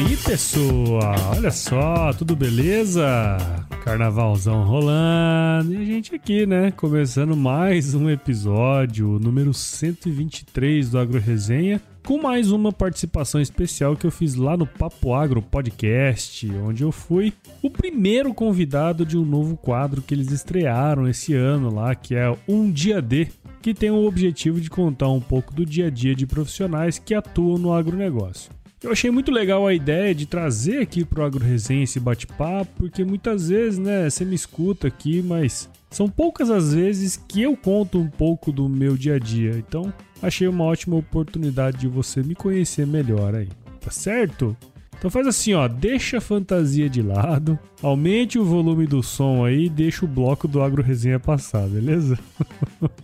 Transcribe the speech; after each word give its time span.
aí, 0.00 0.16
pessoal? 0.16 1.32
Olha 1.36 1.50
só, 1.50 2.12
tudo 2.14 2.34
beleza? 2.34 3.36
Carnavalzão 3.84 4.64
rolando 4.64 5.74
e 5.74 5.76
a 5.76 5.84
gente 5.84 6.14
aqui, 6.14 6.46
né? 6.46 6.70
Começando 6.70 7.36
mais 7.36 7.94
um 7.94 8.08
episódio, 8.08 9.18
número 9.18 9.52
123 9.52 10.90
do 10.90 10.98
Agro 10.98 11.20
Resenha, 11.20 11.82
com 12.06 12.18
mais 12.18 12.50
uma 12.50 12.72
participação 12.72 13.40
especial 13.42 13.94
que 13.94 14.06
eu 14.06 14.10
fiz 14.10 14.34
lá 14.34 14.56
no 14.56 14.66
Papo 14.66 15.12
Agro 15.12 15.42
Podcast, 15.42 16.50
onde 16.66 16.82
eu 16.82 16.90
fui 16.90 17.34
o 17.62 17.68
primeiro 17.68 18.32
convidado 18.32 19.04
de 19.04 19.18
um 19.18 19.24
novo 19.24 19.54
quadro 19.56 20.00
que 20.00 20.14
eles 20.14 20.30
estrearam 20.30 21.06
esse 21.08 21.34
ano 21.34 21.74
lá, 21.74 21.94
que 21.94 22.14
é 22.14 22.34
Um 22.48 22.70
Dia 22.70 23.02
D, 23.02 23.28
que 23.60 23.74
tem 23.74 23.90
o 23.90 24.06
objetivo 24.06 24.60
de 24.60 24.70
contar 24.70 25.10
um 25.10 25.20
pouco 25.20 25.52
do 25.52 25.66
dia 25.66 25.88
a 25.88 25.90
dia 25.90 26.14
de 26.14 26.26
profissionais 26.26 26.98
que 26.98 27.14
atuam 27.14 27.58
no 27.58 27.72
agronegócio. 27.72 28.59
Eu 28.82 28.90
achei 28.90 29.10
muito 29.10 29.30
legal 29.30 29.66
a 29.66 29.74
ideia 29.74 30.14
de 30.14 30.24
trazer 30.24 30.80
aqui 30.80 31.04
pro 31.04 31.22
Agro 31.22 31.44
Resenha 31.44 31.84
esse 31.84 32.00
bate-papo, 32.00 32.70
porque 32.78 33.04
muitas 33.04 33.50
vezes, 33.50 33.78
né, 33.78 34.08
você 34.08 34.24
me 34.24 34.34
escuta 34.34 34.88
aqui, 34.88 35.22
mas 35.22 35.68
são 35.90 36.08
poucas 36.08 36.50
as 36.50 36.72
vezes 36.72 37.16
que 37.16 37.42
eu 37.42 37.54
conto 37.54 37.98
um 37.98 38.08
pouco 38.08 38.50
do 38.50 38.70
meu 38.70 38.96
dia 38.96 39.16
a 39.16 39.18
dia. 39.18 39.52
Então, 39.58 39.92
achei 40.22 40.48
uma 40.48 40.64
ótima 40.64 40.96
oportunidade 40.96 41.76
de 41.78 41.88
você 41.88 42.22
me 42.22 42.34
conhecer 42.34 42.86
melhor 42.86 43.34
aí. 43.34 43.48
Tá 43.82 43.90
certo? 43.90 44.56
Então 44.98 45.10
faz 45.10 45.26
assim, 45.26 45.52
ó, 45.52 45.66
deixa 45.66 46.18
a 46.18 46.20
fantasia 46.20 46.88
de 46.88 47.02
lado, 47.02 47.58
aumente 47.82 48.38
o 48.38 48.44
volume 48.44 48.86
do 48.86 49.02
som 49.02 49.44
aí 49.44 49.64
e 49.64 49.70
deixa 49.70 50.04
o 50.04 50.08
bloco 50.08 50.46
do 50.46 50.62
Agro 50.62 50.82
Resenha 50.82 51.18
passar, 51.18 51.66
beleza? 51.66 52.18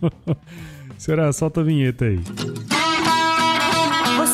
Será? 0.97 1.31
Solta 1.33 1.61
a 1.61 1.63
vinheta 1.63 2.05
aí. 2.05 2.19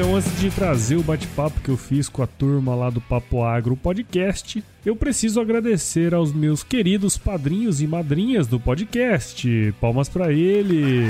Então 0.00 0.16
antes 0.16 0.40
de 0.40 0.50
trazer 0.50 0.96
o 0.96 1.02
bate-papo 1.02 1.60
que 1.60 1.68
eu 1.68 1.76
fiz 1.76 2.08
com 2.08 2.22
a 2.22 2.26
turma 2.26 2.74
lá 2.74 2.88
do 2.88 3.02
Papo 3.02 3.44
Agro 3.44 3.76
Podcast, 3.76 4.64
eu 4.82 4.96
preciso 4.96 5.38
agradecer 5.38 6.14
aos 6.14 6.32
meus 6.32 6.62
queridos 6.62 7.18
padrinhos 7.18 7.82
e 7.82 7.86
madrinhas 7.86 8.46
do 8.46 8.58
podcast. 8.58 9.74
Palmas 9.78 10.08
para 10.08 10.32
eles. 10.32 11.06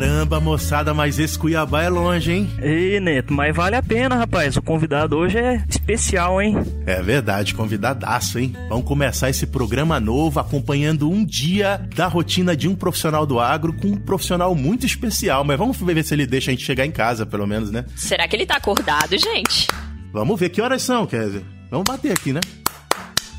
Caramba, 0.00 0.40
moçada, 0.40 0.94
mas 0.94 1.18
esse 1.18 1.38
Cuiabá 1.38 1.82
é 1.82 1.90
longe, 1.90 2.32
hein? 2.32 2.50
Ei, 2.58 2.98
Neto, 2.98 3.34
mas 3.34 3.54
vale 3.54 3.76
a 3.76 3.82
pena, 3.82 4.16
rapaz. 4.16 4.56
O 4.56 4.62
convidado 4.62 5.14
hoje 5.14 5.36
é 5.36 5.62
especial, 5.68 6.40
hein? 6.40 6.56
É 6.86 7.02
verdade, 7.02 7.54
convidadaço, 7.54 8.38
hein? 8.38 8.56
Vamos 8.70 8.86
começar 8.86 9.28
esse 9.28 9.46
programa 9.46 10.00
novo 10.00 10.40
acompanhando 10.40 11.10
um 11.10 11.22
dia 11.22 11.86
da 11.94 12.06
rotina 12.06 12.56
de 12.56 12.66
um 12.66 12.74
profissional 12.74 13.26
do 13.26 13.38
agro 13.38 13.74
com 13.74 13.88
um 13.88 13.96
profissional 13.98 14.54
muito 14.54 14.86
especial. 14.86 15.44
Mas 15.44 15.58
vamos 15.58 15.76
ver 15.76 16.02
se 16.02 16.14
ele 16.14 16.26
deixa 16.26 16.50
a 16.50 16.54
gente 16.54 16.64
chegar 16.64 16.86
em 16.86 16.90
casa, 16.90 17.26
pelo 17.26 17.46
menos, 17.46 17.70
né? 17.70 17.84
Será 17.94 18.26
que 18.26 18.34
ele 18.34 18.46
tá 18.46 18.56
acordado, 18.56 19.18
gente? 19.18 19.66
Vamos 20.14 20.40
ver 20.40 20.48
que 20.48 20.62
horas 20.62 20.80
são, 20.80 21.06
Kézia. 21.06 21.42
Vamos 21.70 21.84
bater 21.86 22.12
aqui, 22.12 22.32
né? 22.32 22.40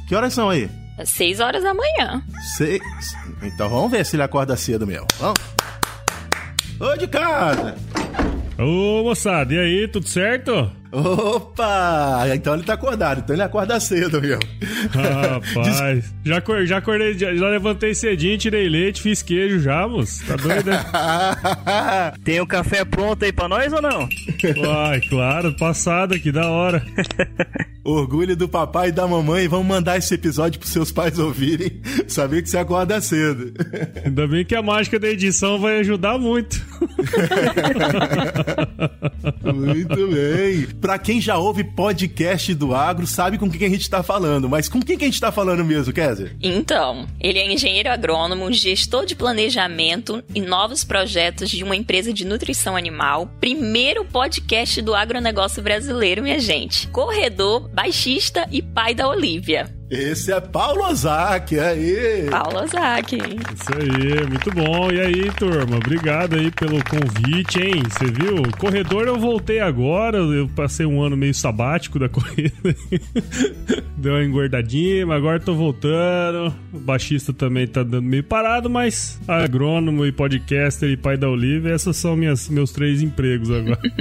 Que 0.07 0.13
horas 0.13 0.31
são 0.31 0.47
aí? 0.47 0.69
Seis 1.05 1.39
horas 1.39 1.63
da 1.63 1.73
manhã. 1.73 2.23
Seis. 2.55 2.83
Então 3.41 3.67
vamos 3.67 3.89
ver 3.89 4.05
se 4.05 4.15
ele 4.15 4.21
acorda 4.21 4.55
cedo 4.55 4.85
mesmo. 4.85 5.07
Vamos. 5.19 5.39
Ô 6.81 6.97
de 6.97 7.07
casa! 7.07 7.75
Ô 8.57 9.03
moçada, 9.03 9.53
e 9.53 9.59
aí, 9.59 9.87
tudo 9.87 10.07
certo? 10.07 10.80
Opa! 10.91 12.23
Então 12.33 12.53
ele 12.53 12.63
tá 12.63 12.73
acordado, 12.73 13.19
então 13.21 13.35
ele 13.35 13.43
acorda 13.43 13.79
cedo, 13.79 14.21
meu. 14.21 14.39
Rapaz, 14.91 16.13
já, 16.25 16.37
acor- 16.37 16.65
já 16.65 16.77
acordei, 16.77 17.17
já, 17.17 17.29
levantei 17.29 17.93
cedinho, 17.95 18.37
tirei 18.37 18.67
leite, 18.67 19.01
fiz 19.01 19.21
queijo 19.21 19.59
já, 19.59 19.87
moço. 19.87 20.23
Tá 20.25 20.35
doido, 20.35 20.69
né? 20.69 20.83
Tem 22.23 22.39
o 22.41 22.47
café 22.47 22.83
pronto 22.83 23.23
aí 23.23 23.31
pra 23.31 23.47
nós 23.47 23.71
ou 23.71 23.81
não? 23.81 24.09
Uai, 24.57 24.99
claro, 25.09 25.53
passada, 25.55 26.19
que 26.19 26.31
da 26.31 26.49
hora. 26.49 26.83
Orgulho 27.83 28.35
do 28.35 28.47
papai 28.47 28.89
e 28.89 28.91
da 28.91 29.07
mamãe, 29.07 29.47
vamos 29.47 29.65
mandar 29.65 29.97
esse 29.97 30.13
episódio 30.13 30.59
pros 30.59 30.71
seus 30.71 30.91
pais 30.91 31.17
ouvirem. 31.17 31.81
Saber 32.07 32.41
que 32.43 32.49
você 32.49 32.57
acorda 32.57 32.99
cedo. 33.01 33.53
Ainda 34.05 34.27
bem 34.27 34.45
que 34.45 34.55
a 34.55 34.61
mágica 34.61 34.99
da 34.99 35.07
edição 35.09 35.57
vai 35.59 35.79
ajudar 35.79 36.17
muito. 36.19 36.61
Muito 39.43 40.07
bem. 40.07 40.67
Pra 40.81 40.97
quem 40.97 41.21
já 41.21 41.37
ouve 41.37 41.63
podcast 41.63 42.55
do 42.55 42.73
agro, 42.73 43.05
sabe 43.05 43.37
com 43.37 43.47
quem 43.47 43.67
a 43.67 43.69
gente 43.69 43.87
tá 43.87 44.01
falando. 44.01 44.49
Mas 44.49 44.67
com 44.67 44.81
quem 44.81 44.97
que 44.97 45.03
a 45.03 45.07
gente 45.07 45.21
tá 45.21 45.31
falando 45.31 45.63
mesmo, 45.63 45.93
Kézia? 45.93 46.35
Então, 46.41 47.07
ele 47.19 47.37
é 47.37 47.53
engenheiro 47.53 47.91
agrônomo, 47.91 48.51
gestor 48.51 49.05
de 49.05 49.15
planejamento 49.15 50.23
e 50.33 50.41
novos 50.41 50.83
projetos 50.83 51.51
de 51.51 51.63
uma 51.63 51.75
empresa 51.75 52.11
de 52.11 52.25
nutrição 52.25 52.75
animal. 52.75 53.29
Primeiro 53.39 54.03
podcast 54.03 54.81
do 54.81 54.95
agronegócio 54.95 55.61
brasileiro, 55.61 56.23
minha 56.23 56.39
gente. 56.39 56.87
Corredor, 56.87 57.69
baixista 57.69 58.47
e 58.51 58.63
pai 58.63 58.95
da 58.95 59.07
Olivia. 59.07 59.80
Esse 59.91 60.31
é 60.31 60.39
Paulo 60.39 60.85
Ozaki, 60.85 61.59
aí. 61.59 62.25
Paulo 62.29 62.63
Ozaki. 62.63 63.17
Isso 63.17 63.73
aí, 63.77 64.25
muito 64.25 64.49
bom. 64.51 64.89
E 64.89 65.01
aí, 65.01 65.29
turma, 65.31 65.75
obrigado 65.75 66.37
aí 66.37 66.49
pelo 66.49 66.81
convite, 66.85 67.59
hein? 67.59 67.83
Você 67.89 68.05
viu? 68.05 68.41
Corredor 68.57 69.05
eu 69.05 69.19
voltei 69.19 69.59
agora, 69.59 70.19
eu 70.19 70.47
passei 70.55 70.85
um 70.85 71.01
ano 71.03 71.17
meio 71.17 71.33
sabático 71.33 71.99
da 71.99 72.07
corrida. 72.09 72.53
Deu 73.97 74.13
uma 74.13 74.23
engordadinha, 74.23 75.05
mas 75.05 75.17
agora 75.17 75.41
tô 75.41 75.53
voltando. 75.55 76.55
O 76.71 76.79
baixista 76.79 77.33
também 77.33 77.67
tá 77.67 77.83
dando 77.83 78.03
meio 78.03 78.23
parado, 78.23 78.69
mas 78.69 79.19
agrônomo 79.27 80.05
e 80.05 80.11
podcaster 80.13 80.89
e 80.89 80.95
pai 80.95 81.17
da 81.17 81.27
Olivia, 81.27 81.73
essas 81.73 81.97
são 81.97 82.15
minhas, 82.15 82.47
meus 82.47 82.71
três 82.71 83.01
empregos 83.01 83.51
agora. 83.51 83.81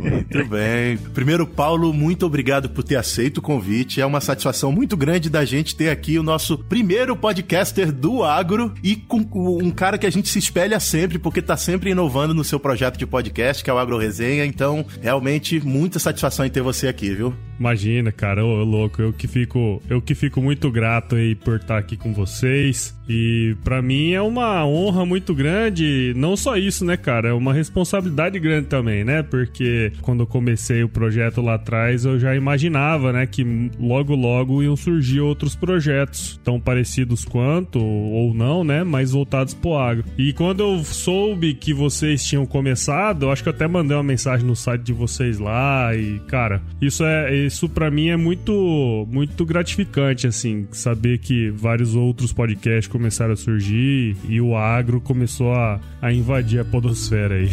Muito 0.00 0.48
bem. 0.48 0.96
Primeiro, 1.12 1.46
Paulo, 1.46 1.92
muito 1.92 2.24
obrigado 2.24 2.70
por 2.70 2.82
ter 2.82 2.96
aceito 2.96 3.38
o 3.38 3.42
convite. 3.42 4.00
É 4.00 4.06
uma 4.06 4.20
satisfação 4.20 4.45
muito 4.72 4.96
grande 4.96 5.30
da 5.30 5.44
gente 5.44 5.74
ter 5.74 5.90
aqui 5.90 6.18
o 6.18 6.22
nosso 6.22 6.58
primeiro 6.58 7.16
podcaster 7.16 7.92
do 7.92 8.22
agro 8.22 8.72
e 8.82 8.96
com 8.96 9.26
um 9.34 9.70
cara 9.70 9.98
que 9.98 10.06
a 10.06 10.10
gente 10.10 10.28
se 10.28 10.38
espelha 10.38 10.78
sempre, 10.80 11.18
porque 11.18 11.42
tá 11.42 11.56
sempre 11.56 11.90
inovando 11.90 12.34
no 12.34 12.44
seu 12.44 12.60
projeto 12.60 12.98
de 12.98 13.06
podcast, 13.06 13.62
que 13.62 13.70
é 13.70 13.72
o 13.72 13.78
Agro 13.78 13.98
Resenha. 13.98 14.44
Então, 14.44 14.84
realmente, 15.00 15.60
muita 15.60 15.98
satisfação 15.98 16.44
em 16.44 16.50
ter 16.50 16.62
você 16.62 16.88
aqui, 16.88 17.14
viu? 17.14 17.34
Imagina, 17.58 18.12
cara, 18.12 18.44
ô 18.44 18.62
louco, 18.64 19.00
eu 19.00 19.12
que 19.12 19.26
fico, 19.26 19.82
eu 19.88 20.00
que 20.00 20.14
fico 20.14 20.40
muito 20.42 20.70
grato 20.70 21.16
aí 21.16 21.34
por 21.34 21.56
estar 21.56 21.78
aqui 21.78 21.96
com 21.96 22.12
vocês. 22.12 22.94
E 23.08 23.56
para 23.62 23.80
mim 23.80 24.12
é 24.12 24.20
uma 24.20 24.66
honra 24.66 25.06
muito 25.06 25.32
grande, 25.34 26.12
não 26.16 26.36
só 26.36 26.56
isso, 26.56 26.84
né, 26.84 26.96
cara, 26.96 27.28
é 27.28 27.32
uma 27.32 27.52
responsabilidade 27.52 28.38
grande 28.38 28.66
também, 28.66 29.04
né? 29.04 29.22
Porque 29.22 29.92
quando 30.00 30.20
eu 30.20 30.26
comecei 30.26 30.82
o 30.82 30.88
projeto 30.88 31.40
lá 31.40 31.54
atrás, 31.54 32.04
eu 32.04 32.18
já 32.18 32.34
imaginava, 32.34 33.12
né, 33.12 33.26
que 33.26 33.70
logo 33.78 34.14
logo 34.14 34.62
iam 34.62 34.76
surgir 34.76 35.20
outros 35.20 35.54
projetos 35.54 36.40
tão 36.42 36.60
parecidos 36.60 37.24
quanto 37.24 37.78
ou 37.78 38.34
não, 38.34 38.64
né, 38.64 38.82
mas 38.82 39.12
voltados 39.12 39.54
pro 39.54 39.74
agro. 39.74 40.04
E 40.18 40.32
quando 40.32 40.60
eu 40.60 40.84
soube 40.84 41.54
que 41.54 41.72
vocês 41.72 42.24
tinham 42.24 42.44
começado, 42.44 43.26
eu 43.26 43.30
acho 43.30 43.42
que 43.42 43.48
eu 43.48 43.52
até 43.52 43.68
mandei 43.68 43.96
uma 43.96 44.02
mensagem 44.02 44.44
no 44.44 44.56
site 44.56 44.82
de 44.82 44.92
vocês 44.92 45.38
lá 45.38 45.94
e, 45.94 46.18
cara, 46.26 46.60
isso 46.80 47.04
é 47.04 47.45
isso 47.46 47.68
para 47.68 47.90
mim 47.90 48.08
é 48.08 48.16
muito 48.16 49.06
muito 49.10 49.44
gratificante 49.44 50.26
assim, 50.26 50.66
saber 50.72 51.18
que 51.18 51.50
vários 51.50 51.94
outros 51.94 52.32
podcasts 52.32 52.86
começaram 52.86 53.32
a 53.32 53.36
surgir 53.36 54.16
e 54.28 54.40
o 54.40 54.56
agro 54.56 55.00
começou 55.00 55.52
a, 55.52 55.80
a 56.00 56.12
invadir 56.12 56.60
a 56.60 56.64
podosfera 56.64 57.34
aí. 57.34 57.50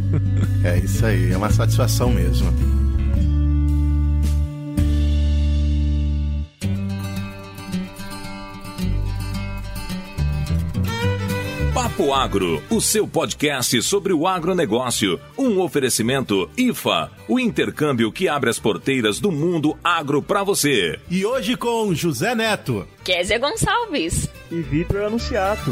é 0.64 0.78
isso 0.78 1.04
aí, 1.04 1.32
é 1.32 1.36
uma 1.36 1.50
satisfação 1.50 2.10
mesmo. 2.10 2.52
Papo 11.74 12.12
Agro, 12.12 12.62
o 12.68 12.82
seu 12.82 13.08
podcast 13.08 13.80
sobre 13.82 14.12
o 14.12 14.26
agronegócio. 14.26 15.18
Um 15.38 15.58
oferecimento 15.58 16.50
IFA, 16.54 17.10
o 17.26 17.40
intercâmbio 17.40 18.12
que 18.12 18.28
abre 18.28 18.50
as 18.50 18.58
porteiras 18.58 19.18
do 19.18 19.32
mundo 19.32 19.74
agro 19.82 20.22
para 20.22 20.42
você. 20.42 21.00
E 21.08 21.24
hoje 21.24 21.56
com 21.56 21.94
José 21.94 22.34
Neto, 22.34 22.86
Kézia 23.02 23.38
Gonçalves 23.38 24.28
e 24.50 24.60
Vitor 24.60 25.04
Anunciato. 25.04 25.70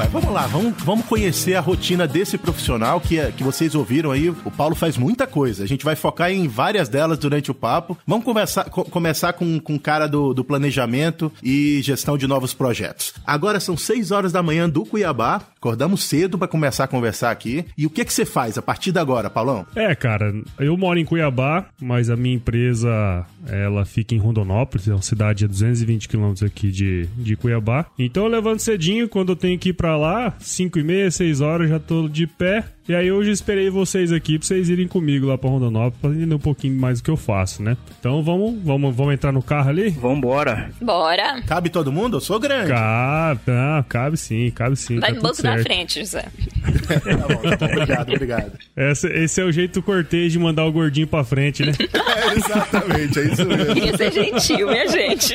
Mas 0.00 0.10
vamos 0.10 0.32
lá, 0.32 0.46
vamos, 0.46 0.82
vamos 0.82 1.04
conhecer 1.04 1.54
a 1.56 1.60
rotina 1.60 2.08
desse 2.08 2.38
profissional 2.38 3.02
que, 3.02 3.18
é, 3.18 3.30
que 3.30 3.44
vocês 3.44 3.74
ouviram 3.74 4.10
aí. 4.10 4.30
O 4.30 4.50
Paulo 4.50 4.74
faz 4.74 4.96
muita 4.96 5.26
coisa. 5.26 5.62
A 5.62 5.66
gente 5.66 5.84
vai 5.84 5.94
focar 5.94 6.30
em 6.30 6.48
várias 6.48 6.88
delas 6.88 7.18
durante 7.18 7.50
o 7.50 7.54
papo. 7.54 7.98
Vamos 8.06 8.24
conversar, 8.24 8.70
co 8.70 8.82
começar 8.86 9.34
com, 9.34 9.60
com 9.60 9.74
o 9.74 9.78
cara 9.78 10.06
do, 10.06 10.32
do 10.32 10.42
planejamento 10.42 11.30
e 11.42 11.82
gestão 11.82 12.16
de 12.16 12.26
novos 12.26 12.54
projetos. 12.54 13.12
Agora 13.26 13.60
são 13.60 13.76
6 13.76 14.10
horas 14.10 14.32
da 14.32 14.42
manhã 14.42 14.70
do 14.70 14.86
Cuiabá. 14.86 15.42
Acordamos 15.58 16.02
cedo 16.04 16.38
para 16.38 16.48
começar 16.48 16.84
a 16.84 16.88
conversar 16.88 17.30
aqui. 17.30 17.66
E 17.76 17.84
o 17.84 17.90
que 17.90 18.02
que 18.02 18.12
você 18.12 18.24
faz 18.24 18.56
a 18.56 18.62
partir 18.62 18.92
de 18.92 18.98
agora, 18.98 19.28
Paulão? 19.28 19.66
É, 19.76 19.94
cara, 19.94 20.32
eu 20.58 20.78
moro 20.78 20.98
em 20.98 21.04
Cuiabá, 21.04 21.66
mas 21.78 22.08
a 22.08 22.16
minha 22.16 22.36
empresa 22.36 23.26
ela 23.46 23.84
fica 23.84 24.14
em 24.14 24.18
Rondonópolis, 24.18 24.88
é 24.88 24.92
uma 24.92 25.02
cidade 25.02 25.44
a 25.44 25.48
220 25.48 26.08
quilômetros 26.08 26.42
aqui 26.42 26.70
de, 26.70 27.06
de 27.18 27.36
Cuiabá. 27.36 27.84
Então 27.98 28.24
eu 28.24 28.30
levanto 28.30 28.62
cedinho 28.62 29.06
quando 29.10 29.32
eu 29.32 29.36
tenho 29.36 29.58
que 29.58 29.68
ir 29.68 29.74
pra 29.90 29.96
lá, 29.96 30.34
5 30.38 30.78
e 30.78 30.84
meia, 30.84 31.10
6 31.10 31.40
horas, 31.40 31.68
já 31.68 31.80
tô 31.80 32.08
de 32.08 32.24
pé. 32.24 32.64
E 32.90 32.94
aí 32.96 33.12
hoje 33.12 33.30
esperei 33.30 33.70
vocês 33.70 34.10
aqui 34.10 34.36
pra 34.36 34.48
vocês 34.48 34.68
irem 34.68 34.88
comigo 34.88 35.28
lá 35.28 35.38
pra 35.38 35.48
Rondonópolis 35.48 36.00
pra 36.00 36.10
entender 36.10 36.34
um 36.34 36.40
pouquinho 36.40 36.74
mais 36.74 37.00
do 37.00 37.04
que 37.04 37.10
eu 37.12 37.16
faço, 37.16 37.62
né? 37.62 37.76
Então 38.00 38.20
vamos, 38.20 38.60
vamos, 38.64 38.96
vamos 38.96 39.14
entrar 39.14 39.30
no 39.30 39.40
carro 39.40 39.68
ali? 39.68 39.90
Vambora. 39.90 40.72
Bora. 40.82 41.40
Cabe 41.42 41.70
todo 41.70 41.92
mundo? 41.92 42.16
Eu 42.16 42.20
sou 42.20 42.40
grande. 42.40 42.70
Cabe, 42.70 43.42
ah, 43.46 43.84
cabe 43.88 44.16
sim, 44.16 44.50
cabe 44.50 44.74
sim. 44.74 44.98
Vai 44.98 45.10
tá 45.10 45.14
no 45.14 45.22
banco 45.22 45.40
da 45.40 45.52
certo. 45.52 45.62
frente, 45.62 46.00
José. 46.00 46.22
tá 46.22 47.28
bom, 47.28 47.56
tá 47.56 47.56
bom, 47.58 47.72
obrigado, 47.72 48.12
obrigado. 48.12 48.52
Esse, 48.76 49.06
esse 49.06 49.40
é 49.40 49.44
o 49.44 49.52
jeito 49.52 49.80
cortês 49.82 50.32
de 50.32 50.40
mandar 50.40 50.64
o 50.64 50.72
gordinho 50.72 51.06
pra 51.06 51.22
frente, 51.22 51.64
né? 51.64 51.72
É, 52.10 52.34
exatamente, 52.34 53.18
é 53.18 53.22
isso 53.24 53.46
mesmo. 53.46 53.74
Queria 53.74 53.96
ser 53.96 54.12
gentil, 54.12 54.68
minha 54.68 54.88
gente. 54.88 55.34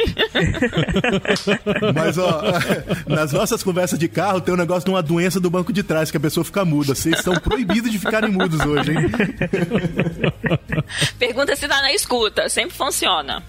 Mas, 1.96 2.18
ó, 2.18 2.42
nas 3.08 3.32
nossas 3.32 3.64
conversas 3.64 3.98
de 3.98 4.08
carro 4.08 4.42
tem 4.42 4.54
um 4.54 4.58
negócio 4.58 4.84
de 4.86 4.92
uma 4.92 5.02
doença 5.02 5.40
do 5.40 5.50
banco 5.50 5.72
de 5.74 5.82
trás, 5.84 6.12
que 6.12 6.18
a 6.18 6.20
pessoa 6.20 6.44
fica 6.44 6.64
muda. 6.66 6.94
Vocês 6.94 7.18
estão 7.18 7.34
proibidos 7.46 7.92
de 7.92 8.00
ficarem 8.00 8.32
mudos 8.32 8.60
hoje, 8.60 8.92
hein? 8.92 9.12
Pergunta 11.20 11.56
se 11.56 11.68
tá 11.68 11.82
na 11.82 11.94
escuta. 11.94 12.50
Sempre 12.50 12.76
funciona. 12.76 13.44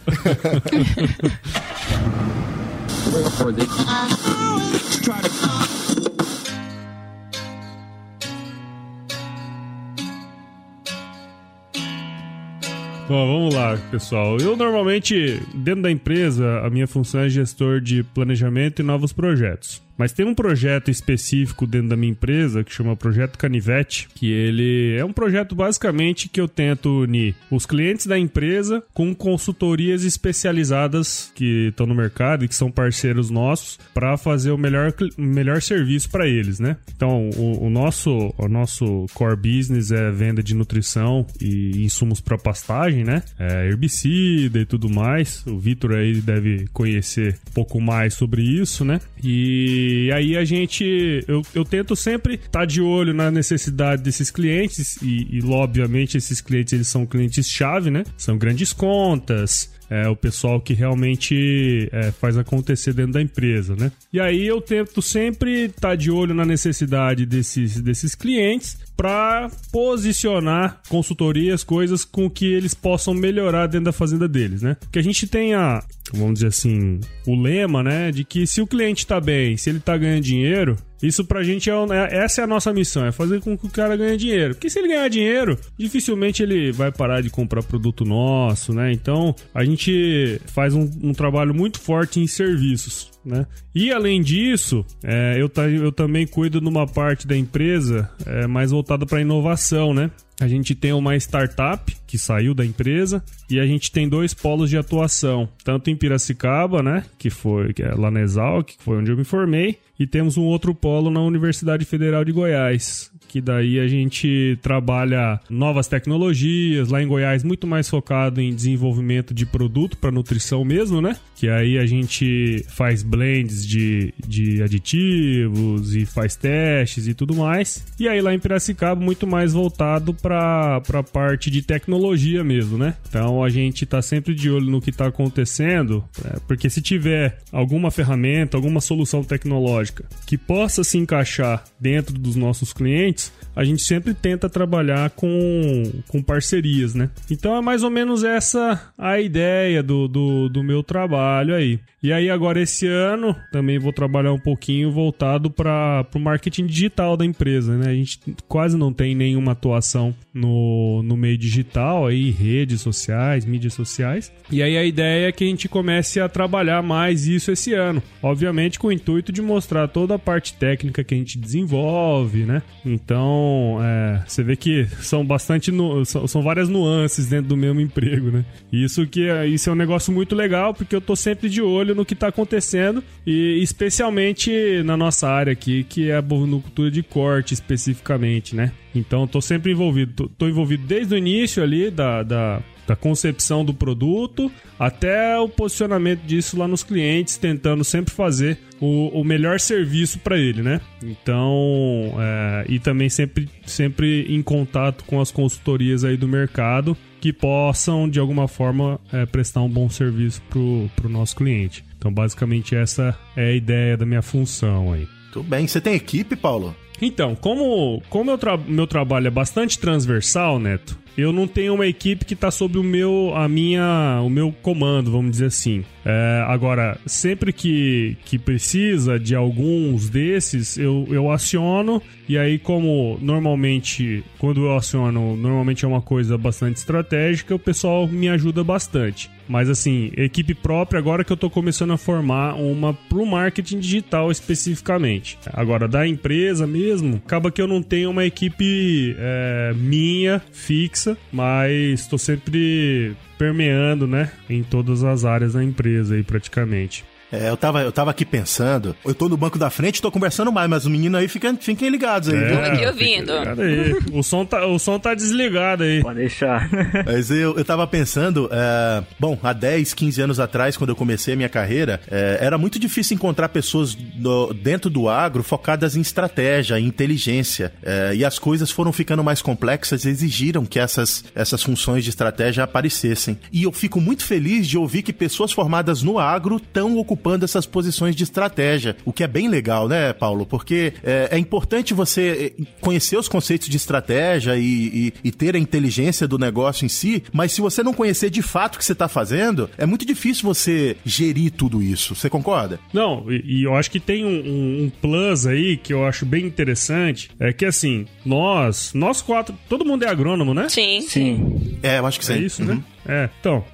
Bom, 13.08 13.26
vamos 13.26 13.54
lá, 13.54 13.78
pessoal. 13.90 14.36
Eu 14.38 14.56
normalmente, 14.56 15.40
dentro 15.54 15.82
da 15.82 15.90
empresa, 15.90 16.60
a 16.64 16.68
minha 16.68 16.86
função 16.86 17.20
é 17.22 17.28
gestor 17.28 17.80
de 17.80 18.02
planejamento 18.02 18.82
e 18.82 18.84
novos 18.84 19.12
projetos. 19.12 19.85
Mas 19.96 20.12
tem 20.12 20.26
um 20.26 20.34
projeto 20.34 20.90
específico 20.90 21.66
dentro 21.66 21.88
da 21.88 21.96
minha 21.96 22.12
empresa 22.12 22.62
que 22.62 22.72
chama 22.72 22.96
Projeto 22.96 23.38
Canivete, 23.38 24.08
que 24.14 24.30
ele 24.30 24.96
é 24.96 25.04
um 25.04 25.12
projeto 25.12 25.54
basicamente 25.54 26.28
que 26.28 26.40
eu 26.40 26.48
tento 26.48 27.02
unir 27.02 27.34
os 27.50 27.64
clientes 27.64 28.06
da 28.06 28.18
empresa 28.18 28.82
com 28.92 29.14
consultorias 29.14 30.04
especializadas 30.04 31.32
que 31.34 31.68
estão 31.68 31.86
no 31.86 31.94
mercado 31.94 32.44
e 32.44 32.48
que 32.48 32.54
são 32.54 32.70
parceiros 32.70 33.30
nossos 33.30 33.78
para 33.94 34.16
fazer 34.16 34.50
o 34.50 34.58
melhor, 34.58 34.92
melhor 35.16 35.62
serviço 35.62 36.10
para 36.10 36.26
eles, 36.26 36.60
né? 36.60 36.76
Então, 36.94 37.30
o, 37.36 37.66
o, 37.66 37.70
nosso, 37.70 38.34
o 38.36 38.48
nosso 38.48 39.06
core 39.14 39.36
business 39.36 39.90
é 39.90 40.10
venda 40.10 40.42
de 40.42 40.54
nutrição 40.54 41.26
e 41.40 41.84
insumos 41.84 42.20
para 42.20 42.36
pastagem, 42.36 43.04
né? 43.04 43.22
É 43.38 43.68
herbicida 43.68 44.58
e 44.58 44.66
tudo 44.66 44.88
mais. 44.88 45.46
O 45.46 45.58
Vitor 45.58 45.92
aí 45.92 46.20
deve 46.20 46.66
conhecer 46.72 47.38
um 47.48 47.52
pouco 47.52 47.80
mais 47.80 48.14
sobre 48.14 48.42
isso, 48.42 48.84
né? 48.84 49.00
E 49.22 49.85
e 49.86 50.12
aí 50.12 50.36
a 50.36 50.44
gente. 50.44 51.24
Eu, 51.26 51.42
eu 51.54 51.64
tento 51.64 51.94
sempre 51.94 52.34
estar 52.34 52.60
tá 52.60 52.64
de 52.64 52.80
olho 52.80 53.14
na 53.14 53.30
necessidade 53.30 54.02
desses 54.02 54.30
clientes, 54.30 54.96
e, 55.02 55.38
e 55.38 55.44
obviamente 55.44 56.16
esses 56.16 56.40
clientes 56.40 56.72
eles 56.72 56.88
são 56.88 57.06
clientes-chave, 57.06 57.90
né? 57.90 58.04
São 58.16 58.36
grandes 58.36 58.72
contas, 58.72 59.70
é 59.88 60.08
o 60.08 60.16
pessoal 60.16 60.60
que 60.60 60.74
realmente 60.74 61.88
é, 61.92 62.10
faz 62.10 62.36
acontecer 62.36 62.92
dentro 62.92 63.12
da 63.12 63.22
empresa, 63.22 63.76
né? 63.76 63.92
E 64.12 64.20
aí 64.20 64.46
eu 64.46 64.60
tento 64.60 65.00
sempre 65.00 65.66
estar 65.66 65.90
tá 65.90 65.94
de 65.94 66.10
olho 66.10 66.34
na 66.34 66.44
necessidade 66.44 67.24
desses, 67.24 67.80
desses 67.80 68.14
clientes 68.14 68.76
para 68.96 69.50
posicionar 69.70 70.80
consultorias, 70.88 71.62
coisas 71.62 72.04
com 72.04 72.28
que 72.28 72.46
eles 72.46 72.74
possam 72.74 73.14
melhorar 73.14 73.66
dentro 73.66 73.86
da 73.86 73.92
fazenda 73.92 74.26
deles, 74.26 74.62
né? 74.62 74.76
Que 74.90 74.98
a 74.98 75.02
gente 75.02 75.26
tenha, 75.26 75.82
vamos 76.12 76.34
dizer 76.34 76.48
assim, 76.48 77.00
o 77.26 77.40
lema, 77.40 77.82
né, 77.82 78.10
de 78.10 78.24
que 78.24 78.46
se 78.46 78.60
o 78.60 78.66
cliente 78.66 79.04
está 79.04 79.20
bem, 79.20 79.56
se 79.56 79.70
ele 79.70 79.78
está 79.78 79.96
ganhando 79.96 80.22
dinheiro, 80.22 80.76
isso 81.02 81.24
pra 81.24 81.42
gente 81.42 81.68
é, 81.70 81.74
é, 81.74 82.24
essa 82.24 82.40
é 82.40 82.44
a 82.44 82.46
nossa 82.46 82.72
missão, 82.72 83.04
é 83.04 83.12
fazer 83.12 83.40
com 83.40 83.56
que 83.56 83.66
o 83.66 83.70
cara 83.70 83.96
ganhe 83.96 84.16
dinheiro. 84.16 84.54
Porque 84.54 84.70
se 84.70 84.78
ele 84.78 84.88
ganhar 84.88 85.08
dinheiro, 85.08 85.58
dificilmente 85.78 86.42
ele 86.42 86.72
vai 86.72 86.90
parar 86.90 87.20
de 87.20 87.30
comprar 87.30 87.62
produto 87.62 88.04
nosso, 88.04 88.72
né? 88.72 88.92
Então 88.92 89.34
a 89.54 89.64
gente 89.64 90.40
faz 90.46 90.74
um, 90.74 90.88
um 91.02 91.12
trabalho 91.12 91.54
muito 91.54 91.80
forte 91.80 92.20
em 92.20 92.26
serviços. 92.26 93.15
Né? 93.26 93.44
E 93.74 93.92
além 93.92 94.22
disso, 94.22 94.86
é, 95.02 95.36
eu, 95.36 95.50
eu 95.82 95.90
também 95.90 96.28
cuido 96.28 96.60
de 96.60 96.68
uma 96.68 96.86
parte 96.86 97.26
da 97.26 97.36
empresa 97.36 98.08
é, 98.24 98.46
mais 98.46 98.70
voltada 98.70 99.04
para 99.04 99.20
inovação, 99.20 99.92
né? 99.92 100.12
A 100.40 100.46
gente 100.46 100.74
tem 100.74 100.92
uma 100.92 101.16
startup 101.16 101.96
que 102.06 102.18
saiu 102.18 102.54
da 102.54 102.64
empresa 102.64 103.24
e 103.50 103.58
a 103.58 103.66
gente 103.66 103.90
tem 103.90 104.06
dois 104.06 104.34
polos 104.34 104.68
de 104.68 104.76
atuação, 104.76 105.48
tanto 105.64 105.90
em 105.90 105.96
Piracicaba, 105.96 106.82
né, 106.82 107.04
que 107.18 107.30
foi 107.30 107.72
que 107.72 107.82
é 107.82 107.94
lá 107.94 108.10
na 108.10 108.20
Exalc, 108.20 108.66
que 108.76 108.84
foi 108.84 108.98
onde 108.98 109.10
eu 109.10 109.16
me 109.16 109.24
formei, 109.24 109.78
e 109.98 110.06
temos 110.06 110.36
um 110.36 110.44
outro 110.44 110.74
polo 110.74 111.10
na 111.10 111.22
Universidade 111.22 111.86
Federal 111.86 112.22
de 112.22 112.32
Goiás, 112.32 113.10
que 113.28 113.40
daí 113.40 113.78
a 113.78 113.88
gente 113.88 114.58
trabalha 114.62 115.40
novas 115.48 115.88
tecnologias, 115.88 116.88
lá 116.88 117.02
em 117.02 117.06
Goiás 117.06 117.42
muito 117.42 117.66
mais 117.66 117.88
focado 117.88 118.40
em 118.40 118.54
desenvolvimento 118.54 119.34
de 119.34 119.44
produto 119.44 119.96
para 119.96 120.10
nutrição 120.10 120.64
mesmo, 120.64 121.00
né? 121.00 121.16
Que 121.34 121.48
aí 121.48 121.78
a 121.78 121.86
gente 121.86 122.64
faz 122.68 123.02
blends 123.02 123.66
de, 123.66 124.12
de 124.26 124.62
aditivos 124.62 125.94
e 125.94 126.06
faz 126.06 126.36
testes 126.36 127.06
e 127.06 127.14
tudo 127.14 127.34
mais. 127.34 127.84
E 127.98 128.08
aí 128.08 128.20
lá 128.20 128.34
em 128.34 128.38
Piracicaba 128.38 129.00
muito 129.00 129.26
mais 129.26 129.52
voltado 129.52 130.14
para 130.14 130.76
a 130.76 131.02
parte 131.02 131.50
de 131.50 131.62
tecnologia 131.62 132.42
mesmo, 132.42 132.78
né? 132.78 132.94
Então 133.08 133.42
a 133.42 133.48
gente 133.48 133.84
tá 133.84 134.00
sempre 134.00 134.34
de 134.34 134.50
olho 134.50 134.70
no 134.70 134.80
que 134.80 134.92
tá 134.92 135.06
acontecendo, 135.06 136.04
né? 136.22 136.36
porque 136.46 136.70
se 136.70 136.80
tiver 136.80 137.38
alguma 137.52 137.90
ferramenta, 137.90 138.56
alguma 138.56 138.80
solução 138.80 139.22
tecnológica 139.22 140.04
que 140.26 140.38
possa 140.38 140.84
se 140.84 140.98
encaixar 140.98 141.64
dentro 141.80 142.18
dos 142.18 142.36
nossos 142.36 142.72
clientes, 142.72 143.15
a 143.54 143.64
gente 143.64 143.82
sempre 143.82 144.12
tenta 144.12 144.50
trabalhar 144.50 145.08
com, 145.10 145.90
com 146.08 146.22
parcerias, 146.22 146.94
né? 146.94 147.08
Então 147.30 147.56
é 147.56 147.60
mais 147.62 147.82
ou 147.82 147.90
menos 147.90 148.22
essa 148.22 148.92
a 148.98 149.18
ideia 149.18 149.82
do, 149.82 150.06
do, 150.06 150.48
do 150.48 150.62
meu 150.62 150.82
trabalho 150.82 151.54
aí. 151.54 151.80
E 152.06 152.12
aí 152.12 152.30
agora 152.30 152.62
esse 152.62 152.86
ano 152.86 153.34
também 153.50 153.80
vou 153.80 153.92
trabalhar 153.92 154.32
um 154.32 154.38
pouquinho 154.38 154.92
voltado 154.92 155.50
para 155.50 156.06
o 156.14 156.20
marketing 156.20 156.64
digital 156.64 157.16
da 157.16 157.24
empresa, 157.24 157.76
né? 157.76 157.90
A 157.90 157.94
gente 157.94 158.20
quase 158.46 158.76
não 158.76 158.92
tem 158.92 159.12
nenhuma 159.12 159.50
atuação 159.50 160.14
no, 160.32 161.02
no 161.02 161.16
meio 161.16 161.36
digital, 161.36 162.06
aí 162.06 162.30
redes 162.30 162.80
sociais, 162.80 163.44
mídias 163.44 163.74
sociais. 163.74 164.32
E 164.52 164.62
aí 164.62 164.76
a 164.76 164.84
ideia 164.84 165.26
é 165.26 165.32
que 165.32 165.42
a 165.42 165.48
gente 165.48 165.68
comece 165.68 166.20
a 166.20 166.28
trabalhar 166.28 166.80
mais 166.80 167.26
isso 167.26 167.50
esse 167.50 167.74
ano. 167.74 168.00
Obviamente 168.22 168.78
com 168.78 168.86
o 168.86 168.92
intuito 168.92 169.32
de 169.32 169.42
mostrar 169.42 169.88
toda 169.88 170.14
a 170.14 170.18
parte 170.18 170.54
técnica 170.54 171.02
que 171.02 171.12
a 171.12 171.18
gente 171.18 171.36
desenvolve, 171.36 172.44
né? 172.44 172.62
Então, 172.84 173.78
é, 173.82 174.22
você 174.24 174.44
vê 174.44 174.54
que 174.54 174.86
são 175.00 175.26
bastante 175.26 175.72
nu 175.72 176.04
são, 176.04 176.24
são, 176.28 176.40
várias 176.40 176.68
nuances 176.68 177.26
dentro 177.26 177.48
do 177.48 177.56
mesmo 177.56 177.80
emprego, 177.80 178.30
né? 178.30 178.44
Isso 178.72 179.04
que 179.08 179.28
é, 179.28 179.44
isso 179.48 179.68
é 179.68 179.72
um 179.72 179.76
negócio 179.76 180.12
muito 180.12 180.36
legal 180.36 180.72
porque 180.72 180.94
eu 180.94 181.00
tô 181.00 181.16
sempre 181.16 181.48
de 181.48 181.60
olho 181.60 181.95
no 181.96 182.04
que 182.04 182.14
tá 182.14 182.28
acontecendo 182.28 183.02
e 183.26 183.60
especialmente 183.62 184.82
na 184.84 184.96
nossa 184.96 185.28
área 185.28 185.52
aqui, 185.52 185.84
que 185.84 186.10
é 186.10 186.16
a 186.16 186.22
bovinocultura 186.22 186.90
de 186.90 187.02
corte 187.02 187.54
especificamente, 187.54 188.54
né? 188.54 188.72
Então, 188.94 189.26
tô 189.26 189.40
sempre 189.40 189.72
envolvido, 189.72 190.30
tô 190.38 190.46
envolvido 190.48 190.86
desde 190.86 191.14
o 191.14 191.18
início 191.18 191.62
ali 191.62 191.90
da, 191.90 192.22
da 192.22 192.62
da 192.86 192.94
concepção 192.94 193.64
do 193.64 193.74
produto 193.74 194.50
até 194.78 195.36
o 195.38 195.48
posicionamento 195.48 196.20
disso 196.20 196.56
lá 196.56 196.68
nos 196.68 196.82
clientes, 196.82 197.36
tentando 197.36 197.82
sempre 197.82 198.14
fazer 198.14 198.58
o, 198.80 199.20
o 199.20 199.24
melhor 199.24 199.58
serviço 199.58 200.18
para 200.18 200.38
ele, 200.38 200.62
né? 200.62 200.80
Então, 201.02 202.14
é, 202.18 202.66
e 202.68 202.78
também 202.78 203.08
sempre, 203.08 203.48
sempre 203.64 204.26
em 204.28 204.42
contato 204.42 205.04
com 205.04 205.20
as 205.20 205.30
consultorias 205.30 206.04
aí 206.04 206.16
do 206.16 206.28
mercado 206.28 206.96
que 207.20 207.32
possam, 207.32 208.08
de 208.08 208.20
alguma 208.20 208.46
forma, 208.46 209.00
é, 209.12 209.26
prestar 209.26 209.62
um 209.62 209.68
bom 209.68 209.88
serviço 209.88 210.42
para 210.50 211.06
o 211.06 211.10
nosso 211.10 211.34
cliente. 211.34 211.84
Então, 212.06 212.14
basicamente, 212.14 212.76
essa 212.76 213.18
é 213.36 213.48
a 213.48 213.52
ideia 213.52 213.96
da 213.96 214.06
minha 214.06 214.22
função 214.22 214.92
aí. 214.92 215.08
Tudo 215.32 215.48
bem. 215.48 215.66
Você 215.66 215.80
tem 215.80 215.94
equipe, 215.94 216.36
Paulo? 216.36 216.72
Então, 217.02 217.34
como, 217.34 218.00
como 218.08 218.26
meu, 218.26 218.38
tra 218.38 218.56
meu 218.56 218.86
trabalho 218.86 219.26
é 219.26 219.30
bastante 219.30 219.76
transversal, 219.76 220.60
Neto, 220.60 220.96
eu 221.18 221.32
não 221.32 221.48
tenho 221.48 221.74
uma 221.74 221.86
equipe 221.86 222.24
que 222.24 222.34
está 222.34 222.48
sob 222.48 222.78
o 222.78 222.82
meu, 222.84 223.32
a 223.34 223.48
minha, 223.48 224.20
o 224.22 224.30
meu 224.30 224.54
comando, 224.62 225.10
vamos 225.10 225.32
dizer 225.32 225.46
assim. 225.46 225.84
É, 226.04 226.44
agora, 226.46 226.96
sempre 227.06 227.52
que, 227.52 228.16
que 228.24 228.38
precisa 228.38 229.18
de 229.18 229.34
alguns 229.34 230.08
desses, 230.08 230.78
eu, 230.78 231.08
eu 231.10 231.28
aciono. 231.28 232.00
E 232.28 232.38
aí, 232.38 232.56
como 232.56 233.18
normalmente, 233.20 234.22
quando 234.38 234.64
eu 234.64 234.76
aciono, 234.76 235.36
normalmente 235.36 235.84
é 235.84 235.88
uma 235.88 236.00
coisa 236.00 236.38
bastante 236.38 236.76
estratégica, 236.76 237.52
o 237.52 237.58
pessoal 237.58 238.06
me 238.06 238.28
ajuda 238.28 238.62
bastante. 238.62 239.28
Mas 239.48 239.68
assim, 239.68 240.10
equipe 240.16 240.54
própria, 240.54 240.98
agora 240.98 241.24
que 241.24 241.32
eu 241.32 241.36
tô 241.36 241.48
começando 241.48 241.92
a 241.92 241.96
formar 241.96 242.54
uma 242.54 242.92
pro 242.94 243.24
marketing 243.24 243.78
digital 243.78 244.30
especificamente. 244.30 245.38
Agora, 245.52 245.86
da 245.86 246.06
empresa 246.06 246.66
mesmo, 246.66 247.16
acaba 247.24 247.50
que 247.50 247.60
eu 247.60 247.66
não 247.66 247.82
tenho 247.82 248.10
uma 248.10 248.24
equipe 248.24 249.14
é, 249.18 249.72
minha, 249.76 250.42
fixa, 250.52 251.16
mas 251.32 252.06
tô 252.06 252.18
sempre 252.18 253.14
permeando, 253.38 254.06
né, 254.06 254.30
em 254.48 254.62
todas 254.62 255.04
as 255.04 255.24
áreas 255.24 255.52
da 255.52 255.62
empresa 255.62 256.14
aí 256.14 256.22
praticamente. 256.22 257.04
É, 257.32 257.50
eu 257.50 257.56
tava, 257.56 257.82
eu 257.82 257.90
tava 257.90 258.10
aqui 258.10 258.24
pensando, 258.24 258.94
eu 259.04 259.14
tô 259.14 259.28
no 259.28 259.36
banco 259.36 259.58
da 259.58 259.68
frente, 259.68 260.00
tô 260.00 260.10
conversando 260.10 260.52
mais, 260.52 260.68
mas 260.68 260.84
os 260.84 260.90
meninos 260.90 261.20
aí 261.20 261.28
fiquem, 261.28 261.56
fiquem 261.56 261.88
ligados 261.88 262.28
aí. 262.28 262.36
É, 262.36 262.66
aqui 262.66 262.86
ouvindo. 262.86 263.32
Aí. 263.32 263.96
O, 264.12 264.22
som 264.22 264.44
tá, 264.44 264.64
o 264.66 264.78
som 264.78 264.98
tá 264.98 265.14
desligado 265.14 265.82
aí. 265.82 266.02
Pode 266.02 266.20
deixar. 266.20 266.68
mas 267.04 267.30
eu, 267.30 267.56
eu 267.56 267.64
tava 267.64 267.86
pensando, 267.86 268.48
é, 268.52 269.02
bom, 269.18 269.38
há 269.42 269.52
10, 269.52 269.92
15 269.94 270.22
anos 270.22 270.40
atrás, 270.40 270.76
quando 270.76 270.90
eu 270.90 270.96
comecei 270.96 271.34
a 271.34 271.36
minha 271.36 271.48
carreira, 271.48 272.00
é, 272.10 272.38
era 272.40 272.56
muito 272.56 272.78
difícil 272.78 273.14
encontrar 273.14 273.48
pessoas 273.48 273.96
no, 274.16 274.52
dentro 274.54 274.88
do 274.88 275.08
agro 275.08 275.42
focadas 275.42 275.96
em 275.96 276.00
estratégia, 276.00 276.78
em 276.78 276.86
inteligência. 276.86 277.72
É, 277.82 278.14
e 278.14 278.24
as 278.24 278.38
coisas 278.38 278.70
foram 278.70 278.92
ficando 278.92 279.24
mais 279.24 279.42
complexas 279.42 280.04
e 280.04 280.08
exigiram 280.08 280.64
que 280.64 280.78
essas, 280.78 281.24
essas 281.34 281.62
funções 281.62 282.04
de 282.04 282.10
estratégia 282.10 282.62
aparecessem. 282.62 283.38
E 283.52 283.64
eu 283.64 283.72
fico 283.72 284.00
muito 284.00 284.24
feliz 284.24 284.66
de 284.66 284.78
ouvir 284.78 285.02
que 285.02 285.12
pessoas 285.12 285.50
formadas 285.50 286.02
no 286.02 286.18
agro 286.18 286.56
estão 286.56 286.96
ocupadas 286.96 287.15
ocupando 287.16 287.44
essas 287.44 287.64
posições 287.66 288.14
de 288.14 288.22
estratégia, 288.22 288.96
o 289.04 289.12
que 289.12 289.24
é 289.24 289.26
bem 289.26 289.48
legal, 289.48 289.88
né, 289.88 290.12
Paulo? 290.12 290.44
Porque 290.44 290.92
é, 291.02 291.30
é 291.32 291.38
importante 291.38 291.94
você 291.94 292.54
eh, 292.58 292.64
conhecer 292.80 293.16
os 293.16 293.26
conceitos 293.26 293.68
de 293.68 293.76
estratégia 293.76 294.56
e, 294.56 294.62
e, 294.62 295.12
e, 295.24 295.32
ter 295.32 295.56
a 295.56 295.58
inteligência 295.58 296.28
do 296.28 296.38
negócio 296.38 296.84
em 296.84 296.88
si, 296.88 297.24
mas 297.32 297.52
se 297.52 297.60
você 297.60 297.82
não 297.82 297.94
conhecer 297.94 298.30
de 298.30 298.42
fato 298.42 298.76
o 298.76 298.78
que 298.78 298.84
você 298.84 298.92
está 298.92 299.08
fazendo, 299.08 299.68
é 299.78 299.86
muito 299.86 300.04
difícil 300.04 300.44
você 300.44 300.96
gerir 301.04 301.50
tudo 301.50 301.82
isso. 301.82 302.14
Você 302.14 302.28
concorda? 302.28 302.78
Não, 302.92 303.30
e, 303.32 303.60
e 303.60 303.64
eu 303.64 303.74
acho 303.74 303.90
que 303.90 303.98
tem 303.98 304.24
um, 304.24 304.28
um, 304.28 304.84
um 304.84 304.90
plus 305.00 305.46
aí 305.46 305.76
que 305.76 305.92
eu 305.92 306.04
acho 306.04 306.26
bem 306.26 306.44
interessante, 306.44 307.30
é 307.40 307.52
que 307.52 307.64
assim, 307.64 308.06
nós, 308.24 308.92
nós 308.94 309.22
quatro, 309.22 309.54
todo 309.68 309.84
mundo 309.84 310.04
é 310.04 310.08
agrônomo, 310.08 310.52
né? 310.52 310.68
Sim. 310.68 311.00
Sim. 311.00 311.78
É, 311.82 311.98
eu 311.98 312.06
acho 312.06 312.18
que 312.18 312.24
sim. 312.26 312.34
É 312.34 312.38
isso, 312.38 312.62
né? 312.62 312.74
uhum. 312.74 312.78
né? 312.78 312.84
É, 313.08 313.28
então, 313.40 313.64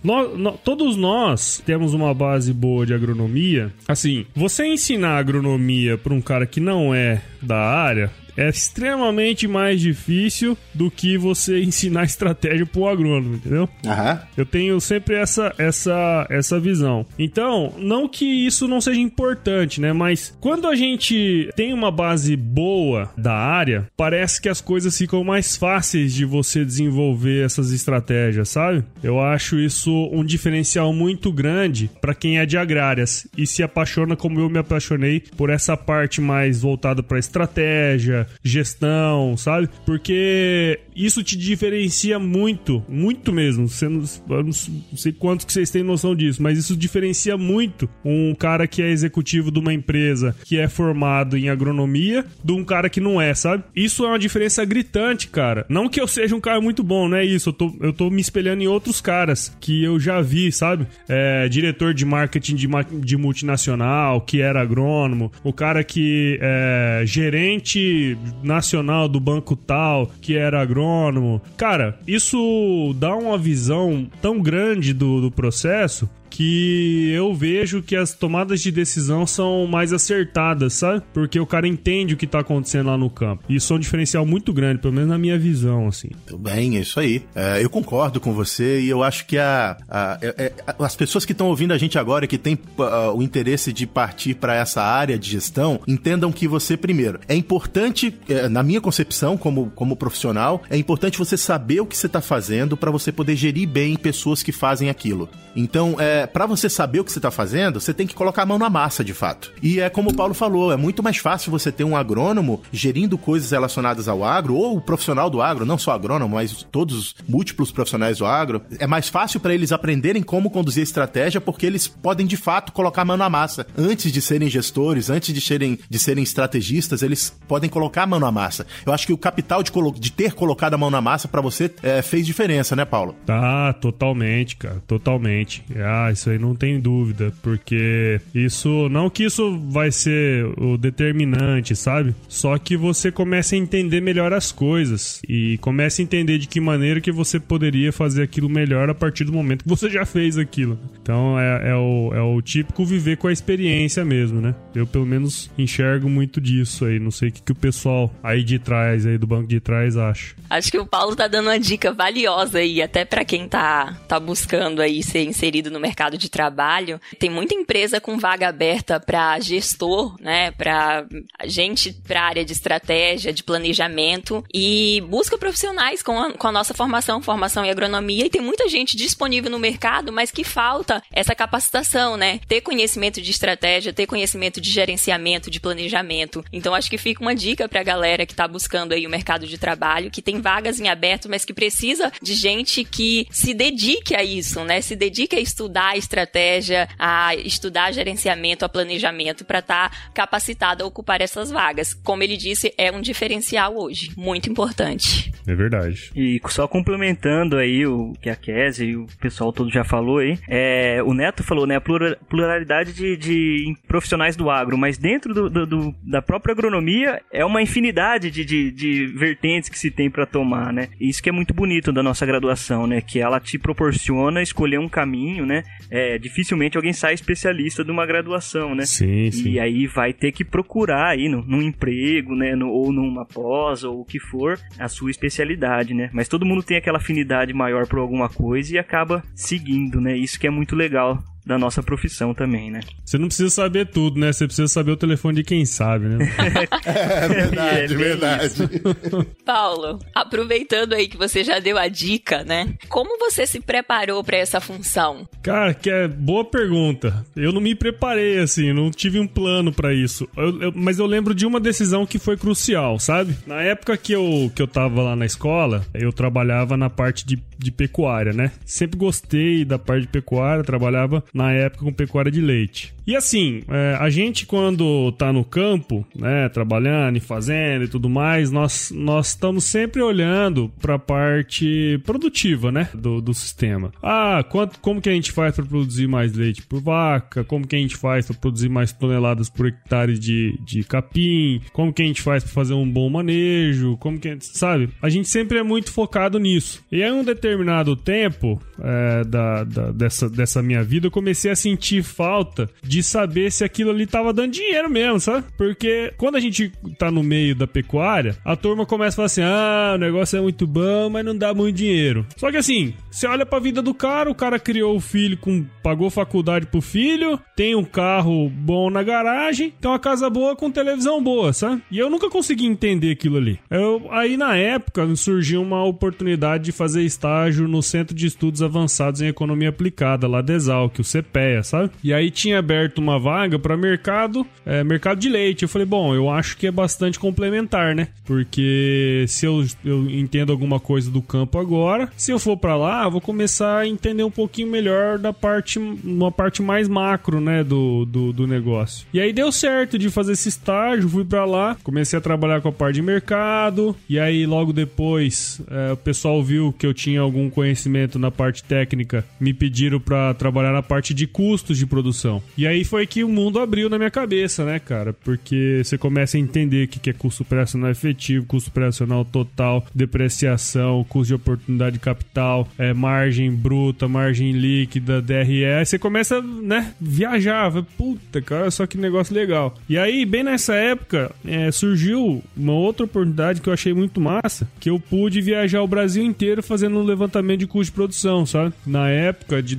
todos 0.62 0.96
nós 0.96 1.62
temos 1.64 1.94
uma 1.94 2.12
base 2.12 2.52
boa 2.52 2.84
de 2.84 2.94
agronomia. 2.94 3.72
Assim, 3.88 4.26
você 4.34 4.66
ensinar 4.66 5.18
agronomia 5.18 5.96
para 5.96 6.12
um 6.12 6.20
cara 6.20 6.46
que 6.46 6.60
não 6.60 6.94
é 6.94 7.22
da 7.40 7.56
área, 7.58 8.10
é 8.36 8.48
extremamente 8.48 9.46
mais 9.46 9.80
difícil 9.80 10.56
do 10.74 10.90
que 10.90 11.16
você 11.16 11.62
ensinar 11.62 12.04
estratégia 12.04 12.66
para 12.66 12.80
o 12.80 12.88
agrônomo, 12.88 13.36
entendeu? 13.36 13.68
Uhum. 13.84 14.18
Eu 14.36 14.46
tenho 14.46 14.80
sempre 14.80 15.14
essa, 15.14 15.54
essa, 15.58 16.26
essa 16.30 16.60
visão. 16.60 17.06
Então, 17.18 17.72
não 17.78 18.08
que 18.08 18.24
isso 18.24 18.66
não 18.68 18.80
seja 18.80 19.00
importante, 19.00 19.80
né? 19.80 19.92
Mas 19.92 20.36
quando 20.40 20.66
a 20.66 20.74
gente 20.74 21.50
tem 21.56 21.72
uma 21.72 21.90
base 21.90 22.36
boa 22.36 23.10
da 23.16 23.34
área, 23.34 23.88
parece 23.96 24.40
que 24.40 24.48
as 24.48 24.60
coisas 24.60 24.96
ficam 24.96 25.22
mais 25.24 25.56
fáceis 25.56 26.14
de 26.14 26.24
você 26.24 26.64
desenvolver 26.64 27.44
essas 27.44 27.72
estratégias, 27.72 28.48
sabe? 28.48 28.84
Eu 29.02 29.20
acho 29.20 29.58
isso 29.58 29.92
um 30.12 30.24
diferencial 30.24 30.92
muito 30.92 31.32
grande 31.32 31.90
para 32.00 32.14
quem 32.14 32.38
é 32.38 32.46
de 32.46 32.56
agrárias 32.56 33.26
e 33.36 33.46
se 33.46 33.62
apaixona 33.62 34.16
como 34.16 34.40
eu 34.40 34.48
me 34.48 34.58
apaixonei 34.58 35.22
por 35.36 35.50
essa 35.50 35.76
parte 35.76 36.20
mais 36.20 36.60
voltada 36.60 37.02
para 37.02 37.18
estratégia, 37.18 38.21
gestão, 38.42 39.36
sabe? 39.36 39.68
Porque 39.84 40.80
isso 40.94 41.22
te 41.22 41.36
diferencia 41.36 42.18
muito, 42.18 42.84
muito 42.88 43.32
mesmo. 43.32 43.68
Você 43.68 43.88
não, 43.88 44.04
eu 44.30 44.44
não 44.44 44.52
sei 44.52 45.12
quanto 45.12 45.46
que 45.46 45.52
vocês 45.52 45.70
têm 45.70 45.82
noção 45.82 46.14
disso, 46.14 46.42
mas 46.42 46.58
isso 46.58 46.76
diferencia 46.76 47.36
muito 47.36 47.88
um 48.04 48.34
cara 48.34 48.66
que 48.66 48.82
é 48.82 48.90
executivo 48.90 49.50
de 49.50 49.58
uma 49.58 49.72
empresa 49.72 50.34
que 50.44 50.58
é 50.58 50.68
formado 50.68 51.36
em 51.36 51.48
agronomia 51.48 52.24
de 52.44 52.52
um 52.52 52.64
cara 52.64 52.88
que 52.88 53.00
não 53.00 53.20
é, 53.20 53.34
sabe? 53.34 53.64
Isso 53.74 54.04
é 54.04 54.08
uma 54.08 54.18
diferença 54.18 54.64
gritante, 54.64 55.28
cara. 55.28 55.64
Não 55.68 55.88
que 55.88 56.00
eu 56.00 56.06
seja 56.06 56.34
um 56.34 56.40
cara 56.40 56.60
muito 56.60 56.82
bom, 56.82 57.08
não 57.08 57.16
é 57.16 57.24
isso. 57.24 57.50
Eu 57.50 57.52
tô, 57.52 57.74
eu 57.80 57.92
tô 57.92 58.10
me 58.10 58.20
espelhando 58.20 58.62
em 58.62 58.66
outros 58.66 59.00
caras 59.00 59.56
que 59.60 59.82
eu 59.82 59.98
já 59.98 60.20
vi, 60.20 60.50
sabe? 60.52 60.86
É, 61.08 61.48
diretor 61.48 61.94
de 61.94 62.04
marketing 62.04 62.56
de, 62.56 62.68
de 63.00 63.16
multinacional, 63.16 64.20
que 64.20 64.40
era 64.40 64.60
agrônomo, 64.60 65.32
o 65.42 65.52
cara 65.52 65.82
que 65.84 66.38
é 66.40 67.02
gerente 67.04 68.11
nacional 68.42 69.08
do 69.08 69.20
banco 69.20 69.56
tal, 69.56 70.10
que 70.20 70.36
era 70.36 70.60
agrônomo. 70.60 71.40
Cara, 71.56 71.98
isso 72.06 72.94
dá 72.98 73.14
uma 73.14 73.38
visão 73.38 74.06
tão 74.20 74.40
grande 74.40 74.92
do, 74.92 75.20
do 75.20 75.30
processo 75.30 76.08
que 76.32 77.12
eu 77.12 77.34
vejo 77.34 77.82
que 77.82 77.94
as 77.94 78.14
tomadas 78.14 78.62
de 78.62 78.72
decisão 78.72 79.26
são 79.26 79.66
mais 79.66 79.92
acertadas, 79.92 80.72
sabe? 80.72 81.02
Porque 81.12 81.38
o 81.38 81.44
cara 81.44 81.68
entende 81.68 82.14
o 82.14 82.16
que 82.16 82.26
tá 82.26 82.40
acontecendo 82.40 82.86
lá 82.86 82.96
no 82.96 83.10
campo. 83.10 83.44
Isso 83.50 83.70
é 83.72 83.76
um 83.76 83.78
diferencial 83.78 84.24
muito 84.24 84.50
grande, 84.50 84.80
pelo 84.80 84.94
menos 84.94 85.10
na 85.10 85.18
minha 85.18 85.38
visão, 85.38 85.86
assim. 85.88 86.08
Tudo 86.26 86.38
bem, 86.38 86.78
é 86.78 86.80
isso 86.80 86.98
aí. 86.98 87.22
É, 87.34 87.62
eu 87.62 87.68
concordo 87.68 88.18
com 88.18 88.32
você 88.32 88.80
e 88.80 88.88
eu 88.88 89.02
acho 89.02 89.26
que 89.26 89.36
a, 89.36 89.76
a, 89.86 90.12
a, 90.14 90.18
é, 90.22 90.34
é, 90.38 90.52
as 90.78 90.96
pessoas 90.96 91.26
que 91.26 91.32
estão 91.32 91.48
ouvindo 91.48 91.74
a 91.74 91.78
gente 91.78 91.98
agora, 91.98 92.26
que 92.26 92.38
têm 92.38 92.54
uh, 92.54 93.14
o 93.14 93.22
interesse 93.22 93.70
de 93.70 93.86
partir 93.86 94.34
para 94.34 94.54
essa 94.54 94.82
área 94.82 95.18
de 95.18 95.30
gestão, 95.30 95.80
entendam 95.86 96.32
que 96.32 96.48
você, 96.48 96.78
primeiro, 96.78 97.20
é 97.28 97.34
importante, 97.34 98.18
é, 98.26 98.48
na 98.48 98.62
minha 98.62 98.80
concepção 98.80 99.36
como, 99.36 99.70
como 99.74 99.96
profissional, 99.96 100.62
é 100.70 100.78
importante 100.78 101.18
você 101.18 101.36
saber 101.36 101.80
o 101.80 101.86
que 101.86 101.96
você 101.96 102.06
está 102.06 102.22
fazendo 102.22 102.74
para 102.74 102.90
você 102.90 103.12
poder 103.12 103.36
gerir 103.36 103.68
bem 103.68 103.96
pessoas 103.96 104.42
que 104.42 104.50
fazem 104.50 104.88
aquilo. 104.88 105.28
Então, 105.54 105.96
é, 105.98 106.21
para 106.26 106.46
você 106.46 106.68
saber 106.68 107.00
o 107.00 107.04
que 107.04 107.12
você 107.12 107.20
tá 107.20 107.30
fazendo, 107.30 107.80
você 107.80 107.94
tem 107.94 108.06
que 108.06 108.14
colocar 108.14 108.42
a 108.42 108.46
mão 108.46 108.58
na 108.58 108.70
massa, 108.70 109.04
de 109.04 109.14
fato. 109.14 109.52
E 109.62 109.80
é 109.80 109.88
como 109.88 110.10
o 110.10 110.14
Paulo 110.14 110.34
falou, 110.34 110.72
é 110.72 110.76
muito 110.76 111.02
mais 111.02 111.18
fácil 111.18 111.50
você 111.50 111.70
ter 111.70 111.84
um 111.84 111.96
agrônomo 111.96 112.62
gerindo 112.72 113.18
coisas 113.18 113.50
relacionadas 113.50 114.08
ao 114.08 114.24
agro, 114.24 114.54
ou 114.54 114.76
o 114.76 114.80
profissional 114.80 115.28
do 115.28 115.40
agro, 115.40 115.66
não 115.66 115.78
só 115.78 115.92
agrônomo, 115.92 116.36
mas 116.36 116.66
todos 116.70 116.96
os 116.96 117.14
múltiplos 117.28 117.72
profissionais 117.72 118.18
do 118.18 118.26
agro. 118.26 118.62
É 118.78 118.86
mais 118.86 119.08
fácil 119.08 119.40
para 119.40 119.54
eles 119.54 119.72
aprenderem 119.72 120.22
como 120.22 120.50
conduzir 120.50 120.82
estratégia, 120.82 121.40
porque 121.40 121.66
eles 121.66 121.88
podem, 121.88 122.26
de 122.26 122.36
fato, 122.36 122.72
colocar 122.72 123.02
a 123.02 123.04
mão 123.04 123.16
na 123.16 123.28
massa. 123.28 123.66
Antes 123.76 124.12
de 124.12 124.20
serem 124.20 124.48
gestores, 124.48 125.10
antes 125.10 125.34
de 125.34 125.40
serem, 125.40 125.78
de 125.88 125.98
serem 125.98 126.22
estrategistas, 126.22 127.02
eles 127.02 127.36
podem 127.48 127.68
colocar 127.68 128.02
a 128.04 128.06
mão 128.06 128.20
na 128.20 128.30
massa. 128.30 128.66
Eu 128.84 128.92
acho 128.92 129.06
que 129.06 129.12
o 129.12 129.18
capital 129.18 129.62
de, 129.62 129.72
de 129.98 130.12
ter 130.12 130.34
colocado 130.34 130.74
a 130.74 130.78
mão 130.78 130.90
na 130.90 131.00
massa 131.00 131.28
para 131.28 131.40
você 131.40 131.70
é, 131.82 132.02
fez 132.02 132.26
diferença, 132.26 132.76
né, 132.76 132.84
Paulo? 132.84 133.14
Ah, 133.28 133.74
totalmente, 133.80 134.56
cara, 134.56 134.82
totalmente. 134.86 135.64
Ah, 135.76 136.11
isso 136.12 136.30
aí 136.30 136.38
não 136.38 136.54
tem 136.54 136.80
dúvida, 136.80 137.32
porque 137.42 138.20
isso, 138.34 138.88
não 138.88 139.10
que 139.10 139.24
isso 139.24 139.58
vai 139.68 139.90
ser 139.90 140.46
o 140.58 140.76
determinante, 140.76 141.74
sabe? 141.74 142.14
Só 142.28 142.56
que 142.58 142.76
você 142.76 143.10
começa 143.10 143.54
a 143.54 143.58
entender 143.58 144.00
melhor 144.00 144.32
as 144.32 144.52
coisas 144.52 145.20
e 145.28 145.58
começa 145.58 146.00
a 146.00 146.04
entender 146.04 146.38
de 146.38 146.46
que 146.46 146.60
maneira 146.60 147.00
que 147.00 147.12
você 147.12 147.38
poderia 147.38 147.92
fazer 147.92 148.22
aquilo 148.22 148.48
melhor 148.48 148.88
a 148.90 148.94
partir 148.94 149.24
do 149.24 149.32
momento 149.32 149.64
que 149.64 149.68
você 149.68 149.88
já 149.88 150.04
fez 150.04 150.38
aquilo. 150.38 150.78
Então 151.02 151.38
é, 151.38 151.70
é, 151.70 151.74
o, 151.74 152.12
é 152.14 152.20
o 152.20 152.40
típico 152.40 152.84
viver 152.84 153.16
com 153.16 153.28
a 153.28 153.32
experiência 153.32 154.04
mesmo, 154.04 154.40
né? 154.40 154.54
Eu 154.74 154.86
pelo 154.86 155.06
menos 155.06 155.50
enxergo 155.56 156.08
muito 156.08 156.40
disso 156.40 156.84
aí. 156.84 156.98
Não 156.98 157.10
sei 157.10 157.28
o 157.28 157.32
que, 157.32 157.42
que 157.42 157.52
o 157.52 157.56
pessoal 157.56 158.12
aí 158.22 158.42
de 158.42 158.58
trás, 158.58 159.06
aí 159.06 159.18
do 159.18 159.26
banco 159.26 159.48
de 159.48 159.60
trás 159.60 159.96
acha. 159.96 160.34
Acho 160.48 160.70
que 160.70 160.78
o 160.78 160.86
Paulo 160.86 161.16
tá 161.16 161.26
dando 161.26 161.46
uma 161.46 161.58
dica 161.58 161.92
valiosa 161.92 162.58
aí, 162.58 162.82
até 162.82 163.04
para 163.04 163.24
quem 163.24 163.48
tá, 163.48 163.96
tá 164.06 164.20
buscando 164.20 164.82
aí 164.82 165.02
ser 165.02 165.24
inserido 165.24 165.70
no 165.70 165.80
mercado 165.80 166.01
de 166.10 166.28
trabalho. 166.28 167.00
Tem 167.18 167.30
muita 167.30 167.54
empresa 167.54 168.00
com 168.00 168.18
vaga 168.18 168.48
aberta 168.48 168.98
para 169.00 169.38
gestor, 169.40 170.16
né? 170.20 170.50
Para 170.52 171.06
gente 171.44 171.92
para 171.92 172.22
área 172.22 172.44
de 172.44 172.52
estratégia, 172.52 173.32
de 173.32 173.42
planejamento 173.42 174.44
e 174.52 175.02
busca 175.08 175.38
profissionais 175.38 176.02
com 176.02 176.18
a, 176.18 176.32
com 176.32 176.46
a 176.46 176.52
nossa 176.52 176.74
formação, 176.74 177.22
formação 177.22 177.64
em 177.64 177.70
agronomia. 177.70 178.26
E 178.26 178.30
tem 178.30 178.40
muita 178.40 178.68
gente 178.68 178.96
disponível 178.96 179.50
no 179.50 179.58
mercado, 179.58 180.12
mas 180.12 180.30
que 180.30 180.44
falta 180.44 181.02
essa 181.10 181.34
capacitação, 181.34 182.16
né? 182.16 182.40
Ter 182.48 182.60
conhecimento 182.60 183.20
de 183.20 183.30
estratégia, 183.30 183.92
ter 183.92 184.06
conhecimento 184.06 184.60
de 184.60 184.70
gerenciamento, 184.70 185.50
de 185.50 185.60
planejamento. 185.60 186.44
Então 186.52 186.74
acho 186.74 186.90
que 186.90 186.98
fica 186.98 187.22
uma 187.22 187.34
dica 187.34 187.68
para 187.68 187.80
a 187.80 187.84
galera 187.84 188.26
que 188.26 188.32
está 188.32 188.46
buscando 188.46 188.92
aí 188.92 189.06
o 189.06 189.10
mercado 189.10 189.46
de 189.46 189.58
trabalho, 189.58 190.10
que 190.10 190.22
tem 190.22 190.40
vagas 190.40 190.80
em 190.80 190.88
aberto, 190.88 191.28
mas 191.28 191.44
que 191.44 191.52
precisa 191.52 192.12
de 192.20 192.34
gente 192.34 192.84
que 192.84 193.26
se 193.30 193.54
dedique 193.54 194.14
a 194.14 194.22
isso, 194.22 194.64
né? 194.64 194.80
Se 194.80 194.96
dedique 194.96 195.36
a 195.36 195.40
estudar 195.82 195.88
a 195.88 195.96
estratégia, 195.96 196.88
a 196.98 197.34
estudar 197.34 197.92
gerenciamento, 197.92 198.64
a 198.64 198.68
planejamento 198.68 199.44
para 199.44 199.58
estar 199.58 199.90
tá 199.90 199.96
capacitado 200.14 200.84
a 200.84 200.86
ocupar 200.86 201.20
essas 201.20 201.50
vagas. 201.50 201.92
Como 201.94 202.22
ele 202.22 202.36
disse, 202.36 202.72
é 202.78 202.92
um 202.92 203.00
diferencial 203.00 203.76
hoje, 203.76 204.12
muito 204.16 204.48
importante. 204.48 205.32
É 205.46 205.54
verdade. 205.54 206.10
E 206.14 206.40
só 206.48 206.68
complementando 206.68 207.56
aí 207.56 207.86
o 207.86 208.12
que 208.20 208.30
a 208.30 208.36
Kézia 208.36 208.86
e 208.86 208.96
o 208.96 209.06
pessoal 209.20 209.52
todo 209.52 209.70
já 209.70 209.84
falou 209.84 210.18
aí, 210.18 210.38
é, 210.48 211.02
o 211.02 211.12
Neto 211.14 211.42
falou, 211.42 211.66
né, 211.66 211.76
a 211.76 211.80
pluralidade 211.80 212.92
de, 212.92 213.16
de 213.16 213.74
profissionais 213.88 214.36
do 214.36 214.50
agro, 214.50 214.78
mas 214.78 214.98
dentro 214.98 215.34
do, 215.34 215.50
do, 215.50 215.66
do, 215.66 215.94
da 216.02 216.22
própria 216.22 216.52
agronomia 216.52 217.20
é 217.32 217.44
uma 217.44 217.62
infinidade 217.62 218.30
de, 218.30 218.44
de, 218.44 218.70
de 218.70 219.06
vertentes 219.06 219.68
que 219.68 219.78
se 219.78 219.90
tem 219.90 220.10
para 220.10 220.26
tomar, 220.26 220.72
né? 220.72 220.88
E 221.00 221.08
isso 221.08 221.22
que 221.22 221.28
é 221.28 221.32
muito 221.32 221.54
bonito 221.54 221.92
da 221.92 222.02
nossa 222.02 222.24
graduação, 222.24 222.86
né? 222.86 223.00
Que 223.00 223.18
ela 223.18 223.40
te 223.40 223.58
proporciona 223.58 224.42
escolher 224.42 224.78
um 224.78 224.88
caminho, 224.88 225.44
né? 225.44 225.64
É, 225.90 226.18
dificilmente 226.18 226.76
alguém 226.76 226.92
sai 226.92 227.14
especialista 227.14 227.84
de 227.84 227.90
uma 227.90 228.06
graduação, 228.06 228.74
né? 228.74 228.86
Sim, 228.86 229.30
sim. 229.30 229.50
E 229.50 229.60
aí 229.60 229.86
vai 229.86 230.12
ter 230.12 230.32
que 230.32 230.44
procurar 230.44 231.10
aí 231.10 231.28
no, 231.28 231.42
num 231.44 231.60
emprego, 231.60 232.34
né? 232.34 232.54
No, 232.56 232.68
ou 232.68 232.92
numa 232.92 233.26
pós, 233.26 233.84
ou 233.84 234.00
o 234.00 234.04
que 234.04 234.18
for, 234.18 234.58
a 234.78 234.88
sua 234.88 235.10
especialidade, 235.10 235.92
né? 235.92 236.08
Mas 236.12 236.28
todo 236.28 236.46
mundo 236.46 236.62
tem 236.62 236.76
aquela 236.76 236.98
afinidade 236.98 237.52
maior 237.52 237.86
por 237.86 237.98
alguma 237.98 238.28
coisa 238.28 238.74
e 238.74 238.78
acaba 238.78 239.22
seguindo, 239.34 240.00
né? 240.00 240.16
Isso 240.16 240.38
que 240.38 240.46
é 240.46 240.50
muito 240.50 240.74
legal 240.74 241.22
da 241.44 241.58
nossa 241.58 241.82
profissão 241.82 242.32
também, 242.32 242.70
né? 242.70 242.80
Você 243.04 243.18
não 243.18 243.26
precisa 243.26 243.50
saber 243.50 243.88
tudo, 243.88 244.18
né? 244.18 244.32
Você 244.32 244.46
precisa 244.46 244.68
saber 244.68 244.92
o 244.92 244.96
telefone 244.96 245.36
de 245.36 245.44
quem 245.44 245.64
sabe, 245.64 246.06
né? 246.06 246.18
é 246.84 247.28
verdade, 247.28 247.94
é 247.94 247.96
verdade. 247.96 248.54
Paulo, 249.44 249.98
aproveitando 250.14 250.94
aí 250.94 251.08
que 251.08 251.16
você 251.16 251.42
já 251.42 251.58
deu 251.58 251.76
a 251.76 251.88
dica, 251.88 252.44
né? 252.44 252.74
Como 252.88 253.18
você 253.18 253.46
se 253.46 253.60
preparou 253.60 254.22
para 254.22 254.36
essa 254.36 254.60
função? 254.60 255.28
Cara, 255.42 255.74
que 255.74 255.90
é 255.90 256.06
boa 256.06 256.44
pergunta. 256.44 257.24
Eu 257.34 257.52
não 257.52 257.60
me 257.60 257.74
preparei 257.74 258.38
assim, 258.38 258.72
não 258.72 258.90
tive 258.90 259.18
um 259.18 259.26
plano 259.26 259.72
para 259.72 259.92
isso. 259.92 260.28
Eu, 260.36 260.62
eu, 260.62 260.72
mas 260.74 260.98
eu 260.98 261.06
lembro 261.06 261.34
de 261.34 261.44
uma 261.44 261.58
decisão 261.58 262.06
que 262.06 262.18
foi 262.18 262.36
crucial, 262.36 262.98
sabe? 262.98 263.36
Na 263.46 263.62
época 263.62 263.96
que 263.96 264.12
eu, 264.12 264.50
que 264.54 264.62
eu 264.62 264.68
tava 264.68 265.02
lá 265.02 265.16
na 265.16 265.26
escola, 265.26 265.84
eu 265.92 266.12
trabalhava 266.12 266.76
na 266.76 266.88
parte 266.88 267.26
de, 267.26 267.42
de 267.58 267.70
pecuária, 267.70 268.32
né? 268.32 268.52
Sempre 268.64 268.98
gostei 268.98 269.64
da 269.64 269.78
parte 269.78 270.02
de 270.02 270.08
pecuária, 270.08 270.62
trabalhava 270.62 271.24
na 271.32 271.52
época 271.52 271.84
com 271.84 271.92
pecuária 271.92 272.30
de 272.30 272.40
leite. 272.40 272.94
E 273.06 273.16
assim, 273.16 273.62
é, 273.68 273.96
a 273.98 274.08
gente 274.10 274.46
quando 274.46 275.10
tá 275.12 275.32
no 275.32 275.44
campo, 275.44 276.06
né, 276.14 276.48
trabalhando 276.48 277.16
e 277.16 277.20
fazendo 277.20 277.84
e 277.84 277.88
tudo 277.88 278.08
mais, 278.08 278.50
nós, 278.50 278.92
nós 278.94 279.28
estamos 279.28 279.64
sempre 279.64 280.00
olhando 280.00 280.70
para 280.80 280.94
a 280.94 280.98
parte 280.98 282.00
produtiva, 282.04 282.70
né, 282.70 282.88
do, 282.94 283.20
do 283.20 283.34
sistema. 283.34 283.92
Ah, 284.02 284.44
quanto, 284.48 284.78
como 284.78 285.00
que 285.00 285.08
a 285.08 285.12
gente 285.12 285.32
faz 285.32 285.56
para 285.56 285.64
produzir 285.64 286.06
mais 286.06 286.32
leite 286.32 286.62
por 286.62 286.80
vaca? 286.80 287.42
Como 287.44 287.66
que 287.66 287.74
a 287.74 287.78
gente 287.78 287.96
faz 287.96 288.26
para 288.26 288.36
produzir 288.36 288.68
mais 288.68 288.92
toneladas 288.92 289.48
por 289.48 289.66
hectare 289.66 290.18
de, 290.18 290.58
de 290.64 290.84
capim? 290.84 291.60
Como 291.72 291.92
que 291.92 292.02
a 292.02 292.06
gente 292.06 292.22
faz 292.22 292.44
para 292.44 292.52
fazer 292.52 292.74
um 292.74 292.88
bom 292.88 293.08
manejo? 293.10 293.96
Como 293.96 294.18
que, 294.18 294.36
sabe? 294.40 294.90
A 295.00 295.08
gente 295.08 295.28
sempre 295.28 295.58
é 295.58 295.62
muito 295.62 295.90
focado 295.90 296.38
nisso. 296.38 296.84
E 296.90 297.02
aí, 297.02 297.10
um 297.10 297.24
determinado 297.24 297.96
tempo 297.96 298.60
é, 298.80 299.24
da, 299.24 299.64
da, 299.64 299.90
dessa, 299.90 300.28
dessa 300.28 300.62
minha 300.62 300.84
vida, 300.84 301.06
eu 301.06 301.10
comecei 301.22 301.52
a 301.52 301.56
sentir 301.56 302.02
falta 302.02 302.68
de 302.82 303.00
saber 303.00 303.52
se 303.52 303.62
aquilo 303.62 303.92
ali 303.92 304.06
tava 304.06 304.32
dando 304.32 304.52
dinheiro 304.52 304.90
mesmo, 304.90 305.20
sabe? 305.20 305.44
Porque 305.56 306.12
quando 306.16 306.34
a 306.34 306.40
gente 306.40 306.72
tá 306.98 307.12
no 307.12 307.22
meio 307.22 307.54
da 307.54 307.66
pecuária, 307.66 308.36
a 308.44 308.56
turma 308.56 308.84
começa 308.84 309.14
a 309.14 309.16
falar 309.16 309.26
assim: 309.26 309.42
ah, 309.42 309.92
o 309.94 309.98
negócio 309.98 310.36
é 310.36 310.40
muito 310.40 310.66
bom, 310.66 311.08
mas 311.08 311.24
não 311.24 311.36
dá 311.36 311.54
muito 311.54 311.76
dinheiro. 311.76 312.26
Só 312.36 312.50
que 312.50 312.56
assim, 312.56 312.92
você 313.08 313.28
olha 313.28 313.46
pra 313.46 313.60
vida 313.60 313.80
do 313.80 313.94
cara, 313.94 314.28
o 314.28 314.34
cara 314.34 314.58
criou 314.58 314.96
o 314.96 315.00
filho 315.00 315.36
com. 315.36 315.64
pagou 315.80 316.10
faculdade 316.10 316.66
pro 316.66 316.80
filho, 316.80 317.38
tem 317.54 317.76
um 317.76 317.84
carro 317.84 318.50
bom 318.50 318.90
na 318.90 319.04
garagem, 319.04 319.72
tem 319.80 319.88
uma 319.90 320.00
casa 320.00 320.28
boa 320.28 320.56
com 320.56 320.72
televisão 320.72 321.22
boa, 321.22 321.52
sabe? 321.52 321.82
E 321.88 321.98
eu 321.98 322.10
nunca 322.10 322.28
consegui 322.28 322.66
entender 322.66 323.12
aquilo 323.12 323.36
ali. 323.36 323.60
Eu, 323.70 324.08
aí 324.10 324.36
na 324.36 324.56
época 324.56 325.14
surgiu 325.14 325.62
uma 325.62 325.84
oportunidade 325.84 326.64
de 326.64 326.72
fazer 326.72 327.02
estágio 327.02 327.68
no 327.68 327.80
Centro 327.80 328.14
de 328.14 328.26
Estudos 328.26 328.60
Avançados 328.60 329.20
em 329.20 329.28
Economia 329.28 329.68
Aplicada, 329.68 330.26
lá 330.26 330.42
de 330.42 330.52
Exalc, 330.54 330.98
o 330.98 331.04
CPEA, 331.12 331.62
sabe? 331.62 331.90
E 332.02 332.12
aí 332.12 332.30
tinha 332.30 332.58
aberto 332.58 332.98
uma 332.98 333.18
vaga 333.18 333.58
para 333.58 333.76
mercado, 333.76 334.46
é, 334.64 334.82
mercado 334.84 335.18
de 335.18 335.28
leite. 335.28 335.62
Eu 335.62 335.68
falei, 335.68 335.86
bom, 335.86 336.14
eu 336.14 336.30
acho 336.30 336.56
que 336.56 336.66
é 336.66 336.70
bastante 336.70 337.18
complementar, 337.18 337.94
né? 337.94 338.08
Porque 338.24 339.24
se 339.28 339.46
eu, 339.46 339.64
eu 339.84 340.08
entendo 340.10 340.52
alguma 340.52 340.78
coisa 340.80 341.10
do 341.10 341.20
campo 341.20 341.58
agora, 341.58 342.10
se 342.16 342.30
eu 342.30 342.38
for 342.38 342.56
para 342.56 342.76
lá, 342.76 343.08
vou 343.08 343.20
começar 343.20 343.78
a 343.78 343.86
entender 343.86 344.24
um 344.24 344.30
pouquinho 344.30 344.68
melhor 344.68 345.18
da 345.18 345.32
parte, 345.32 345.78
uma 345.78 346.30
parte 346.30 346.62
mais 346.62 346.88
macro, 346.88 347.40
né, 347.40 347.64
do, 347.64 348.04
do, 348.04 348.32
do 348.32 348.46
negócio. 348.46 349.06
E 349.12 349.20
aí 349.20 349.32
deu 349.32 349.50
certo 349.50 349.98
de 349.98 350.10
fazer 350.10 350.32
esse 350.32 350.48
estágio, 350.48 351.08
fui 351.08 351.24
para 351.24 351.44
lá, 351.44 351.76
comecei 351.82 352.18
a 352.18 352.22
trabalhar 352.22 352.60
com 352.60 352.68
a 352.68 352.72
parte 352.72 352.96
de 352.96 353.02
mercado, 353.02 353.96
e 354.08 354.18
aí 354.18 354.46
logo 354.46 354.72
depois 354.72 355.60
é, 355.70 355.92
o 355.92 355.96
pessoal 355.96 356.42
viu 356.42 356.72
que 356.72 356.86
eu 356.86 356.94
tinha 356.94 357.20
algum 357.20 357.50
conhecimento 357.50 358.18
na 358.18 358.30
parte 358.30 358.62
técnica, 358.64 359.24
me 359.40 359.52
pediram 359.52 360.00
para 360.00 360.34
trabalhar 360.34 360.72
na 360.72 360.82
parte 360.82 361.01
de 361.10 361.26
custos 361.26 361.76
de 361.76 361.86
produção. 361.86 362.42
E 362.56 362.66
aí 362.66 362.84
foi 362.84 363.06
que 363.06 363.24
o 363.24 363.28
mundo 363.28 363.58
abriu 363.58 363.90
na 363.90 363.98
minha 363.98 364.10
cabeça, 364.10 364.64
né, 364.64 364.78
cara? 364.78 365.12
Porque 365.12 365.82
você 365.84 365.98
começa 365.98 366.36
a 366.36 366.40
entender 366.40 366.84
o 366.84 366.88
que 366.88 367.10
é 367.10 367.12
custo 367.12 367.42
operacional 367.42 367.90
efetivo, 367.90 368.46
custo 368.46 368.70
operacional 368.70 369.24
total, 369.24 369.84
depreciação, 369.94 371.04
custo 371.08 371.28
de 371.28 371.34
oportunidade 371.34 371.94
de 371.94 372.00
capital, 372.00 372.68
é, 372.78 372.92
margem 372.92 373.50
bruta, 373.50 374.06
margem 374.06 374.52
líquida, 374.52 375.20
DRE. 375.20 375.84
Você 375.84 375.98
começa, 375.98 376.40
né, 376.40 376.94
viajar. 377.00 377.72
Puta, 377.96 378.40
cara, 378.40 378.70
só 378.70 378.86
que 378.86 378.98
negócio 378.98 379.34
legal. 379.34 379.74
E 379.88 379.98
aí, 379.98 380.24
bem 380.24 380.42
nessa 380.42 380.74
época, 380.74 381.30
é, 381.44 381.70
surgiu 381.70 382.42
uma 382.56 382.72
outra 382.72 383.04
oportunidade 383.04 383.60
que 383.60 383.68
eu 383.68 383.72
achei 383.72 383.92
muito 383.92 384.20
massa, 384.20 384.68
que 384.80 384.90
eu 384.90 384.98
pude 384.98 385.40
viajar 385.40 385.82
o 385.82 385.88
Brasil 385.88 386.24
inteiro 386.24 386.62
fazendo 386.62 386.98
um 386.98 387.04
levantamento 387.04 387.60
de 387.60 387.66
custo 387.66 387.92
de 387.92 387.96
produção, 387.96 388.46
sabe? 388.46 388.74
Na 388.86 389.08
época 389.08 389.62
de 389.62 389.76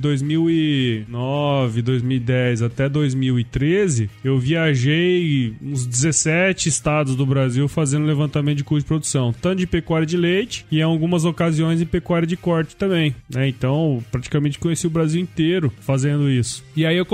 2009, 1.14 1.82
2010 1.82 2.62
até 2.62 2.84
até 2.84 2.88
2013, 2.88 4.10
eu 4.22 4.38
viajei 4.38 5.54
uns 5.62 5.86
17 5.86 6.68
estados 6.68 7.14
do 7.14 7.24
Brasil 7.24 7.68
fazendo 7.68 8.04
levantamento 8.04 8.58
de 8.58 8.64
custo 8.64 8.80
de 8.80 8.88
produção, 8.88 9.32
tanto 9.32 9.58
de 9.58 9.66
pecuária 9.66 10.06
de 10.06 10.16
leite 10.16 10.66
e 10.70 10.80
em 10.80 10.82
algumas 10.82 11.24
ocasiões 11.24 11.80
em 11.80 11.86
pecuária 11.86 12.26
de 12.26 12.36
corte 12.36 12.76
também, 12.76 13.14
né? 13.30 13.48
Então, 13.48 14.02
praticamente 14.10 14.58
conheci 14.58 14.86
o 14.86 14.90
Brasil 14.90 15.20
inteiro 15.20 15.72
fazendo 15.80 16.28
isso. 16.28 16.64
E 16.76 16.84
aí 16.84 16.96
eu 16.96 17.06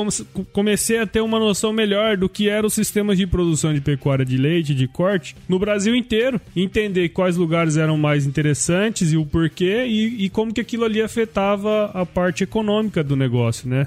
comecei 0.52 0.98
a 0.98 1.06
ter 1.06 1.20
uma 1.20 1.38
noção 1.38 1.72
melhor 1.72 2.16
do 2.16 2.28
que 2.28 2.48
eram 2.48 2.66
os 2.66 2.74
sistemas 2.74 3.18
de 3.18 3.26
produção 3.26 3.74
de 3.74 3.80
pecuária 3.80 4.24
de 4.24 4.36
leite, 4.36 4.74
de 4.74 4.88
corte, 4.88 5.36
no 5.48 5.58
Brasil 5.58 5.94
inteiro, 5.94 6.40
entender 6.56 7.10
quais 7.10 7.36
lugares 7.36 7.76
eram 7.76 7.98
mais 7.98 8.26
interessantes 8.26 9.12
e 9.12 9.16
o 9.16 9.26
porquê 9.26 9.84
e, 9.86 10.24
e 10.24 10.30
como 10.30 10.54
que 10.54 10.60
aquilo 10.60 10.84
ali 10.84 11.02
afetava 11.02 11.90
a 11.92 12.06
parte 12.06 12.44
econômica 12.44 13.04
do 13.04 13.14
negócio, 13.14 13.68
né? 13.68 13.86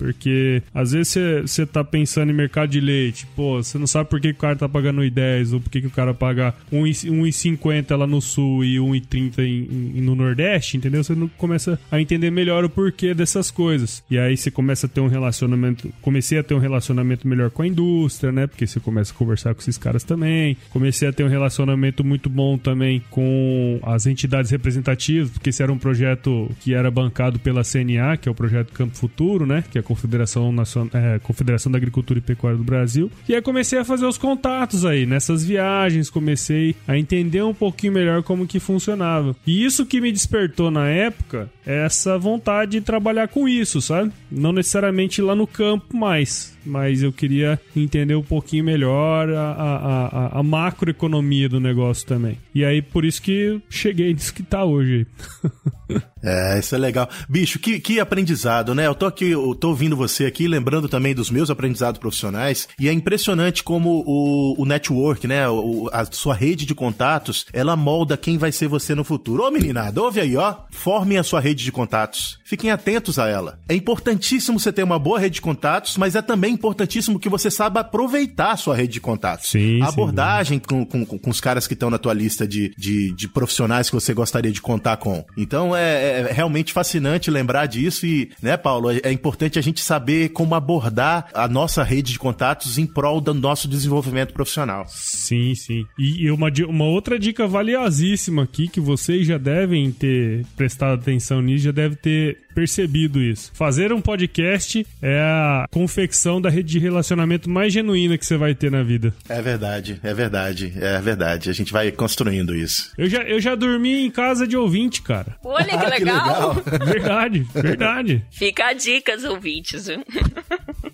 Porque 0.00 0.62
às 0.74 0.92
vezes 0.92 1.14
você 1.42 1.66
tá 1.66 1.84
pensando 1.84 2.30
em 2.30 2.34
mercado 2.34 2.70
de 2.70 2.80
leite, 2.80 3.26
pô, 3.36 3.62
você 3.62 3.76
não 3.76 3.86
sabe 3.86 4.08
por 4.08 4.18
que 4.18 4.30
o 4.30 4.34
cara 4.34 4.56
tá 4.56 4.66
pagando 4.66 5.02
1,10 5.02 5.52
ou 5.52 5.60
por 5.60 5.68
que, 5.68 5.82
que 5.82 5.86
o 5.86 5.90
cara 5.90 6.14
paga 6.14 6.54
1,50 6.72 7.94
lá 7.96 8.06
no 8.06 8.20
sul 8.22 8.64
e 8.64 8.76
1,30 8.76 9.40
em, 9.40 9.98
em, 9.98 10.00
no 10.00 10.14
Nordeste, 10.14 10.78
entendeu? 10.78 11.04
Você 11.04 11.14
começa 11.36 11.78
a 11.90 12.00
entender 12.00 12.30
melhor 12.30 12.64
o 12.64 12.70
porquê 12.70 13.12
dessas 13.12 13.50
coisas. 13.50 14.02
E 14.10 14.18
aí 14.18 14.38
você 14.38 14.50
começa 14.50 14.86
a 14.86 14.88
ter 14.88 15.02
um 15.02 15.08
relacionamento. 15.08 15.92
Comecei 16.00 16.38
a 16.38 16.42
ter 16.42 16.54
um 16.54 16.58
relacionamento 16.58 17.28
melhor 17.28 17.50
com 17.50 17.62
a 17.62 17.66
indústria, 17.66 18.32
né? 18.32 18.46
Porque 18.46 18.66
você 18.66 18.80
começa 18.80 19.12
a 19.12 19.16
conversar 19.16 19.54
com 19.54 19.60
esses 19.60 19.76
caras 19.76 20.02
também. 20.02 20.56
Comecei 20.70 21.08
a 21.08 21.12
ter 21.12 21.24
um 21.24 21.28
relacionamento 21.28 22.02
muito 22.02 22.30
bom 22.30 22.56
também 22.56 23.02
com 23.10 23.78
as 23.82 24.06
entidades 24.06 24.50
representativas, 24.50 25.30
porque 25.30 25.50
esse 25.50 25.62
era 25.62 25.72
um 25.72 25.78
projeto 25.78 26.50
que 26.60 26.72
era 26.72 26.90
bancado 26.90 27.38
pela 27.38 27.62
CNA, 27.62 28.16
que 28.16 28.28
é 28.28 28.32
o 28.32 28.34
projeto 28.34 28.72
Campo 28.72 28.96
Futuro, 28.96 29.44
né? 29.44 29.64
Que 29.70 29.78
é 29.78 29.82
Confederação, 29.90 30.52
Nacional, 30.52 30.88
é, 30.94 31.18
Confederação 31.18 31.72
da 31.72 31.76
Agricultura 31.76 32.20
e 32.20 32.22
Pecuária 32.22 32.56
do 32.56 32.62
Brasil. 32.62 33.10
E 33.28 33.34
aí 33.34 33.42
comecei 33.42 33.76
a 33.76 33.84
fazer 33.84 34.06
os 34.06 34.16
contatos 34.16 34.84
aí. 34.84 35.04
Nessas 35.04 35.42
viagens, 35.42 36.08
comecei 36.08 36.76
a 36.86 36.96
entender 36.96 37.42
um 37.42 37.52
pouquinho 37.52 37.94
melhor 37.94 38.22
como 38.22 38.46
que 38.46 38.60
funcionava. 38.60 39.34
E 39.44 39.64
isso 39.64 39.84
que 39.84 40.00
me 40.00 40.12
despertou 40.12 40.70
na 40.70 40.88
época 40.88 41.50
é 41.66 41.84
essa 41.84 42.16
vontade 42.16 42.72
de 42.72 42.80
trabalhar 42.80 43.26
com 43.26 43.48
isso, 43.48 43.80
sabe? 43.80 44.12
Não 44.30 44.52
necessariamente 44.52 45.20
lá 45.20 45.34
no 45.34 45.46
campo 45.46 45.96
mais, 45.96 46.56
mas 46.64 47.02
eu 47.02 47.12
queria 47.12 47.60
entender 47.74 48.14
um 48.14 48.22
pouquinho 48.22 48.64
melhor 48.64 49.28
a, 49.30 49.52
a, 49.52 50.06
a, 50.06 50.40
a 50.40 50.42
macroeconomia 50.42 51.48
do 51.48 51.60
negócio 51.60 52.06
também. 52.06 52.38
E 52.54 52.64
aí, 52.64 52.82
por 52.82 53.04
isso 53.04 53.22
que 53.22 53.60
cheguei 53.68 54.12
nisso 54.12 54.34
que 54.34 54.42
tá 54.42 54.64
hoje. 54.64 55.06
É, 56.22 56.58
isso 56.58 56.74
é 56.74 56.78
legal. 56.78 57.08
Bicho, 57.28 57.58
que, 57.58 57.80
que 57.80 57.98
aprendizado, 57.98 58.74
né? 58.74 58.86
Eu 58.86 58.94
tô 58.94 59.06
aqui, 59.06 59.30
eu 59.30 59.54
tô 59.54 59.68
ouvindo 59.70 59.96
você 59.96 60.26
aqui, 60.26 60.46
lembrando 60.46 60.88
também 60.88 61.14
dos 61.14 61.30
meus 61.30 61.50
aprendizados 61.50 61.98
profissionais, 61.98 62.68
e 62.78 62.88
é 62.88 62.92
impressionante 62.92 63.64
como 63.64 64.04
o, 64.06 64.60
o 64.60 64.64
network, 64.66 65.26
né? 65.26 65.48
O, 65.48 65.88
a 65.92 66.04
sua 66.04 66.34
rede 66.34 66.66
de 66.66 66.74
contatos, 66.74 67.46
ela 67.52 67.76
molda 67.76 68.16
quem 68.16 68.36
vai 68.36 68.52
ser 68.52 68.68
você 68.68 68.94
no 68.94 69.04
futuro. 69.04 69.44
Ô 69.44 69.50
meninada, 69.50 70.02
ouve 70.02 70.20
aí, 70.20 70.36
ó. 70.36 70.56
Formem 70.70 71.18
a 71.18 71.22
sua 71.22 71.40
rede 71.40 71.64
de 71.64 71.72
contatos. 71.72 72.38
Fiquem 72.44 72.70
atentos 72.70 73.18
a 73.18 73.28
ela. 73.28 73.58
É 73.68 73.74
importantíssimo 73.74 74.60
você 74.60 74.72
ter 74.72 74.82
uma 74.82 74.98
boa 74.98 75.18
rede 75.18 75.36
de 75.36 75.40
contatos, 75.40 75.96
mas 75.96 76.14
é 76.14 76.22
também 76.22 76.49
importantíssimo 76.50 77.18
que 77.18 77.28
você 77.28 77.50
saiba 77.50 77.80
aproveitar 77.80 78.52
a 78.52 78.56
sua 78.56 78.76
rede 78.76 78.94
de 78.94 79.00
contatos. 79.00 79.50
Sim, 79.50 79.82
a 79.82 79.88
abordagem 79.88 80.58
com, 80.58 80.84
com, 80.84 81.04
com, 81.04 81.30
os 81.30 81.40
caras 81.40 81.66
que 81.66 81.74
estão 81.74 81.90
na 81.90 81.98
tua 81.98 82.12
lista 82.12 82.46
de, 82.46 82.74
de, 82.76 83.12
de 83.12 83.28
profissionais 83.28 83.88
que 83.88 83.94
você 83.94 84.12
gostaria 84.14 84.52
de 84.52 84.60
contar 84.60 84.96
com. 84.96 85.24
Então 85.36 85.74
é, 85.74 86.20
é 86.20 86.30
é 86.30 86.32
realmente 86.32 86.72
fascinante 86.72 87.30
lembrar 87.30 87.66
disso 87.66 88.06
e, 88.06 88.30
né, 88.42 88.56
Paulo, 88.56 88.90
é, 88.90 89.00
é 89.02 89.12
importante 89.12 89.58
a 89.58 89.62
gente 89.62 89.80
saber 89.80 90.30
como 90.30 90.54
abordar 90.54 91.28
a 91.34 91.48
nossa 91.48 91.82
rede 91.82 92.12
de 92.12 92.18
contatos 92.18 92.78
em 92.78 92.86
prol 92.86 93.20
do 93.20 93.34
nosso 93.34 93.66
desenvolvimento 93.66 94.32
profissional. 94.32 94.84
Sim, 94.88 95.54
sim. 95.54 95.84
E 95.98 96.30
uma, 96.30 96.48
uma 96.68 96.84
outra 96.84 97.18
dica 97.18 97.46
valiosíssima 97.46 98.44
aqui 98.44 98.68
que 98.68 98.80
vocês 98.80 99.26
já 99.26 99.38
devem 99.38 99.90
ter 99.90 100.44
prestado 100.56 100.94
atenção 101.00 101.40
nisso, 101.40 101.64
já 101.64 101.72
deve 101.72 101.96
ter 101.96 102.38
percebido 102.54 103.20
isso. 103.20 103.50
Fazer 103.54 103.92
um 103.92 104.00
podcast 104.00 104.86
é 105.02 105.20
a 105.20 105.66
confecção 105.70 106.40
da 106.40 106.50
rede 106.50 106.70
de 106.70 106.78
relacionamento 106.78 107.48
mais 107.48 107.72
genuína 107.72 108.16
que 108.18 108.26
você 108.26 108.36
vai 108.36 108.54
ter 108.54 108.70
na 108.70 108.82
vida. 108.82 109.14
É 109.28 109.40
verdade, 109.40 109.98
é 110.02 110.14
verdade, 110.14 110.72
é 110.76 111.00
verdade. 111.00 111.50
A 111.50 111.52
gente 111.52 111.72
vai 111.72 111.90
construindo 111.90 112.54
isso. 112.54 112.92
Eu 112.96 113.08
já, 113.08 113.22
eu 113.22 113.40
já 113.40 113.54
dormi 113.54 114.04
em 114.06 114.10
casa 114.10 114.46
de 114.46 114.56
ouvinte, 114.56 115.02
cara. 115.02 115.36
Olha 115.44 115.78
que 115.78 115.86
legal. 115.86 116.54
que 116.54 116.70
legal. 116.70 116.80
Verdade, 117.00 117.46
verdade. 117.54 118.24
Fica 118.30 118.66
a 118.66 118.72
dica, 118.72 119.16
ouvintes, 119.28 119.86
viu? 119.86 120.02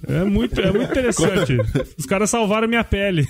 É 0.08 0.24
muito, 0.24 0.60
é 0.60 0.70
muito 0.70 0.90
interessante. 0.90 1.56
Os 1.98 2.06
caras 2.06 2.30
salvaram 2.30 2.68
minha 2.68 2.84
pele. 2.84 3.26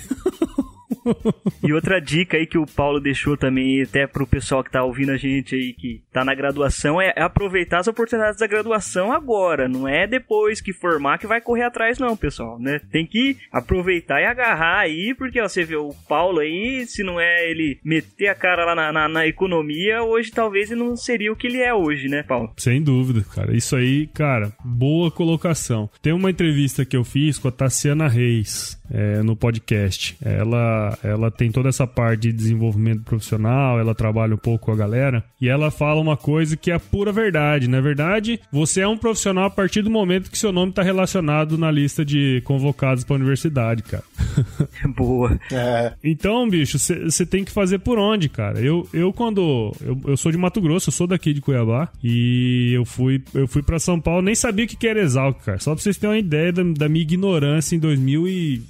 E 1.63 1.73
outra 1.73 1.99
dica 1.99 2.37
aí 2.37 2.45
que 2.45 2.57
o 2.57 2.65
Paulo 2.65 2.99
deixou 2.99 3.37
também, 3.37 3.81
até 3.81 4.07
pro 4.07 4.27
pessoal 4.27 4.63
que 4.63 4.71
tá 4.71 4.83
ouvindo 4.83 5.11
a 5.11 5.17
gente 5.17 5.55
aí, 5.55 5.73
que 5.73 6.01
tá 6.11 6.23
na 6.23 6.33
graduação, 6.33 7.01
é 7.01 7.13
aproveitar 7.17 7.79
as 7.79 7.87
oportunidades 7.87 8.39
da 8.39 8.47
graduação 8.47 9.11
agora. 9.11 9.67
Não 9.67 9.87
é 9.87 10.07
depois 10.07 10.61
que 10.61 10.73
formar 10.73 11.17
que 11.17 11.27
vai 11.27 11.41
correr 11.41 11.63
atrás, 11.63 11.99
não, 11.99 12.15
pessoal, 12.15 12.59
né? 12.59 12.79
Tem 12.91 13.05
que 13.05 13.37
aproveitar 13.51 14.21
e 14.21 14.25
agarrar 14.25 14.79
aí, 14.79 15.13
porque 15.17 15.41
ó, 15.41 15.47
você 15.47 15.63
vê 15.63 15.75
o 15.75 15.93
Paulo 16.07 16.39
aí, 16.39 16.85
se 16.87 17.03
não 17.03 17.19
é 17.19 17.49
ele 17.49 17.79
meter 17.83 18.27
a 18.27 18.35
cara 18.35 18.65
lá 18.65 18.75
na, 18.75 18.91
na, 18.91 19.07
na 19.07 19.27
economia, 19.27 20.03
hoje 20.03 20.31
talvez 20.31 20.71
ele 20.71 20.81
não 20.81 20.95
seria 20.95 21.31
o 21.31 21.35
que 21.35 21.47
ele 21.47 21.61
é 21.61 21.73
hoje, 21.73 22.07
né, 22.07 22.23
Paulo? 22.23 22.53
Sem 22.57 22.81
dúvida, 22.81 23.25
cara. 23.33 23.55
Isso 23.55 23.75
aí, 23.75 24.07
cara, 24.07 24.51
boa 24.63 25.11
colocação. 25.11 25.89
Tem 26.01 26.13
uma 26.13 26.29
entrevista 26.29 26.85
que 26.85 26.95
eu 26.95 27.03
fiz 27.03 27.37
com 27.37 27.47
a 27.47 27.51
Tassiana 27.51 28.07
Reis 28.07 28.76
é, 28.91 29.21
no 29.21 29.35
podcast. 29.35 30.17
Ela, 30.23 30.97
ela 31.03 31.31
tem 31.31 31.51
toda 31.51 31.69
essa 31.69 31.85
parte 31.85 32.21
de 32.21 32.33
desenvolvimento 32.33 33.03
profissional, 33.03 33.79
ela 33.79 33.93
trabalha 33.95 34.35
um 34.35 34.37
pouco 34.37 34.65
com 34.65 34.71
a 34.71 34.75
galera 34.75 35.23
e 35.39 35.47
ela 35.47 35.71
fala 35.71 36.01
uma 36.01 36.17
coisa 36.17 36.57
que 36.57 36.71
é 36.71 36.75
a 36.75 36.79
pura 36.79 37.11
verdade. 37.11 37.67
Na 37.67 37.81
verdade, 37.81 38.39
você 38.51 38.81
é 38.81 38.87
um 38.87 38.97
profissional 38.97 39.45
a 39.45 39.49
partir 39.49 39.81
do 39.81 39.89
momento 39.89 40.31
que 40.31 40.37
seu 40.37 40.51
nome 40.51 40.71
está 40.71 40.81
relacionado 40.81 41.57
na 41.57 41.71
lista 41.71 42.03
de 42.03 42.41
convocados 42.43 43.03
para 43.03 43.15
a 43.15 43.19
universidade, 43.19 43.83
cara. 43.83 44.03
Boa. 44.95 45.39
É. 45.51 45.93
Então, 46.03 46.47
bicho, 46.49 46.77
você 46.79 47.25
tem 47.25 47.43
que 47.43 47.51
fazer 47.51 47.79
por 47.79 47.97
onde, 47.97 48.29
cara? 48.29 48.59
Eu, 48.59 48.87
eu 48.93 49.11
quando. 49.13 49.73
Eu, 49.81 49.99
eu 50.07 50.17
sou 50.17 50.31
de 50.31 50.37
Mato 50.37 50.61
Grosso, 50.61 50.89
eu 50.89 50.93
sou 50.93 51.07
daqui 51.07 51.33
de 51.33 51.41
Cuiabá. 51.41 51.89
E 52.03 52.71
eu 52.73 52.85
fui, 52.85 53.21
eu 53.33 53.47
fui 53.47 53.61
para 53.61 53.79
São 53.79 53.99
Paulo, 53.99 54.21
nem 54.21 54.35
sabia 54.35 54.65
o 54.65 54.67
que 54.67 54.87
era 54.87 55.01
Exalc, 55.01 55.43
cara. 55.43 55.59
Só 55.59 55.73
pra 55.73 55.83
vocês 55.83 55.97
terem 55.97 56.15
uma 56.15 56.19
ideia 56.19 56.51
da, 56.51 56.63
da 56.63 56.89
minha 56.89 57.03
ignorância 57.03 57.75
em 57.75 57.79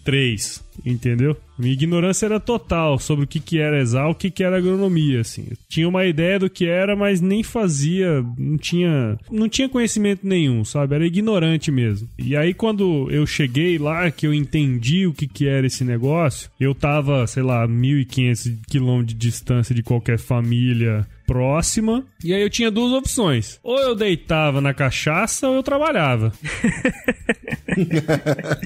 2003 0.08 0.68
entendeu? 0.86 1.36
Minha 1.58 1.74
ignorância 1.74 2.26
era 2.26 2.40
total 2.40 3.00
sobre 3.00 3.26
o 3.26 3.28
que, 3.28 3.40
que 3.40 3.60
era 3.60 3.80
exal, 3.80 4.12
o 4.12 4.16
que, 4.16 4.30
que 4.30 4.44
era 4.44 4.58
agronomia, 4.58 5.22
assim. 5.22 5.48
Eu 5.50 5.58
tinha 5.68 5.90
uma 5.90 6.06
ideia 6.06 6.38
do 6.38 6.50
que 6.50 6.68
era, 6.68 6.96
mas 6.96 7.20
nem 7.20 7.42
fazia, 7.42 8.24
não 8.38 8.58
tinha, 8.58 9.18
não 9.32 9.50
tinha 9.50 9.68
conhecimento 9.68 10.28
nenhum, 10.28 10.64
sabe? 10.64 10.96
Era 10.96 11.06
ignorante 11.06 11.72
mesmo. 11.72 12.08
E 12.18 12.36
aí 12.36 12.54
quando 12.54 13.10
eu 13.10 13.26
cheguei 13.26 13.78
lá, 13.78 14.10
que 14.12 14.28
eu 14.28 14.34
entendi 14.34 15.08
o 15.08 15.14
que, 15.14 15.28
que 15.28 15.48
era 15.48 15.66
esse 15.66 15.84
negócio, 15.84 16.50
eu 16.60 16.76
tava, 16.76 17.26
sei 17.26 17.44
lá, 17.44 17.68
1.500 17.68 18.58
quilômetros 18.68 19.14
de 19.14 19.16
distância 19.16 19.74
de 19.74 19.82
qualquer 19.82 20.20
família 20.20 21.08
próxima. 21.26 22.06
E 22.24 22.34
aí 22.34 22.42
eu 22.42 22.50
tinha 22.50 22.72
duas 22.72 22.94
opções. 22.94 23.60
Ou 23.64 23.78
eu 23.80 23.96
deitava 23.96 24.62
na 24.62 24.74
cachaça 24.74 25.48
ou 25.50 25.56
eu 25.56 25.64
trabalhava. 25.64 26.32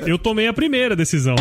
eu 0.06 0.17
tomei 0.17 0.47
a 0.47 0.54
primeira 0.54 0.95
decisão. 0.95 1.36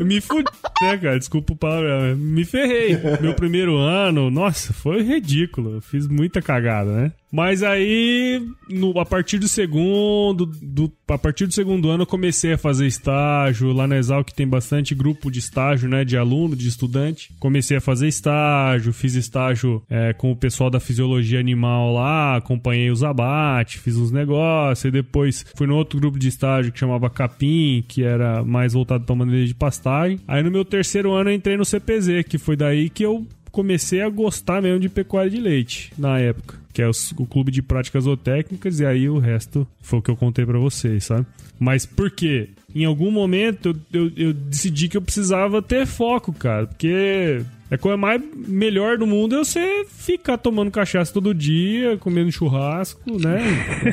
me 0.00 0.20
fudi, 0.20 0.50
né, 0.82 0.98
cara? 0.98 1.18
Desculpa 1.18 1.52
o 1.52 1.56
palavrão. 1.56 2.16
Me 2.16 2.44
ferrei. 2.44 2.98
Meu 3.20 3.34
primeiro 3.34 3.76
ano, 3.76 4.30
nossa, 4.30 4.72
foi 4.72 5.02
ridículo. 5.02 5.80
Fiz 5.80 6.06
muita 6.06 6.40
cagada, 6.42 6.90
né? 6.90 7.12
Mas 7.36 7.62
aí, 7.62 8.42
no, 8.66 8.98
a 8.98 9.04
partir 9.04 9.38
do 9.38 9.46
segundo, 9.46 10.46
do, 10.46 10.90
a 11.06 11.18
partir 11.18 11.44
do 11.44 11.52
segundo 11.52 11.90
ano, 11.90 12.04
eu 12.04 12.06
comecei 12.06 12.54
a 12.54 12.58
fazer 12.58 12.86
estágio. 12.86 13.74
Lá 13.74 13.86
na 13.86 13.98
Exal, 13.98 14.24
que 14.24 14.32
tem 14.32 14.48
bastante 14.48 14.94
grupo 14.94 15.30
de 15.30 15.38
estágio, 15.38 15.86
né? 15.86 16.02
De 16.02 16.16
aluno, 16.16 16.56
de 16.56 16.66
estudante. 16.66 17.34
Comecei 17.38 17.76
a 17.76 17.80
fazer 17.80 18.08
estágio, 18.08 18.90
fiz 18.90 19.14
estágio 19.14 19.82
é, 19.90 20.14
com 20.14 20.32
o 20.32 20.36
pessoal 20.36 20.70
da 20.70 20.80
fisiologia 20.80 21.38
animal 21.38 21.92
lá, 21.92 22.36
acompanhei 22.36 22.90
os 22.90 23.04
abates, 23.04 23.82
fiz 23.82 23.98
uns 23.98 24.10
negócios. 24.10 24.86
E 24.86 24.90
depois 24.90 25.44
fui 25.54 25.66
no 25.66 25.76
outro 25.76 26.00
grupo 26.00 26.18
de 26.18 26.28
estágio 26.28 26.72
que 26.72 26.78
chamava 26.78 27.10
Capim, 27.10 27.84
que 27.86 28.02
era 28.02 28.42
mais 28.42 28.72
voltado 28.72 29.04
para 29.04 29.14
maneira 29.14 29.46
de 29.46 29.54
pastagem. 29.54 30.18
Aí 30.26 30.42
no 30.42 30.50
meu 30.50 30.64
terceiro 30.64 31.12
ano 31.12 31.28
eu 31.28 31.34
entrei 31.34 31.58
no 31.58 31.66
CPZ, 31.66 32.24
que 32.26 32.38
foi 32.38 32.56
daí 32.56 32.88
que 32.88 33.02
eu 33.02 33.26
comecei 33.56 34.02
a 34.02 34.08
gostar 34.10 34.60
mesmo 34.60 34.78
de 34.78 34.90
pecuária 34.90 35.30
de 35.30 35.40
leite 35.40 35.90
na 35.96 36.18
época 36.18 36.66
que 36.74 36.82
é 36.82 36.86
o 36.86 37.26
clube 37.26 37.50
de 37.50 37.62
práticas 37.62 38.04
zootécnicas, 38.04 38.80
e 38.80 38.84
aí 38.84 39.08
o 39.08 39.18
resto 39.18 39.66
foi 39.80 39.98
o 39.98 40.02
que 40.02 40.10
eu 40.10 40.16
contei 40.16 40.44
para 40.44 40.58
vocês, 40.58 41.04
sabe? 41.04 41.24
Mas 41.58 41.86
por 41.86 42.10
quê? 42.10 42.50
Em 42.74 42.84
algum 42.84 43.10
momento 43.10 43.74
eu, 43.90 44.08
eu, 44.08 44.12
eu, 44.14 44.32
decidi 44.34 44.86
que 44.86 44.94
eu 44.94 45.00
precisava 45.00 45.62
ter 45.62 45.86
foco, 45.86 46.34
cara, 46.34 46.66
porque 46.66 47.40
a 47.70 47.76
coisa 47.76 47.96
mais 47.96 48.22
melhor 48.34 48.96
do 48.96 49.06
mundo 49.06 49.34
é 49.34 49.38
você 49.38 49.84
ficar 49.88 50.38
tomando 50.38 50.70
cachaça 50.70 51.12
todo 51.12 51.34
dia, 51.34 51.96
comendo 51.98 52.30
churrasco, 52.30 53.00
né? 53.18 53.42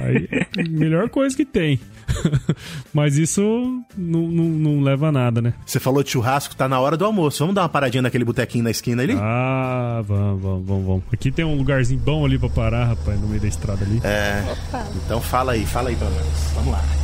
Aí, 0.04 0.30
melhor 0.70 1.10
coisa 1.10 1.36
que 1.36 1.46
tem. 1.46 1.80
Mas 2.94 3.18
isso 3.18 3.42
não, 3.98 4.22
não, 4.28 4.46
não, 4.46 4.82
leva 4.82 5.08
a 5.08 5.12
nada, 5.12 5.42
né? 5.42 5.54
Você 5.66 5.80
falou 5.80 6.04
de 6.04 6.12
churrasco, 6.12 6.56
tá 6.56 6.68
na 6.68 6.80
hora 6.80 6.96
do 6.96 7.06
almoço. 7.06 7.40
Vamos 7.40 7.56
dar 7.56 7.62
uma 7.62 7.70
paradinha 7.70 8.02
naquele 8.02 8.24
botequinho 8.24 8.64
na 8.64 8.72
esquina 8.72 9.02
ali? 9.02 9.16
Ah, 9.18 10.02
vamos, 10.06 10.42
vamos, 10.42 10.68
vamos, 10.68 10.86
vamos. 10.86 11.04
Aqui 11.12 11.32
tem 11.32 11.44
um 11.44 11.58
lugarzinho 11.58 12.00
bom 12.00 12.26
ali 12.26 12.38
pra 12.38 12.50
parar, 12.50 12.86
rapaz, 12.86 13.20
no 13.20 13.28
meio 13.28 13.42
da 13.42 13.48
estrada 13.48 13.84
ali. 13.84 14.00
É. 14.04 14.44
Opa. 14.52 14.88
Então 15.04 15.20
fala 15.22 15.54
aí, 15.54 15.66
fala 15.66 15.90
aí 15.90 15.96
pra 15.96 16.10
nós. 16.10 16.52
Vamos 16.56 16.72
lá. 16.74 17.03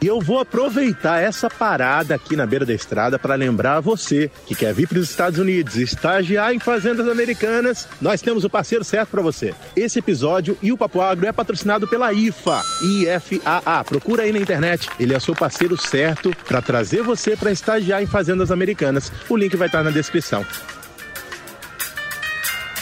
E 0.00 0.06
eu 0.06 0.20
vou 0.20 0.38
aproveitar 0.38 1.22
essa 1.22 1.48
parada 1.48 2.14
aqui 2.14 2.36
na 2.36 2.46
beira 2.46 2.66
da 2.66 2.74
estrada 2.74 3.18
para 3.18 3.34
lembrar 3.34 3.80
você 3.80 4.30
que 4.46 4.54
quer 4.54 4.74
vir 4.74 4.86
para 4.86 4.98
os 4.98 5.08
Estados 5.08 5.38
Unidos, 5.38 5.76
estagiar 5.76 6.54
em 6.54 6.58
fazendas 6.58 7.08
americanas, 7.08 7.88
nós 8.00 8.20
temos 8.20 8.44
o 8.44 8.50
parceiro 8.50 8.84
certo 8.84 9.10
para 9.10 9.22
você. 9.22 9.54
Esse 9.74 9.98
episódio 9.98 10.56
e 10.62 10.72
o 10.72 10.76
Papo 10.76 11.00
Agro 11.00 11.26
é 11.26 11.32
patrocinado 11.32 11.88
pela 11.88 12.12
IFA, 12.12 12.62
IFAA. 12.82 13.84
Procura 13.84 14.24
aí 14.24 14.32
na 14.32 14.38
internet, 14.38 14.88
ele 15.00 15.14
é 15.14 15.20
seu 15.20 15.34
parceiro 15.34 15.76
certo 15.80 16.30
para 16.46 16.60
trazer 16.60 17.02
você 17.02 17.36
para 17.36 17.50
estagiar 17.50 18.02
em 18.02 18.06
fazendas 18.06 18.50
americanas. 18.50 19.10
O 19.28 19.36
link 19.36 19.56
vai 19.56 19.68
estar 19.68 19.82
na 19.82 19.90
descrição. 19.90 20.44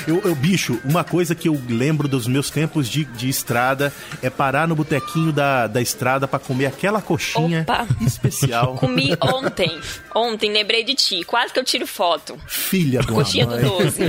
Eu, 0.06 0.20
eu, 0.24 0.34
bicho, 0.34 0.78
uma 0.84 1.02
coisa 1.02 1.34
que 1.34 1.48
eu 1.48 1.60
lembro 1.68 2.06
dos 2.06 2.26
meus 2.26 2.50
tempos 2.50 2.88
de, 2.88 3.04
de 3.04 3.28
estrada 3.28 3.92
é 4.22 4.28
parar 4.28 4.68
no 4.68 4.74
botequinho 4.74 5.32
da, 5.32 5.66
da 5.66 5.80
estrada 5.80 6.28
para 6.28 6.38
comer 6.38 6.66
aquela 6.66 7.00
coxinha 7.00 7.62
Opa. 7.62 7.86
especial. 8.02 8.74
Comi 8.84 9.16
ontem. 9.20 9.80
Ontem, 10.14 10.52
lembrei 10.52 10.84
de 10.84 10.94
ti. 10.94 11.24
Quase 11.24 11.52
que 11.52 11.58
eu 11.58 11.64
tiro 11.64 11.86
foto. 11.86 12.36
Filha 12.46 13.00
do 13.00 13.14
Coxinha 13.14 13.46
do 13.46 13.58
12. 13.60 14.00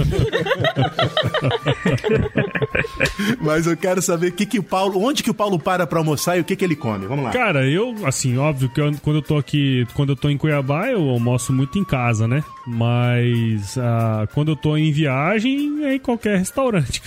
Mas 3.40 3.66
eu 3.68 3.78
quero 3.78 4.02
saber 4.02 4.32
que 4.32 4.46
que 4.46 4.60
o 4.60 4.64
Paulo, 4.64 5.02
onde 5.04 5.24
que 5.24 5.32
o 5.32 5.34
Paulo 5.34 5.58
para 5.58 5.88
para 5.88 6.00
almoçar 6.00 6.38
e 6.38 6.42
o 6.42 6.44
que 6.44 6.56
que 6.56 6.66
ele 6.66 6.76
come. 6.76 7.08
Vamos 7.08 7.26
lá. 7.26 7.32
Cara, 7.32 7.68
eu, 7.68 7.96
assim, 8.06 8.38
óbvio 8.38 8.70
que 8.70 8.82
eu, 8.82 8.92
quando 9.02 9.18
eu 9.18 9.22
tô 9.22 9.38
aqui, 9.38 9.88
quando 9.94 10.10
eu 10.10 10.16
tô 10.16 10.30
em 10.30 10.38
Cuiabá, 10.38 10.88
eu 10.88 11.10
almoço 11.10 11.54
muito 11.54 11.80
em 11.80 11.84
casa, 11.84 12.28
né? 12.28 12.44
Mas 12.68 13.78
uh, 13.78 14.28
quando 14.34 14.52
eu 14.52 14.56
tô 14.56 14.76
em 14.76 14.92
viagem, 14.92 15.85
em 15.94 16.00
qualquer 16.00 16.38
restaurante. 16.38 17.02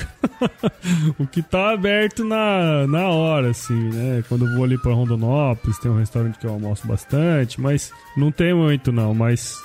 o 1.19 1.27
que 1.27 1.43
tá 1.43 1.71
aberto 1.73 2.25
na, 2.25 2.87
na 2.87 3.09
hora, 3.09 3.51
assim, 3.51 3.75
né? 3.91 4.23
Quando 4.29 4.47
eu 4.47 4.55
vou 4.55 4.65
ali 4.65 4.79
pra 4.79 4.93
Rondonópolis, 4.93 5.79
tem 5.79 5.91
um 5.91 5.99
restaurante 5.99 6.39
que 6.39 6.47
eu 6.47 6.53
almoço 6.53 6.87
bastante, 6.87 7.61
mas 7.61 7.93
não 8.17 8.31
tem 8.31 8.55
muito 8.55 8.93
não, 8.93 9.15
mas. 9.15 9.57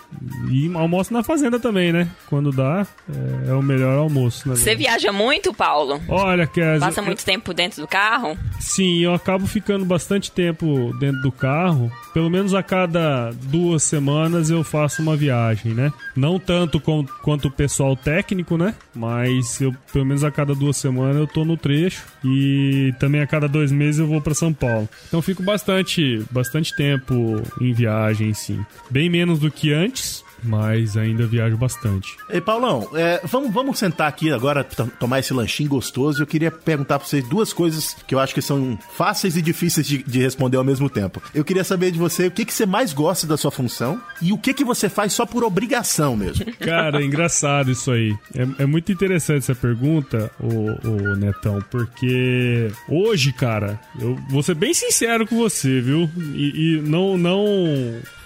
E 0.50 0.72
almoço 0.76 1.14
na 1.14 1.24
fazenda 1.24 1.60
também, 1.60 1.92
né? 1.92 2.08
Quando 2.28 2.52
dá, 2.52 2.86
é, 3.10 3.50
é 3.50 3.54
o 3.54 3.62
melhor 3.62 3.98
almoço. 3.98 4.48
Né? 4.48 4.56
Você 4.56 4.76
viaja 4.76 5.12
muito, 5.12 5.54
Paulo? 5.54 6.02
Olha, 6.08 6.48
Kézia. 6.48 6.80
Passa 6.80 7.02
muito 7.02 7.22
eu... 7.22 7.26
tempo 7.26 7.54
dentro 7.54 7.82
do 7.82 7.88
carro? 7.88 8.38
Sim, 8.60 9.00
eu 9.00 9.14
acabo 9.14 9.48
ficando 9.48 9.86
bastante 9.86 10.32
tempo 10.32 10.94
dentro 11.00 11.22
do 11.22 11.32
carro. 11.32 11.92
Pelo 12.14 12.30
menos 12.30 12.54
a 12.54 12.62
cada 12.62 13.32
duas 13.44 13.84
semanas 13.84 14.50
eu 14.50 14.64
faço 14.64 15.02
uma 15.02 15.16
viagem, 15.16 15.74
né? 15.74 15.92
Não 16.16 16.40
tanto 16.40 16.80
com, 16.80 17.06
quanto 17.24 17.48
o 17.48 17.52
pessoal 17.52 17.96
técnico, 17.96 18.58
né? 18.58 18.76
Mas 18.94 19.60
eu, 19.60 19.74
pelo 19.92 20.06
menos 20.06 20.24
a 20.24 20.32
cada 20.32 20.54
duas 20.54 20.78
semanas 20.78 21.18
eu 21.18 21.28
tô 21.28 21.44
no 21.44 21.58
trecho. 21.58 22.04
E 22.24 22.94
também 23.00 23.22
a 23.22 23.28
cada 23.28 23.48
dois 23.48 23.72
meses 23.72 24.00
eu 24.00 24.08
vou 24.08 24.22
para 24.22 24.34
São 24.34 24.54
Paulo. 24.54 24.88
Então 25.08 25.22
fico 25.22 25.42
bastante, 25.44 26.24
bastante 26.30 26.76
tempo 26.76 27.42
em 27.60 27.74
viagem, 27.74 28.34
sim. 28.34 28.64
Bem 28.90 29.10
menos 29.10 29.40
do 29.40 29.50
que 29.50 29.74
antes, 29.74 30.03
mas 30.44 30.98
ainda 30.98 31.26
viajo 31.26 31.58
bastante. 31.58 32.18
Ei, 32.30 32.42
Paulão, 32.42 32.90
é, 32.94 33.22
vamos, 33.26 33.54
vamos 33.54 33.80
sentar 33.80 34.08
aqui 34.08 34.32
agora, 34.32 34.64
tomar 35.00 35.20
esse 35.20 35.34
lanchinho 35.34 35.70
gostoso. 35.70 36.22
Eu 36.24 36.28
queria 36.28 36.52
perguntar 36.52 37.00
pra 37.00 37.08
vocês 37.08 37.28
duas 37.28 37.54
coisas 37.54 37.96
que 38.08 38.14
eu 38.14 38.20
acho 38.20 38.34
que 38.34 38.42
são 38.42 38.78
fáceis 38.96 39.38
e 39.38 39.42
difíceis 39.42 39.88
de, 39.88 40.04
de 40.04 40.20
responder 40.20 40.58
ao 40.58 40.64
mesmo 40.64 40.90
tempo. 40.90 41.22
Eu 41.34 41.44
queria 41.44 41.64
saber 41.64 41.92
de 41.92 42.00
você 42.00 42.28
o 42.28 42.32
que, 42.32 42.46
que 42.46 42.54
você 42.54 42.66
mais 42.66 42.94
gosta 42.94 43.26
da 43.28 43.38
sua 43.38 43.52
função 43.52 44.02
e 44.22 44.32
o 44.32 44.38
que, 44.38 44.54
que 44.54 44.64
você 44.64 44.90
faz 44.90 45.14
só 45.14 45.26
por 45.26 45.44
obrigação 45.44 46.16
mesmo. 46.16 46.46
Cara, 46.60 47.02
é 47.02 47.06
engraçado 47.06 47.72
isso 47.72 47.92
aí. 47.92 48.16
É, 48.36 48.64
é 48.64 48.66
muito 48.66 48.92
interessante 48.92 49.40
essa 49.40 49.56
pergunta, 49.56 50.32
o, 50.40 50.88
o 50.88 51.16
Netão, 51.16 51.60
porque 51.70 52.72
hoje, 52.88 53.34
cara, 53.34 53.80
eu 54.00 54.16
vou 54.30 54.44
ser 54.44 54.56
bem 54.56 54.74
sincero 54.74 55.28
com 55.28 55.38
você, 55.38 55.82
viu? 55.82 56.10
E, 56.34 56.78
e 56.78 56.82
não, 56.82 57.18
não 57.18 57.46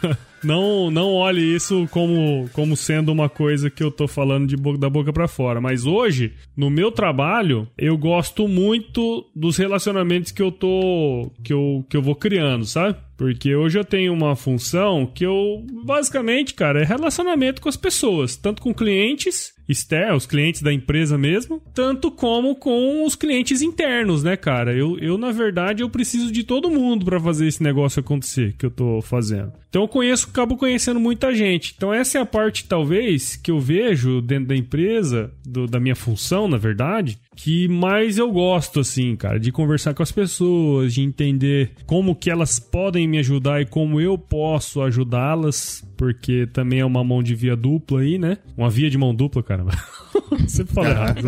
não, 0.43 0.91
não 0.91 1.13
olhe 1.13 1.41
isso 1.41 1.87
como, 1.91 2.49
como 2.53 2.75
sendo 2.75 3.11
uma 3.11 3.29
coisa 3.29 3.69
que 3.69 3.83
eu 3.83 3.91
tô 3.91 4.07
falando 4.07 4.47
de 4.47 4.55
boca, 4.55 4.77
da 4.77 4.89
boca 4.89 5.11
para 5.11 5.27
fora. 5.27 5.59
Mas 5.61 5.85
hoje, 5.85 6.33
no 6.55 6.69
meu 6.69 6.91
trabalho, 6.91 7.67
eu 7.77 7.97
gosto 7.97 8.47
muito 8.47 9.25
dos 9.35 9.57
relacionamentos 9.57 10.31
que 10.31 10.41
eu 10.41 10.51
tô. 10.51 11.31
que 11.43 11.53
eu, 11.53 11.85
que 11.89 11.97
eu 11.97 12.01
vou 12.01 12.15
criando, 12.15 12.65
sabe? 12.65 12.97
Porque 13.17 13.55
hoje 13.55 13.79
eu 13.79 13.83
tenho 13.83 14.13
uma 14.13 14.35
função 14.35 15.05
que 15.05 15.25
eu, 15.25 15.65
basicamente, 15.83 16.53
cara, 16.53 16.81
é 16.81 16.85
relacionamento 16.85 17.61
com 17.61 17.67
as 17.67 17.75
pessoas, 17.75 18.35
tanto 18.35 18.61
com 18.61 18.73
clientes 18.73 19.57
externos, 19.67 20.23
os 20.23 20.25
clientes 20.25 20.61
da 20.61 20.71
empresa 20.71 21.17
mesmo, 21.17 21.61
tanto 21.73 22.09
como 22.09 22.55
com 22.55 23.05
os 23.05 23.15
clientes 23.15 23.61
internos, 23.61 24.23
né, 24.23 24.37
cara? 24.37 24.73
Eu, 24.73 24.97
eu 24.99 25.17
na 25.17 25.31
verdade, 25.31 25.83
eu 25.83 25.89
preciso 25.89 26.31
de 26.31 26.43
todo 26.43 26.69
mundo 26.69 27.05
para 27.05 27.19
fazer 27.19 27.47
esse 27.47 27.61
negócio 27.61 27.99
acontecer 27.99 28.55
que 28.57 28.65
eu 28.65 28.71
tô 28.71 29.01
fazendo. 29.01 29.51
Então 29.69 29.81
eu 29.81 29.87
conheço, 29.87 30.29
acabo 30.29 30.55
conhecendo 30.55 30.99
muita 30.99 31.33
gente. 31.33 31.73
Então 31.75 31.93
essa 31.93 32.17
é 32.17 32.21
a 32.21 32.25
parte, 32.25 32.65
talvez, 32.65 33.35
que 33.35 33.51
eu 33.51 33.59
vejo 33.59 34.21
dentro 34.21 34.47
da 34.47 34.55
empresa, 34.55 35.31
do, 35.45 35.67
da 35.67 35.79
minha 35.79 35.95
função, 35.95 36.47
na 36.47 36.57
verdade, 36.57 37.19
que 37.37 37.67
mais 37.67 38.17
eu 38.17 38.31
gosto, 38.31 38.79
assim, 38.79 39.15
cara, 39.15 39.39
de 39.39 39.51
conversar 39.51 39.93
com 39.93 40.01
as 40.01 40.11
pessoas, 40.11 40.95
de 40.95 41.03
entender 41.03 41.71
como 41.85 42.15
que 42.15 42.31
elas 42.31 42.59
podem 42.59 43.07
me 43.07 43.19
ajudar 43.19 43.61
e 43.61 43.65
como 43.65 44.01
eu 44.01 44.17
posso 44.17 44.81
ajudá-las, 44.81 45.87
porque 45.95 46.47
também 46.47 46.79
é 46.79 46.85
uma 46.85 47.03
mão 47.03 47.21
de 47.21 47.35
via 47.35 47.55
dupla 47.55 48.01
aí, 48.01 48.17
né? 48.17 48.39
Uma 48.57 48.71
via 48.71 48.89
de 48.89 48.97
mão 48.97 49.13
dupla, 49.13 49.43
caramba. 49.43 49.71
Sempre 50.47 50.73
fala 50.73 50.89
errado. 50.89 51.21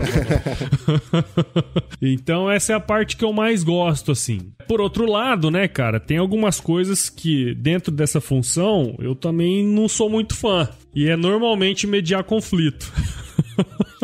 então 2.01 2.49
essa 2.49 2.73
é 2.73 2.75
a 2.75 2.79
parte 2.79 3.15
que 3.15 3.23
eu 3.23 3.31
mais 3.31 3.63
gosto, 3.63 4.11
assim. 4.11 4.51
Por 4.67 4.81
outro 4.81 5.05
lado, 5.05 5.51
né, 5.51 5.67
cara, 5.67 5.99
tem 5.99 6.17
algumas 6.17 6.59
coisas 6.59 7.07
que 7.07 7.53
dentro 7.53 7.91
dessa 7.91 8.19
função 8.19 8.95
eu 8.97 9.13
também 9.13 9.63
não 9.63 9.87
sou 9.87 10.09
muito 10.09 10.35
fã. 10.35 10.67
E 10.93 11.07
é 11.07 11.15
normalmente 11.15 11.85
mediar 11.85 12.23
conflito. 12.23 12.91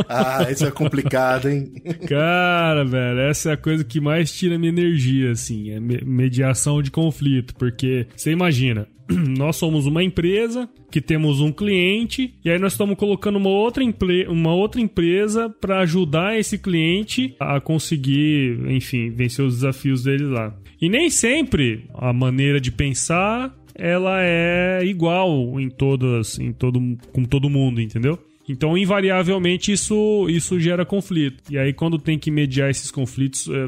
Ah, 0.10 0.48
isso 0.52 0.66
é 0.66 0.72
complicado, 0.72 1.50
hein? 1.50 1.72
Cara, 2.08 2.84
velho, 2.84 3.20
essa 3.22 3.52
é 3.52 3.54
a 3.54 3.58
coisa 3.58 3.84
que 3.84 4.00
mais 4.00 4.32
tira 4.32 4.58
minha 4.58 4.72
energia, 4.72 5.32
assim, 5.32 5.72
é 5.72 5.80
mediação 5.80 6.82
de 6.82 6.92
conflito, 6.92 7.56
porque 7.56 8.08
você 8.16 8.32
imagina, 8.32 8.88
nós 9.10 9.56
somos 9.56 9.86
uma 9.86 10.04
empresa 10.04 10.70
que 10.92 11.02
temos 11.02 11.40
um 11.42 11.52
cliente 11.52 12.34
e 12.44 12.50
aí 12.50 12.60
nós 12.60 12.74
estamos 12.74 12.96
colocando 12.96 13.38
uma 13.38 13.50
outra, 13.50 13.84
uma 14.28 14.54
outra 14.54 14.82
empresa 14.82 15.50
para 15.50 15.80
ajudar 15.80 16.38
esse 16.38 16.58
cliente 16.58 17.36
a 17.40 17.60
conseguir, 17.60 18.60
enfim, 18.70 19.10
vencer 19.12 19.46
os 19.46 19.56
desafios 19.56 20.04
dele 20.04 20.26
lá. 20.26 20.56
E 20.82 20.90
nem 20.90 21.10
sempre 21.10 21.86
a 21.94 22.12
maneira 22.12 22.60
de 22.60 22.72
pensar 22.72 23.56
ela 23.78 24.22
é 24.22 24.82
igual 24.86 25.60
em 25.60 25.70
todas, 25.70 26.40
em 26.40 26.54
todo, 26.54 26.80
com 27.12 27.26
todo 27.26 27.50
mundo, 27.50 27.82
entendeu? 27.82 28.18
Então, 28.48 28.78
invariavelmente, 28.78 29.72
isso, 29.72 30.28
isso 30.30 30.60
gera 30.60 30.86
conflito. 30.86 31.44
E 31.50 31.58
aí, 31.58 31.74
quando 31.74 31.98
tem 31.98 32.20
que 32.20 32.30
mediar 32.30 32.70
esses 32.70 32.92
conflitos, 32.92 33.50
é, 33.50 33.66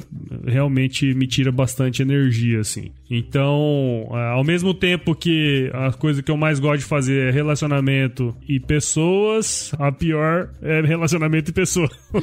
realmente 0.49 1.13
me 1.13 1.25
tira 1.27 1.51
bastante 1.51 2.01
energia, 2.01 2.59
assim. 2.59 2.91
Então, 3.09 4.07
é, 4.11 4.33
ao 4.33 4.43
mesmo 4.43 4.73
tempo 4.73 5.15
que 5.15 5.71
a 5.73 5.91
coisa 5.93 6.21
que 6.21 6.29
eu 6.29 6.37
mais 6.37 6.59
gosto 6.59 6.79
de 6.79 6.85
fazer 6.85 7.29
é 7.29 7.31
relacionamento 7.31 8.35
e 8.47 8.59
pessoas, 8.59 9.71
a 9.79 9.91
pior 9.91 10.49
é 10.61 10.81
relacionamento 10.81 11.49
e 11.49 11.53
pessoa. 11.53 11.89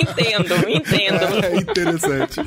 entendo, 0.00 0.54
entendo. 0.68 1.44
É 1.44 1.56
interessante. 1.56 2.40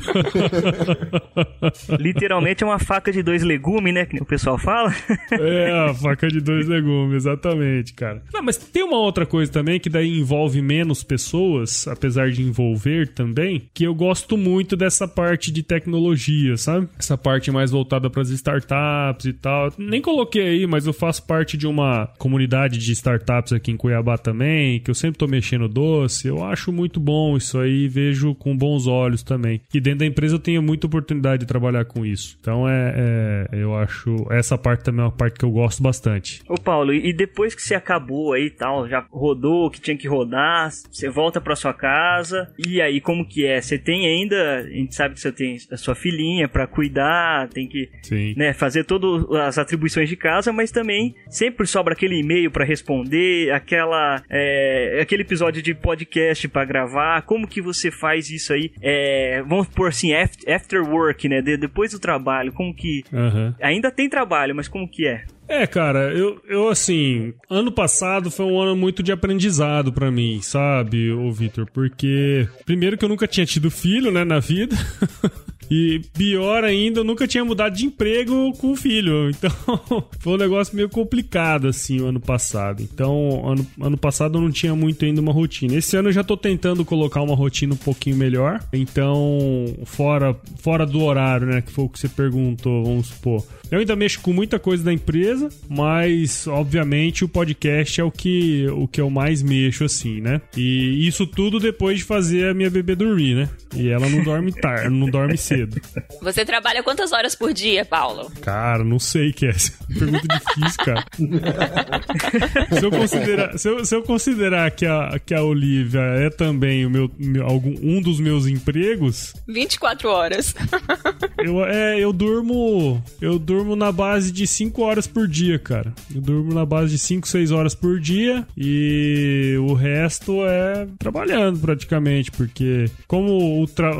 Literalmente 1.98 2.62
é 2.62 2.66
uma 2.66 2.78
faca 2.78 3.10
de 3.10 3.22
dois 3.22 3.42
legumes, 3.42 3.94
né? 3.94 4.04
Que 4.04 4.22
o 4.22 4.26
pessoal 4.26 4.58
fala. 4.58 4.94
é, 5.32 5.88
a 5.90 5.94
faca 5.94 6.28
de 6.28 6.40
dois 6.40 6.68
legumes, 6.68 7.16
exatamente, 7.16 7.71
cara. 7.94 8.22
Não, 8.32 8.42
mas 8.42 8.56
tem 8.56 8.82
uma 8.82 8.98
outra 8.98 9.24
coisa 9.24 9.50
também 9.50 9.78
que 9.78 9.88
daí 9.88 10.18
envolve 10.18 10.60
menos 10.60 11.02
pessoas, 11.02 11.86
apesar 11.86 12.30
de 12.30 12.42
envolver 12.42 13.08
também, 13.08 13.62
que 13.72 13.84
eu 13.84 13.94
gosto 13.94 14.36
muito 14.36 14.76
dessa 14.76 15.06
parte 15.06 15.50
de 15.50 15.62
tecnologia 15.62 15.92
tecnologia, 15.92 16.56
sabe? 16.56 16.88
Essa 16.98 17.18
parte 17.18 17.50
mais 17.50 17.70
voltada 17.70 18.08
para 18.08 18.22
as 18.22 18.30
startups 18.30 19.26
e 19.26 19.32
tal. 19.32 19.72
Nem 19.78 20.00
coloquei 20.00 20.42
aí, 20.42 20.66
mas 20.66 20.86
eu 20.86 20.92
faço 20.92 21.26
parte 21.26 21.56
de 21.56 21.66
uma 21.66 22.06
comunidade 22.18 22.78
de 22.78 22.92
startups 22.92 23.52
aqui 23.52 23.70
em 23.70 23.76
Cuiabá 23.76 24.16
também, 24.16 24.80
que 24.80 24.90
eu 24.90 24.94
sempre 24.94 25.18
tô 25.18 25.26
mexendo 25.26 25.68
doce. 25.68 26.28
Eu 26.28 26.44
acho 26.44 26.72
muito 26.72 26.98
bom 26.98 27.36
isso 27.36 27.58
aí, 27.58 27.88
vejo 27.88 28.34
com 28.34 28.56
bons 28.56 28.86
olhos 28.86 29.22
também. 29.22 29.60
E 29.72 29.80
dentro 29.80 30.00
da 30.00 30.06
empresa 30.06 30.36
eu 30.36 30.40
tenho 30.40 30.62
muita 30.62 30.86
oportunidade 30.86 31.40
de 31.40 31.46
trabalhar 31.46 31.84
com 31.84 32.04
isso. 32.04 32.36
Então 32.40 32.68
é, 32.68 33.48
é 33.52 33.62
eu 33.62 33.74
acho 33.76 34.16
essa 34.30 34.56
parte 34.56 34.84
também 34.84 35.02
é 35.02 35.04
uma 35.04 35.12
parte 35.12 35.38
que 35.38 35.44
eu 35.44 35.50
gosto 35.50 35.82
bastante. 35.82 36.42
Ô 36.48 36.54
Paulo, 36.54 36.92
e 36.92 37.12
depois 37.12 37.54
que 37.54 37.61
que 37.62 37.68
você 37.68 37.74
acabou 37.74 38.32
aí 38.32 38.46
e 38.46 38.50
tal, 38.50 38.88
já 38.88 39.06
rodou 39.10 39.66
o 39.66 39.70
que 39.70 39.80
tinha 39.80 39.96
que 39.96 40.08
rodar, 40.08 40.70
você 40.70 41.08
volta 41.08 41.40
para 41.40 41.54
sua 41.54 41.72
casa, 41.72 42.52
e 42.58 42.82
aí 42.82 43.00
como 43.00 43.24
que 43.24 43.46
é? 43.46 43.60
Você 43.60 43.78
tem 43.78 44.06
ainda, 44.06 44.58
a 44.58 44.62
gente 44.68 44.94
sabe 44.94 45.14
que 45.14 45.20
você 45.20 45.30
tem 45.30 45.56
a 45.70 45.76
sua 45.76 45.94
filhinha 45.94 46.48
para 46.48 46.66
cuidar, 46.66 47.48
tem 47.48 47.68
que 47.68 47.88
né, 48.36 48.52
fazer 48.52 48.84
todas 48.84 49.30
as 49.40 49.58
atribuições 49.58 50.08
de 50.08 50.16
casa, 50.16 50.52
mas 50.52 50.72
também 50.72 51.14
sempre 51.28 51.66
sobra 51.66 51.94
aquele 51.94 52.18
e-mail 52.18 52.50
para 52.50 52.64
responder, 52.64 53.52
aquela 53.52 54.22
é, 54.28 54.98
aquele 55.00 55.22
episódio 55.22 55.62
de 55.62 55.74
podcast 55.74 56.48
para 56.48 56.64
gravar, 56.64 57.22
como 57.22 57.46
que 57.46 57.62
você 57.62 57.90
faz 57.90 58.28
isso 58.28 58.52
aí? 58.52 58.72
É, 58.82 59.42
vamos 59.46 59.68
por 59.68 59.88
assim, 59.88 60.12
after 60.14 60.82
work, 60.82 61.28
né? 61.28 61.40
De, 61.40 61.56
depois 61.56 61.92
do 61.92 62.00
trabalho, 62.00 62.52
como 62.52 62.74
que. 62.74 63.04
Uhum. 63.12 63.54
Ainda 63.60 63.90
tem 63.90 64.08
trabalho, 64.08 64.54
mas 64.54 64.66
como 64.66 64.88
que 64.88 65.06
é? 65.06 65.24
É, 65.52 65.66
cara, 65.66 66.14
eu, 66.14 66.40
eu 66.48 66.68
assim, 66.70 67.34
ano 67.50 67.70
passado 67.70 68.30
foi 68.30 68.46
um 68.46 68.58
ano 68.58 68.74
muito 68.74 69.02
de 69.02 69.12
aprendizado 69.12 69.92
para 69.92 70.10
mim, 70.10 70.40
sabe, 70.40 71.12
ô 71.12 71.30
Vitor? 71.30 71.70
Porque, 71.70 72.48
primeiro 72.64 72.96
que 72.96 73.04
eu 73.04 73.08
nunca 73.08 73.26
tinha 73.26 73.44
tido 73.44 73.70
filho, 73.70 74.10
né, 74.10 74.24
na 74.24 74.40
vida. 74.40 74.74
E 75.74 76.02
pior 76.12 76.64
ainda, 76.64 77.00
eu 77.00 77.04
nunca 77.04 77.26
tinha 77.26 77.42
mudado 77.42 77.74
de 77.74 77.86
emprego 77.86 78.52
com 78.58 78.72
o 78.72 78.76
filho. 78.76 79.30
Então, 79.30 79.50
foi 80.20 80.34
um 80.34 80.36
negócio 80.36 80.76
meio 80.76 80.90
complicado, 80.90 81.66
assim, 81.66 81.98
o 81.98 82.08
ano 82.08 82.20
passado. 82.20 82.82
Então, 82.82 83.42
ano, 83.48 83.66
ano 83.80 83.96
passado 83.96 84.36
eu 84.36 84.42
não 84.42 84.50
tinha 84.50 84.76
muito 84.76 85.02
ainda 85.06 85.22
uma 85.22 85.32
rotina. 85.32 85.74
Esse 85.74 85.96
ano 85.96 86.10
eu 86.10 86.12
já 86.12 86.22
tô 86.22 86.36
tentando 86.36 86.84
colocar 86.84 87.22
uma 87.22 87.34
rotina 87.34 87.72
um 87.72 87.78
pouquinho 87.78 88.16
melhor. 88.16 88.62
Então, 88.70 89.74
fora, 89.86 90.36
fora 90.58 90.84
do 90.84 91.00
horário, 91.00 91.46
né, 91.46 91.62
que 91.62 91.72
foi 91.72 91.86
o 91.86 91.88
que 91.88 91.98
você 91.98 92.08
perguntou, 92.08 92.84
vamos 92.84 93.06
supor. 93.06 93.42
Eu 93.72 93.78
ainda 93.78 93.96
mexo 93.96 94.20
com 94.20 94.34
muita 94.34 94.58
coisa 94.58 94.84
da 94.84 94.92
empresa, 94.92 95.48
mas 95.66 96.46
obviamente 96.46 97.24
o 97.24 97.28
podcast 97.28 97.98
é 97.98 98.04
o 98.04 98.10
que, 98.10 98.66
o 98.68 98.86
que 98.86 99.00
eu 99.00 99.08
mais 99.08 99.42
mexo, 99.42 99.84
assim, 99.84 100.20
né? 100.20 100.42
E 100.54 101.08
isso 101.08 101.26
tudo 101.26 101.58
depois 101.58 101.96
de 101.96 102.04
fazer 102.04 102.50
a 102.50 102.54
minha 102.54 102.68
bebê 102.68 102.94
dormir, 102.94 103.34
né? 103.34 103.48
E 103.74 103.88
ela 103.88 104.10
não 104.10 104.22
dorme 104.22 104.52
tarde, 104.52 104.90
não 104.90 105.08
dorme 105.08 105.38
cedo. 105.38 105.61
Você 106.20 106.44
trabalha 106.44 106.82
quantas 106.82 107.12
horas 107.12 107.34
por 107.34 107.52
dia, 107.52 107.84
Paulo? 107.84 108.30
Cara, 108.40 108.84
não 108.84 108.98
sei, 108.98 109.32
Cass. 109.32 109.72
Pergunta 109.98 110.26
difícil, 110.28 110.84
cara. 110.84 111.04
se, 112.78 112.84
eu 112.84 112.90
considerar, 112.90 113.58
se, 113.58 113.68
eu, 113.68 113.84
se 113.84 113.94
eu 113.94 114.02
considerar 114.02 114.70
que 114.70 114.86
a, 114.86 115.18
que 115.24 115.34
a 115.34 115.42
Olivia 115.42 116.00
é 116.00 116.30
também 116.30 116.86
o 116.86 116.90
meu, 116.90 117.10
meu, 117.18 117.46
algum, 117.46 117.74
um 117.82 118.00
dos 118.00 118.20
meus 118.20 118.46
empregos. 118.46 119.34
24 119.48 120.08
horas. 120.08 120.54
eu, 121.38 121.64
é, 121.64 121.98
eu 121.98 122.12
durmo. 122.12 123.02
Eu 123.20 123.38
durmo 123.38 123.72
durmo 123.72 123.76
na 123.76 123.92
base 123.92 124.32
de 124.32 124.46
5 124.46 124.82
horas 124.82 125.06
por 125.06 125.28
dia, 125.28 125.58
cara. 125.58 125.92
Eu 126.14 126.20
durmo 126.20 126.52
na 126.52 126.64
base 126.64 126.92
de 126.92 126.98
5, 126.98 127.26
6 127.28 127.50
horas 127.50 127.74
por 127.74 128.00
dia 128.00 128.46
e 128.56 129.56
o 129.60 129.74
resto 129.74 130.44
é 130.44 130.86
trabalhando 130.98 131.58
praticamente, 131.58 132.30
porque 132.30 132.86
como 133.06 133.62
o 133.62 133.66
tra... 133.66 133.92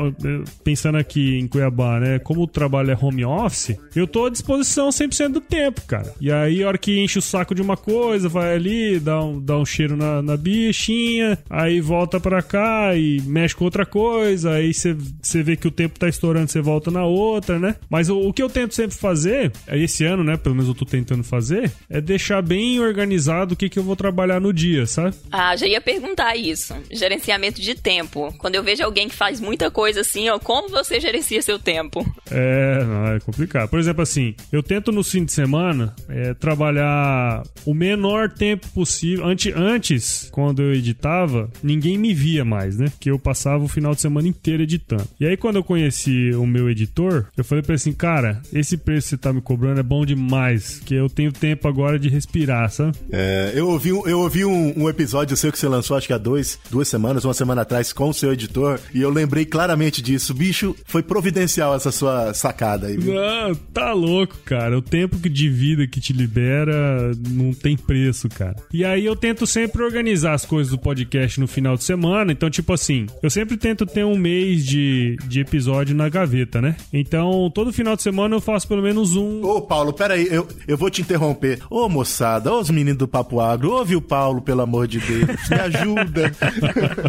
pensando 0.63 0.97
aqui 0.97 1.39
em 1.39 1.47
Cuiabá, 1.53 1.99
né, 1.99 2.17
como 2.17 2.41
o 2.41 2.47
trabalho 2.47 2.89
é 2.89 2.97
home 2.99 3.23
office, 3.23 3.77
eu 3.95 4.07
tô 4.07 4.25
à 4.25 4.29
disposição 4.31 4.89
100% 4.89 5.29
do 5.29 5.41
tempo, 5.41 5.81
cara. 5.85 6.11
E 6.19 6.31
aí 6.31 6.63
a 6.63 6.67
hora 6.67 6.77
que 6.79 6.99
enche 6.99 7.19
o 7.19 7.21
saco 7.21 7.53
de 7.53 7.61
uma 7.61 7.77
coisa, 7.77 8.27
vai 8.27 8.55
ali, 8.55 8.99
dá 8.99 9.23
um, 9.23 9.39
dá 9.39 9.55
um 9.55 9.65
cheiro 9.65 9.95
na, 9.95 10.19
na 10.23 10.35
bichinha, 10.35 11.37
aí 11.47 11.79
volta 11.79 12.19
pra 12.19 12.41
cá 12.41 12.95
e 12.95 13.21
mexe 13.21 13.55
com 13.55 13.65
outra 13.65 13.85
coisa, 13.85 14.53
aí 14.53 14.73
você 14.73 15.43
vê 15.43 15.55
que 15.55 15.67
o 15.67 15.71
tempo 15.71 15.99
tá 15.99 16.09
estourando, 16.09 16.49
você 16.49 16.59
volta 16.59 16.89
na 16.89 17.05
outra, 17.05 17.59
né? 17.59 17.75
Mas 17.87 18.09
o, 18.09 18.17
o 18.17 18.33
que 18.33 18.41
eu 18.41 18.49
tento 18.49 18.73
sempre 18.73 18.97
fazer 18.97 19.51
é 19.67 19.77
esse 19.77 20.03
ano, 20.03 20.23
né, 20.23 20.35
pelo 20.35 20.55
menos 20.55 20.67
eu 20.67 20.75
tô 20.75 20.85
tentando 20.85 21.23
fazer, 21.23 21.71
é 21.87 22.01
deixar 22.01 22.41
bem 22.41 22.79
organizado 22.79 23.53
o 23.53 23.57
que, 23.57 23.69
que 23.69 23.77
eu 23.77 23.83
vou 23.83 23.95
trabalhar 23.95 24.41
no 24.41 24.51
dia, 24.51 24.87
sabe? 24.87 25.15
Ah, 25.31 25.55
já 25.55 25.67
ia 25.67 25.79
perguntar 25.79 26.35
isso. 26.35 26.73
Gerenciamento 26.91 27.61
de 27.61 27.75
tempo. 27.75 28.33
Quando 28.39 28.55
eu 28.55 28.63
vejo 28.63 28.83
alguém 28.83 29.07
que 29.07 29.15
faz 29.15 29.39
muita 29.39 29.69
coisa 29.69 30.01
assim, 30.01 30.29
ó, 30.29 30.39
como 30.39 30.69
você 30.69 30.99
gerencia 30.99 31.32
seu 31.41 31.57
tempo? 31.57 32.05
É, 32.29 32.83
não, 32.83 33.07
é 33.07 33.19
complicado. 33.19 33.69
Por 33.69 33.79
exemplo, 33.79 34.01
assim, 34.01 34.35
eu 34.51 34.61
tento 34.61 34.91
no 34.91 35.03
fim 35.03 35.23
de 35.25 35.31
semana 35.31 35.95
é, 36.09 36.33
trabalhar 36.33 37.43
o 37.65 37.73
menor 37.73 38.29
tempo 38.29 38.67
possível. 38.69 39.25
Antes, 39.25 39.53
antes, 39.55 40.29
quando 40.31 40.61
eu 40.61 40.73
editava, 40.73 41.49
ninguém 41.61 41.97
me 41.97 42.13
via 42.13 42.43
mais, 42.43 42.77
né? 42.77 42.87
Porque 42.89 43.09
eu 43.09 43.19
passava 43.19 43.63
o 43.63 43.67
final 43.67 43.93
de 43.93 44.01
semana 44.01 44.27
inteiro 44.27 44.63
editando. 44.63 45.07
E 45.19 45.25
aí, 45.25 45.37
quando 45.37 45.57
eu 45.57 45.63
conheci 45.63 46.31
o 46.33 46.45
meu 46.45 46.69
editor, 46.69 47.27
eu 47.37 47.43
falei 47.43 47.61
pra 47.61 47.73
ele 47.73 47.81
assim, 47.81 47.93
cara, 47.93 48.41
esse 48.53 48.77
preço 48.77 49.07
que 49.07 49.09
você 49.09 49.17
tá 49.17 49.33
me 49.33 49.41
cobrando 49.41 49.79
é 49.79 49.83
bom 49.83 50.05
demais, 50.05 50.79
que 50.79 50.93
eu 50.93 51.09
tenho 51.09 51.31
tempo 51.31 51.67
agora 51.67 51.99
de 51.99 52.09
respirar, 52.09 52.69
sabe? 52.69 52.97
É, 53.11 53.51
eu 53.55 53.67
ouvi, 53.69 53.89
eu 53.89 54.19
ouvi 54.19 54.45
um, 54.45 54.83
um, 54.83 54.89
episódio 54.89 55.35
seu 55.37 55.51
que 55.51 55.59
você 55.59 55.67
lançou, 55.67 55.97
acho 55.97 56.07
que 56.07 56.13
há 56.13 56.17
dois, 56.17 56.59
duas 56.69 56.87
semanas, 56.87 57.25
uma 57.25 57.33
semana 57.33 57.61
atrás, 57.61 57.93
com 57.93 58.09
o 58.09 58.13
seu 58.13 58.33
editor, 58.33 58.79
e 58.93 59.01
eu 59.01 59.09
lembrei 59.09 59.45
claramente 59.45 60.01
disso. 60.01 60.33
Bicho, 60.33 60.75
foi 60.85 61.03
providencial 61.23 61.73
essa 61.73 61.89
sua 61.89 62.33
sacada 62.33 62.87
aí. 62.87 62.97
Viu? 62.97 63.13
Não, 63.13 63.55
tá 63.55 63.93
louco, 63.93 64.35
cara. 64.43 64.77
O 64.77 64.81
tempo 64.81 65.17
de 65.17 65.49
vida 65.49 65.87
que 65.87 66.01
te 66.01 66.11
libera 66.11 67.13
não 67.29 67.53
tem 67.53 67.77
preço, 67.77 68.27
cara. 68.27 68.57
E 68.73 68.83
aí 68.83 69.05
eu 69.05 69.15
tento 69.15 69.47
sempre 69.47 69.81
organizar 69.83 70.33
as 70.33 70.45
coisas 70.45 70.71
do 70.71 70.77
podcast 70.77 71.39
no 71.39 71.47
final 71.47 71.77
de 71.77 71.85
semana. 71.85 72.33
Então, 72.33 72.49
tipo 72.49 72.73
assim, 72.73 73.05
eu 73.21 73.29
sempre 73.29 73.55
tento 73.55 73.85
ter 73.85 74.03
um 74.03 74.17
mês 74.17 74.65
de, 74.65 75.15
de 75.25 75.39
episódio 75.39 75.95
na 75.95 76.09
gaveta, 76.09 76.61
né? 76.61 76.75
Então, 76.91 77.49
todo 77.53 77.71
final 77.71 77.95
de 77.95 78.03
semana 78.03 78.35
eu 78.35 78.41
faço 78.41 78.67
pelo 78.67 78.81
menos 78.81 79.15
um 79.15 79.41
Ô, 79.45 79.61
Paulo, 79.61 79.93
peraí, 79.93 80.27
eu, 80.29 80.45
eu 80.67 80.77
vou 80.77 80.89
te 80.89 81.01
interromper. 81.01 81.59
Ô, 81.69 81.87
moçada, 81.87 82.51
ô, 82.51 82.59
os 82.59 82.69
meninos 82.69 82.97
do 82.97 83.07
Papo 83.07 83.39
Agro, 83.39 83.71
ouve 83.71 83.95
o 83.95 84.01
Paulo, 84.01 84.41
pelo 84.41 84.61
amor 84.61 84.87
de 84.87 84.99
Deus. 84.99 85.49
Me 85.49 85.59
ajuda. 85.59 86.31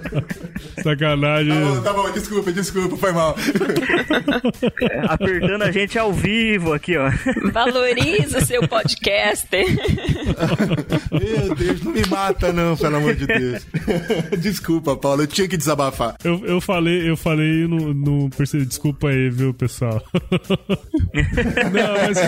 Sacanagem. 0.84 1.52
Tá 1.52 1.64
bom, 1.64 1.80
tá 1.82 1.92
bom, 1.92 2.12
desculpa, 2.12 2.52
desculpa, 2.52 2.96
foi 2.96 3.12
mal. 3.12 3.34
Apertando 5.08 5.62
a 5.62 5.70
gente 5.70 5.98
ao 5.98 6.12
vivo 6.12 6.72
aqui, 6.72 6.96
ó. 6.96 7.10
Valoriza 7.52 8.38
o 8.38 8.44
seu 8.44 8.66
podcaster. 8.66 9.66
Meu 11.10 11.54
Deus, 11.54 11.82
não 11.82 11.92
me 11.92 12.06
mata 12.06 12.52
não, 12.52 12.76
pelo 12.76 12.96
amor 12.96 13.14
de 13.14 13.26
Deus. 13.26 13.66
Desculpa, 14.40 14.96
Paulo, 14.96 15.22
eu 15.22 15.26
tinha 15.26 15.48
que 15.48 15.56
desabafar. 15.56 16.16
Eu, 16.24 16.44
eu 16.44 16.60
falei, 16.60 17.08
eu 17.08 17.16
falei 17.16 17.66
no, 17.66 17.94
no 17.94 18.30
desculpa 18.66 19.08
aí, 19.08 19.30
viu, 19.30 19.54
pessoal. 19.54 20.02
Não, 21.72 21.94
mas, 22.06 22.18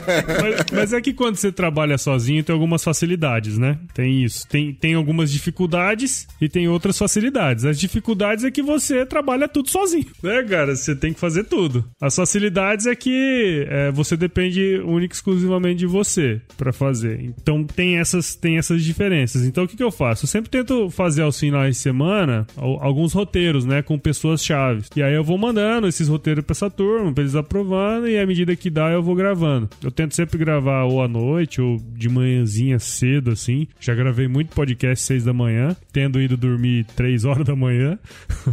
mas, 0.42 0.66
mas, 0.72 0.92
é 0.92 1.00
que 1.00 1.12
quando 1.12 1.36
você 1.36 1.50
trabalha 1.50 1.98
sozinho 1.98 2.42
tem 2.42 2.52
algumas 2.52 2.82
facilidades, 2.82 3.58
né? 3.58 3.78
Tem 3.94 4.22
isso. 4.22 4.46
Tem, 4.48 4.72
tem 4.72 4.94
algumas 4.94 5.30
dificuldades 5.30 6.26
e 6.40 6.48
tem 6.48 6.68
outras 6.68 6.98
facilidades. 6.98 7.64
As 7.64 7.78
dificuldades 7.78 8.44
é 8.44 8.50
que 8.50 8.62
você 8.62 9.04
trabalha 9.04 9.48
tudo 9.48 9.70
sozinho, 9.70 10.06
né, 10.22 10.42
cara? 10.42 10.74
Você 10.74 10.94
tem 10.94 11.12
que 11.12 11.20
fazer 11.20 11.44
tudo. 11.44 11.65
As 12.00 12.14
facilidades 12.16 12.86
é 12.86 12.94
que 12.94 13.66
é, 13.68 13.90
você 13.90 14.16
depende 14.16 14.80
única 14.84 15.14
e 15.14 15.16
exclusivamente 15.16 15.78
de 15.78 15.86
você 15.86 16.40
para 16.56 16.72
fazer. 16.72 17.20
Então 17.22 17.64
tem 17.64 17.98
essas, 17.98 18.34
tem 18.34 18.58
essas 18.58 18.82
diferenças. 18.82 19.44
Então 19.44 19.64
o 19.64 19.68
que, 19.68 19.76
que 19.76 19.82
eu 19.82 19.90
faço? 19.90 20.24
Eu 20.24 20.28
sempre 20.28 20.50
tento 20.50 20.90
fazer 20.90 21.22
aos 21.22 21.38
finais 21.38 21.76
de 21.76 21.82
semana 21.82 22.46
alguns 22.56 23.12
roteiros, 23.12 23.64
né, 23.64 23.82
com 23.82 23.98
pessoas 23.98 24.44
chaves. 24.44 24.88
E 24.96 25.02
aí 25.02 25.14
eu 25.14 25.24
vou 25.24 25.38
mandando 25.38 25.86
esses 25.86 26.08
roteiros 26.08 26.44
pra 26.44 26.52
essa 26.52 26.70
turma, 26.70 27.12
pra 27.12 27.22
eles 27.22 27.34
aprovando, 27.34 28.08
e 28.08 28.18
à 28.18 28.26
medida 28.26 28.56
que 28.56 28.70
dá 28.70 28.90
eu 28.90 29.02
vou 29.02 29.14
gravando 29.14 29.26
gravando. 29.26 29.68
Eu 29.82 29.90
tento 29.90 30.14
sempre 30.14 30.38
gravar 30.38 30.84
ou 30.84 31.02
à 31.02 31.08
noite 31.08 31.60
ou 31.60 31.78
de 31.94 32.08
manhãzinha 32.08 32.78
cedo, 32.78 33.30
assim. 33.30 33.66
Já 33.78 33.94
gravei 33.94 34.28
muito 34.28 34.54
podcast 34.54 35.04
seis 35.04 35.24
da 35.24 35.32
manhã, 35.32 35.76
tendo 35.92 36.20
ido 36.20 36.36
dormir 36.36 36.86
três 36.96 37.24
horas 37.24 37.44
da 37.44 37.54
manhã. 37.54 37.98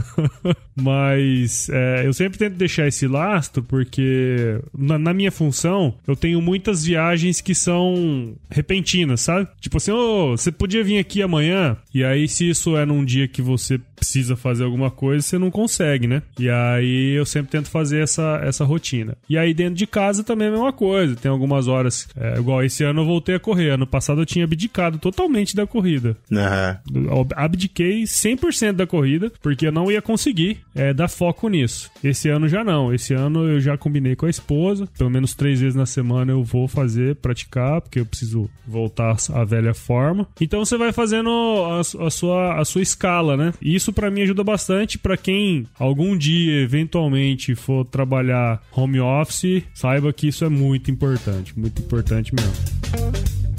Mas 0.75 1.69
é, 1.69 2.05
eu 2.05 2.13
sempre 2.13 2.37
tento 2.37 2.55
deixar 2.55 2.87
esse 2.87 3.02
lastro 3.07 3.63
porque 3.63 4.59
na, 4.77 4.97
na, 4.97 5.13
minha 5.13 5.31
função 5.31 5.93
eu 6.07 6.15
tenho 6.15 6.41
muitas 6.41 6.83
viagens 6.83 7.41
que 7.41 7.55
são 7.55 8.33
repentinas, 8.49 9.21
sabe? 9.21 9.47
Tipo 9.59 9.77
assim, 9.77 9.91
oh, 9.91 10.31
você 10.31 10.51
podia 10.51 10.83
vir 10.83 10.99
aqui 10.99 11.21
amanhã, 11.21 11.77
e 11.93 12.03
aí 12.03 12.27
se 12.27 12.49
isso 12.49 12.75
é 12.77 12.85
num 12.85 13.03
dia 13.05 13.27
que 13.27 13.41
você 13.41 13.79
precisa 13.95 14.35
fazer 14.35 14.65
alguma 14.65 14.91
coisa, 14.91 15.21
você 15.25 15.37
não 15.37 15.49
consegue, 15.49 16.07
né? 16.07 16.21
E 16.37 16.49
aí 16.49 17.13
eu 17.15 17.25
sempre 17.25 17.51
tento 17.51 17.69
fazer 17.69 18.01
essa, 18.01 18.41
essa 18.43 18.65
rotina. 18.65 19.15
E 19.29 19.37
aí 19.37 19.53
dentro 19.53 19.75
de 19.75 19.87
casa 19.87 20.23
também 20.23 20.47
é 20.47 20.49
a 20.49 20.53
mesma 20.53 20.73
coisa. 20.73 21.15
Tem 21.15 21.31
algumas 21.31 21.67
horas, 21.67 22.07
é, 22.15 22.37
igual 22.37 22.63
esse 22.63 22.83
ano 22.83 23.01
eu 23.01 23.05
voltei 23.05 23.35
a 23.35 23.39
correr. 23.39 23.69
Ano 23.71 23.87
passado 23.87 24.21
eu 24.21 24.25
tinha 24.25 24.45
abdicado 24.45 24.97
totalmente 24.97 25.55
da 25.55 25.65
corrida. 25.65 26.17
Uhum. 26.29 27.25
Abdiquei 27.35 28.03
100% 28.03 28.73
da 28.73 28.85
corrida, 28.85 29.31
porque 29.41 29.67
eu 29.67 29.71
não 29.71 29.91
ia 29.91 30.01
conseguir 30.01 30.59
é, 30.75 30.93
dar 30.93 31.07
foco 31.07 31.47
nisso. 31.47 31.89
Esse 32.03 32.29
ano 32.29 32.47
já 32.49 32.63
não. 32.63 32.92
Esse 32.93 33.13
ano 33.13 33.47
eu 33.47 33.59
já 33.59 33.77
combinei 33.77 34.15
com 34.15 34.25
a 34.25 34.29
esposa. 34.29 34.87
Pelo 34.97 35.09
menos 35.09 35.33
três 35.33 35.59
vezes 35.59 35.75
na 35.75 35.85
semana 35.85 36.31
eu 36.31 36.43
vou 36.43 36.67
fazer, 36.67 37.15
praticar, 37.15 37.81
porque 37.81 37.99
eu 37.99 38.05
preciso 38.05 38.49
voltar 38.67 39.15
à 39.33 39.43
velha 39.43 39.73
forma. 39.73 40.27
Então 40.39 40.63
você 40.63 40.77
vai 40.77 40.91
fazendo 40.91 41.29
a, 41.29 41.79
a 41.79 42.09
sua, 42.09 42.59
a 42.59 42.65
sua 42.65 42.81
escala, 42.81 43.37
né? 43.37 43.53
Isso 43.61 43.91
para 43.91 44.11
mim 44.11 44.21
ajuda 44.21 44.43
bastante 44.43 44.97
para 44.97 45.17
quem 45.17 45.65
algum 45.77 46.17
dia 46.17 46.61
eventualmente 46.61 47.55
for 47.55 47.85
trabalhar 47.85 48.61
home 48.71 48.99
office, 48.99 49.63
saiba 49.73 50.13
que 50.13 50.27
isso 50.27 50.45
é 50.45 50.49
muito 50.49 50.91
importante, 50.91 51.57
muito 51.57 51.81
importante 51.81 52.33
mesmo. 52.33 53.52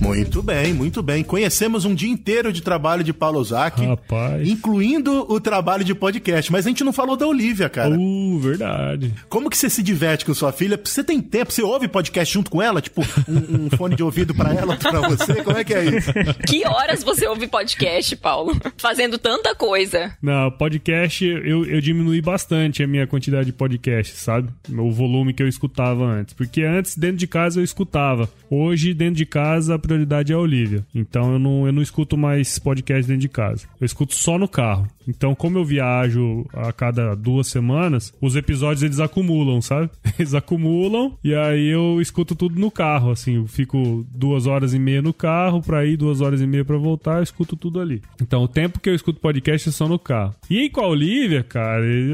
Muito 0.00 0.42
bem, 0.42 0.72
muito 0.72 1.02
bem. 1.02 1.22
Conhecemos 1.22 1.84
um 1.84 1.94
dia 1.94 2.10
inteiro 2.10 2.52
de 2.52 2.62
trabalho 2.62 3.04
de 3.04 3.12
Paulo 3.12 3.38
Ozaki, 3.38 3.84
Rapaz. 3.84 4.48
incluindo 4.48 5.30
o 5.30 5.38
trabalho 5.38 5.84
de 5.84 5.94
podcast, 5.94 6.50
mas 6.50 6.66
a 6.66 6.68
gente 6.70 6.82
não 6.82 6.92
falou 6.92 7.16
da 7.16 7.26
Olivia, 7.26 7.68
cara. 7.68 7.94
Uh, 7.96 8.38
verdade. 8.38 9.14
Como 9.28 9.50
que 9.50 9.56
você 9.56 9.68
se 9.68 9.82
diverte 9.82 10.24
com 10.24 10.32
sua 10.32 10.52
filha? 10.52 10.80
Você 10.82 11.04
tem 11.04 11.20
tempo? 11.20 11.52
Você 11.52 11.62
ouve 11.62 11.86
podcast 11.86 12.32
junto 12.32 12.50
com 12.50 12.62
ela? 12.62 12.80
Tipo, 12.80 13.02
um, 13.28 13.66
um 13.66 13.70
fone 13.76 13.94
de 13.94 14.02
ouvido 14.02 14.34
pra 14.34 14.54
ela, 14.54 14.76
pra 14.76 15.00
você? 15.08 15.44
Como 15.44 15.58
é 15.58 15.64
que 15.64 15.74
é 15.74 15.84
isso? 15.84 16.12
Que 16.46 16.66
horas 16.66 17.04
você 17.04 17.26
ouve 17.26 17.46
podcast, 17.46 18.16
Paulo? 18.16 18.58
Fazendo 18.78 19.18
tanta 19.18 19.54
coisa. 19.54 20.16
Não, 20.22 20.50
podcast, 20.50 21.24
eu, 21.24 21.66
eu 21.66 21.80
diminui 21.80 22.22
bastante 22.22 22.82
a 22.82 22.86
minha 22.86 23.06
quantidade 23.06 23.46
de 23.46 23.52
podcast, 23.52 24.16
sabe? 24.16 24.48
O 24.70 24.90
volume 24.90 25.34
que 25.34 25.42
eu 25.42 25.48
escutava 25.48 26.04
antes. 26.04 26.32
Porque 26.32 26.62
antes, 26.62 26.96
dentro 26.96 27.18
de 27.18 27.26
casa, 27.26 27.60
eu 27.60 27.64
escutava. 27.64 28.28
Hoje, 28.50 28.94
dentro 28.94 29.16
de 29.16 29.26
casa, 29.26 29.74
a 29.74 29.78
prioridade 29.90 30.32
é 30.32 30.36
a 30.36 30.38
Olivia. 30.38 30.86
Então, 30.94 31.32
eu 31.32 31.38
não, 31.38 31.66
eu 31.66 31.72
não 31.72 31.82
escuto 31.82 32.16
mais 32.16 32.58
podcast 32.58 33.06
dentro 33.06 33.20
de 33.20 33.28
casa. 33.28 33.66
Eu 33.80 33.84
escuto 33.84 34.14
só 34.14 34.38
no 34.38 34.46
carro. 34.46 34.86
Então, 35.10 35.34
como 35.34 35.58
eu 35.58 35.64
viajo 35.64 36.46
a 36.52 36.72
cada 36.72 37.14
duas 37.14 37.48
semanas, 37.48 38.12
os 38.20 38.36
episódios 38.36 38.82
eles 38.82 39.00
acumulam, 39.00 39.60
sabe? 39.60 39.90
Eles 40.18 40.34
acumulam 40.34 41.16
e 41.24 41.34
aí 41.34 41.68
eu 41.68 41.98
escuto 41.98 42.34
tudo 42.34 42.60
no 42.60 42.70
carro, 42.70 43.10
assim. 43.10 43.36
Eu 43.36 43.46
fico 43.46 44.04
duas 44.12 44.46
horas 44.46 44.74
e 44.74 44.78
meia 44.78 45.00
no 45.00 45.14
carro 45.14 45.62
pra 45.62 45.86
ir, 45.86 45.96
duas 45.96 46.20
horas 46.20 46.42
e 46.42 46.46
meia 46.46 46.64
pra 46.64 46.76
voltar, 46.76 47.18
eu 47.18 47.22
escuto 47.22 47.56
tudo 47.56 47.80
ali. 47.80 48.02
Então, 48.20 48.42
o 48.42 48.48
tempo 48.48 48.80
que 48.80 48.90
eu 48.90 48.94
escuto 48.94 49.18
podcast 49.18 49.68
é 49.68 49.72
só 49.72 49.88
no 49.88 49.98
carro. 49.98 50.34
E 50.50 50.68
com 50.68 50.82
a 50.82 50.88
Olivia, 50.88 51.42
cara, 51.42 51.84
e, 51.86 52.12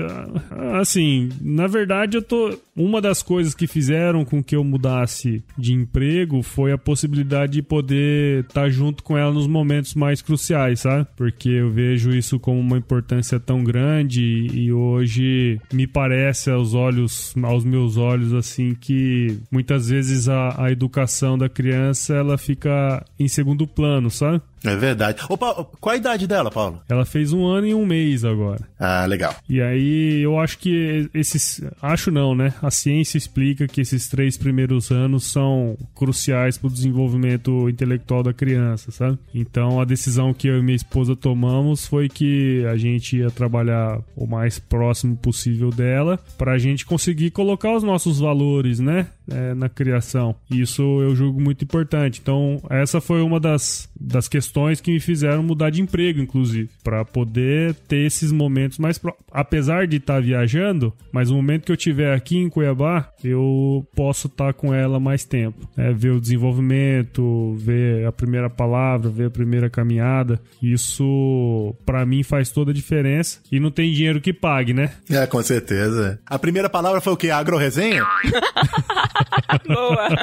assim, 0.79 1.29
na 1.41 1.67
verdade, 1.67 2.17
eu 2.17 2.23
tô. 2.23 2.57
Uma 2.77 3.01
das 3.01 3.23
coisas 3.23 3.55
que 3.55 3.67
fizeram 3.67 4.25
com 4.25 4.43
que 4.43 4.55
eu 4.55 4.63
mudasse 4.63 5.43
de 5.57 5.73
emprego 5.73 6.43
foi 6.43 6.73
a 6.73 6.79
possibilidade 6.79 7.55
de 7.55 7.63
poder 7.63 8.45
estar 8.45 8.69
junto 8.69 9.03
com 9.03 9.17
ela 9.17 9.33
nos 9.33 9.47
momentos 9.47 9.95
mais 9.95 10.21
cruciais, 10.21 10.81
sabe? 10.81 11.07
Porque 11.17 11.49
eu 11.49 11.71
vejo 11.71 12.11
isso 12.11 12.39
como 12.39 12.61
uma 12.61 12.77
importância 12.87 13.41
tão 13.41 13.65
grande 13.65 14.23
e 14.23 14.73
hoje 14.73 15.61
me 15.73 15.87
parece 15.87 16.51
aos 16.51 16.73
olhos, 16.73 17.35
aos 17.43 17.65
meus 17.65 17.97
olhos, 17.97 18.33
assim, 18.33 18.75
que 18.75 19.39
muitas 19.51 19.89
vezes 19.89 20.29
a, 20.29 20.65
a 20.65 20.71
educação 20.71 21.37
da 21.37 21.49
criança 21.49 22.15
ela 22.15 22.39
fica 22.39 23.05
em 23.19 23.27
segundo 23.27 23.67
plano, 23.67 24.09
sabe? 24.09 24.41
É 24.67 24.77
verdade. 24.77 25.23
Ô, 25.29 25.39
Paulo, 25.39 25.71
qual 25.81 25.95
a 25.95 25.97
idade 25.97 26.27
dela, 26.27 26.51
Paulo? 26.51 26.83
Ela 26.89 27.05
fez 27.05 27.33
um 27.33 27.47
ano 27.47 27.67
e 27.67 27.75
um 27.75 27.87
mês 27.87 28.25
agora. 28.25 28.61
Ah, 28.79 29.07
legal. 29.07 29.35
E 29.49 29.61
aí 29.61 30.21
eu 30.21 30.39
acho 30.39 30.59
que 30.59 31.09
esses. 31.15 31.63
Acho 31.81 32.11
não, 32.11 32.35
né? 32.35 32.53
A 32.61 32.71
ciência 32.71 33.17
explica 33.17 33.69
que 33.69 33.81
esses 33.81 34.09
três 34.09 34.37
primeiros 34.37 34.91
anos 34.91 35.25
são 35.25 35.77
cruciais 35.95 36.59
para 36.59 36.67
o 36.67 36.73
desenvolvimento 36.73 37.69
intelectual 37.69 38.23
da 38.23 38.33
criança, 38.33 38.91
sabe? 38.91 39.19
Então 39.33 39.81
a 39.81 39.85
decisão 39.85 40.35
que 40.35 40.49
eu 40.49 40.59
e 40.59 40.63
minha 40.63 40.77
esposa 40.77 41.15
tomamos 41.15 41.87
foi 41.87 42.09
que 42.09 42.65
a 42.67 42.77
gente 42.77 43.19
ia 43.19 43.31
trabalhar 43.31 44.01
o 44.17 44.27
mais 44.27 44.59
próximo 44.59 45.17
possível 45.17 45.71
dela 45.71 46.19
para 46.37 46.53
a 46.53 46.59
gente 46.59 46.85
conseguir 46.85 47.31
colocar 47.31 47.75
os 47.75 47.83
nossos 47.83 48.19
valores, 48.19 48.81
né? 48.81 49.07
É, 49.29 49.55
na 49.55 49.69
criação. 49.69 50.37
Isso 50.51 50.83
eu 50.83 51.15
julgo 51.17 51.41
muito 51.41 51.65
importante. 51.65 52.21
Então, 52.23 52.63
essa 52.71 53.01
foi 53.01 53.23
uma 53.23 53.41
das, 53.41 53.89
das 53.99 54.29
questões 54.29 54.56
que 54.83 54.91
me 54.91 55.01
fizeram 55.01 55.43
mudar 55.43 55.71
de 55.71 55.83
emprego, 55.83 56.21
inclusive, 56.21 56.71
para 56.83 57.05
poder 57.05 57.75
ter 57.87 58.07
esses 58.07 58.33
momentos 58.33 58.79
mais 58.79 58.97
pró- 58.99 59.17
apesar 59.31 59.87
de 59.87 59.97
estar 59.97 60.21
viajando, 60.23 60.93
mas 61.13 61.31
o 61.31 61.35
momento 61.35 61.65
que 61.67 61.73
eu 61.73 61.77
tiver 61.77 62.15
aqui 62.15 62.39
em 62.39 62.49
Cuiabá, 62.49 63.11
eu 63.23 63.87
posso 63.95 64.27
estar 64.29 64.53
com 64.55 64.73
ela 64.75 64.99
mais 64.99 65.25
tempo, 65.25 65.69
né? 65.77 65.93
ver 65.93 66.11
o 66.11 66.21
desenvolvimento, 66.21 67.55
ver 67.59 68.07
a 68.07 68.13
primeira 68.13 68.49
palavra, 68.49 69.11
ver 69.11 69.27
a 69.27 69.31
primeira 69.31 69.69
caminhada. 69.71 70.41
Isso 70.63 71.75
para 71.85 72.05
mim 72.07 72.23
faz 72.23 72.51
toda 72.51 72.71
a 72.71 72.75
diferença 72.75 73.41
e 73.53 73.61
não 73.61 73.71
tem 73.71 73.93
dinheiro 73.93 74.21
que 74.21 74.33
pague, 74.33 74.73
né? 74.73 74.91
É, 75.11 75.27
com 75.27 75.43
certeza. 75.43 76.19
A 76.27 76.39
primeira 76.39 76.69
palavra 76.71 77.01
foi 77.01 77.13
o 77.13 77.17
quê? 77.17 77.31
Agro-resenha? 77.31 78.05
Boa. 79.67 80.09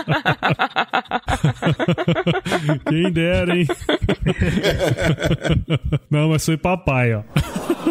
Quem 2.90 3.12
dera, 3.12 3.58
hein? 3.58 3.68
Não, 6.10 6.30
mas 6.30 6.46
foi 6.46 6.56
papai, 6.58 7.14
ó. 7.16 7.22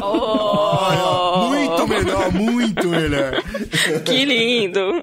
Oh, 0.01 1.49
Muito 1.49 1.87
melhor, 1.89 2.33
muito 2.33 2.89
melhor. 2.89 3.43
que 4.05 4.25
lindo. 4.25 5.03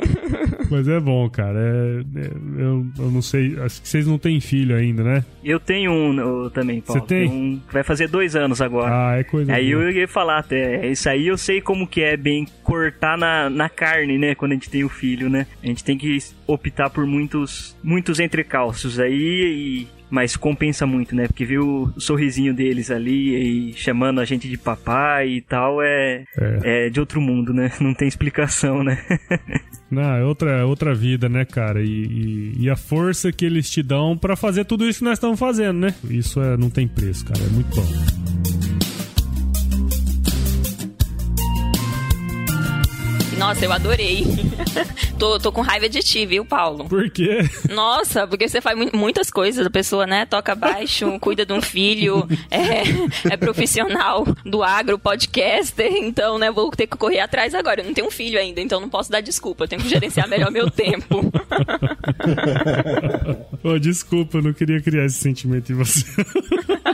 Mas 0.69 0.87
é 0.87 0.99
bom, 0.99 1.29
cara. 1.29 1.57
É, 1.59 2.19
é- 2.19 2.31
eu, 2.63 2.85
eu 2.97 3.11
não 3.11 3.21
sei. 3.21 3.59
Acho 3.59 3.81
que 3.81 3.87
vocês 3.87 4.05
não 4.07 4.17
têm 4.17 4.39
filho 4.39 4.75
ainda, 4.75 5.03
né? 5.03 5.25
Eu 5.43 5.59
tenho 5.59 5.91
um 5.91 6.19
eu 6.19 6.49
também, 6.49 6.81
Paulo. 6.81 7.01
Você 7.01 7.07
tem? 7.07 7.29
Um, 7.29 7.59
vai 7.71 7.83
fazer 7.83 8.07
dois 8.07 8.35
anos 8.35 8.61
agora. 8.61 8.89
Ah, 8.91 9.17
é 9.17 9.23
coisa 9.23 9.53
Aí 9.53 9.71
boa. 9.73 9.83
eu 9.85 9.91
ia 9.91 10.07
falar 10.07 10.39
até, 10.39 10.87
isso 10.89 11.09
aí 11.09 11.27
eu 11.27 11.37
sei 11.37 11.61
como 11.61 11.87
que 11.87 12.01
é 12.01 12.15
bem 12.17 12.45
cortar 12.63 13.17
na, 13.17 13.49
na 13.49 13.69
carne, 13.69 14.17
né, 14.17 14.35
quando 14.35 14.51
a 14.51 14.55
gente 14.55 14.69
tem 14.69 14.83
o 14.83 14.89
filho, 14.89 15.29
né? 15.29 15.47
A 15.63 15.67
gente 15.67 15.83
tem 15.83 15.97
que 15.97 16.17
optar 16.45 16.89
por 16.89 17.05
muitos 17.05 17.75
muitos 17.83 18.19
entrecalços 18.19 18.99
aí 18.99 19.13
e 19.85 19.98
mas 20.09 20.35
compensa 20.35 20.85
muito, 20.85 21.15
né? 21.15 21.27
Porque 21.27 21.45
viu 21.45 21.91
o 21.95 22.01
sorrisinho 22.01 22.53
deles 22.53 22.89
ali 22.89 23.69
e 23.69 23.73
chamando 23.73 24.19
a 24.19 24.25
gente 24.25 24.49
de 24.49 24.57
papai 24.57 25.29
e 25.29 25.41
tal 25.41 25.81
é, 25.81 26.23
é. 26.37 26.89
de 26.89 26.99
outro 26.99 27.21
mundo, 27.21 27.53
né? 27.53 27.71
Não 27.79 27.93
tem 27.93 28.07
explicação, 28.07 28.83
né? 28.83 28.97
Não, 29.89 30.15
é 30.15 30.23
outra, 30.23 30.51
é 30.51 30.63
outra 30.63 30.93
vida, 30.93 31.27
né, 31.27 31.45
cara? 31.45 31.81
E, 31.81 31.87
e, 31.87 32.53
e 32.59 32.69
a 32.69 32.75
força 32.75 33.31
que 33.31 33.45
eles 33.45 33.69
te 33.69 33.81
dão 33.81 34.17
pra 34.17 34.35
fazer 34.35 34.65
tudo 34.65 34.87
isso 34.87 34.99
que 34.99 35.05
nós 35.05 35.13
estamos 35.13 35.39
fazendo, 35.39 35.79
né? 35.79 35.95
Isso 36.09 36.41
é, 36.41 36.55
não 36.55 36.69
tem 36.69 36.87
preço, 36.87 37.25
cara. 37.25 37.39
É 37.39 37.49
muito 37.49 37.75
bom. 37.75 38.78
Nossa, 43.39 43.65
eu 43.65 43.71
adorei. 43.71 44.23
tô, 45.17 45.39
tô 45.39 45.51
com 45.51 45.61
raiva 45.61 45.87
de 45.89 45.99
ti, 46.01 46.25
viu, 46.25 46.43
Paulo? 46.45 46.85
Por 46.89 47.09
quê? 47.09 47.39
Nossa, 47.69 48.27
porque 48.27 48.47
você 48.47 48.59
faz 48.61 48.77
mu- 48.77 48.89
muitas 48.93 49.31
coisas. 49.31 49.65
A 49.65 49.69
pessoa, 49.69 50.05
né, 50.05 50.25
toca 50.25 50.53
baixo, 50.53 51.17
cuida 51.21 51.45
de 51.45 51.53
um 51.53 51.61
filho, 51.61 52.27
é, 52.51 52.83
é 53.33 53.37
profissional 53.37 54.25
do 54.45 54.61
agro, 54.61 54.99
podcaster. 54.99 55.91
Então, 55.93 56.37
né, 56.37 56.51
vou 56.51 56.69
ter 56.71 56.85
que 56.87 56.97
correr 56.97 57.21
atrás 57.21 57.55
agora. 57.55 57.79
Eu 57.81 57.85
não 57.85 57.93
tenho 57.93 58.07
um 58.07 58.11
filho 58.11 58.37
ainda, 58.37 58.59
então 58.61 58.79
não 58.81 58.89
posso 58.89 59.09
dar 59.09 59.21
desculpa. 59.21 59.63
Eu 59.63 59.67
tenho 59.69 59.81
que 59.81 59.89
gerenciar 59.89 60.27
melhor 60.27 60.51
meu 60.51 60.69
tempo. 60.69 61.21
Ô, 63.63 63.77
desculpa, 63.79 64.37
eu 64.37 64.41
não 64.41 64.53
queria 64.53 64.81
criar 64.81 65.05
esse 65.05 65.17
sentimento 65.19 65.71
em 65.71 65.75
você. 65.75 66.05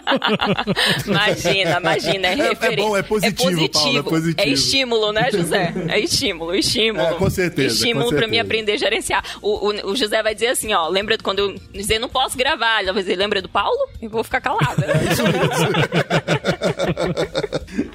Imagina, 1.06 1.78
imagina. 1.80 2.28
É, 2.28 2.32
É- 2.32 2.40
é 2.40 2.50
referen- 2.50 2.84
bom, 2.86 2.98
é 2.98 3.02
positivo, 3.04 3.70
Paulo, 3.70 4.00
é 4.00 4.04
positivo. 4.04 4.36
É 4.40 4.50
estímulo, 4.50 5.12
né, 5.12 5.30
José? 5.32 5.74
É 5.90 6.00
estímulo, 6.00 6.56
estímulo. 6.56 7.06
É, 7.06 7.14
com 7.14 7.30
certeza, 7.30 7.74
Estímulo 7.76 8.10
com 8.12 8.16
pra 8.16 8.28
mim 8.28 8.40
aprender 8.40 8.74
a 8.74 8.78
gerenciar. 8.78 9.24
O, 9.42 9.70
o, 9.70 9.92
o 9.92 9.96
José 9.96 10.22
vai 10.22 10.34
dizer 10.34 10.48
assim, 10.48 10.74
ó, 10.74 10.88
lembra 10.88 11.18
de 11.18 11.24
quando 11.24 11.40
eu 11.40 11.56
dizer 11.74 12.00
não 12.00 12.10
posso 12.10 12.38
gravar, 12.38 12.82
ele 12.82 12.92
vai 12.94 13.02
dizer, 13.02 13.16
lembra 13.16 13.42
do 13.42 13.50
Paulo? 13.50 13.78
Eu 14.02 14.10
vou 14.10 14.24
ficar 14.24 14.42
calada. 14.42 14.86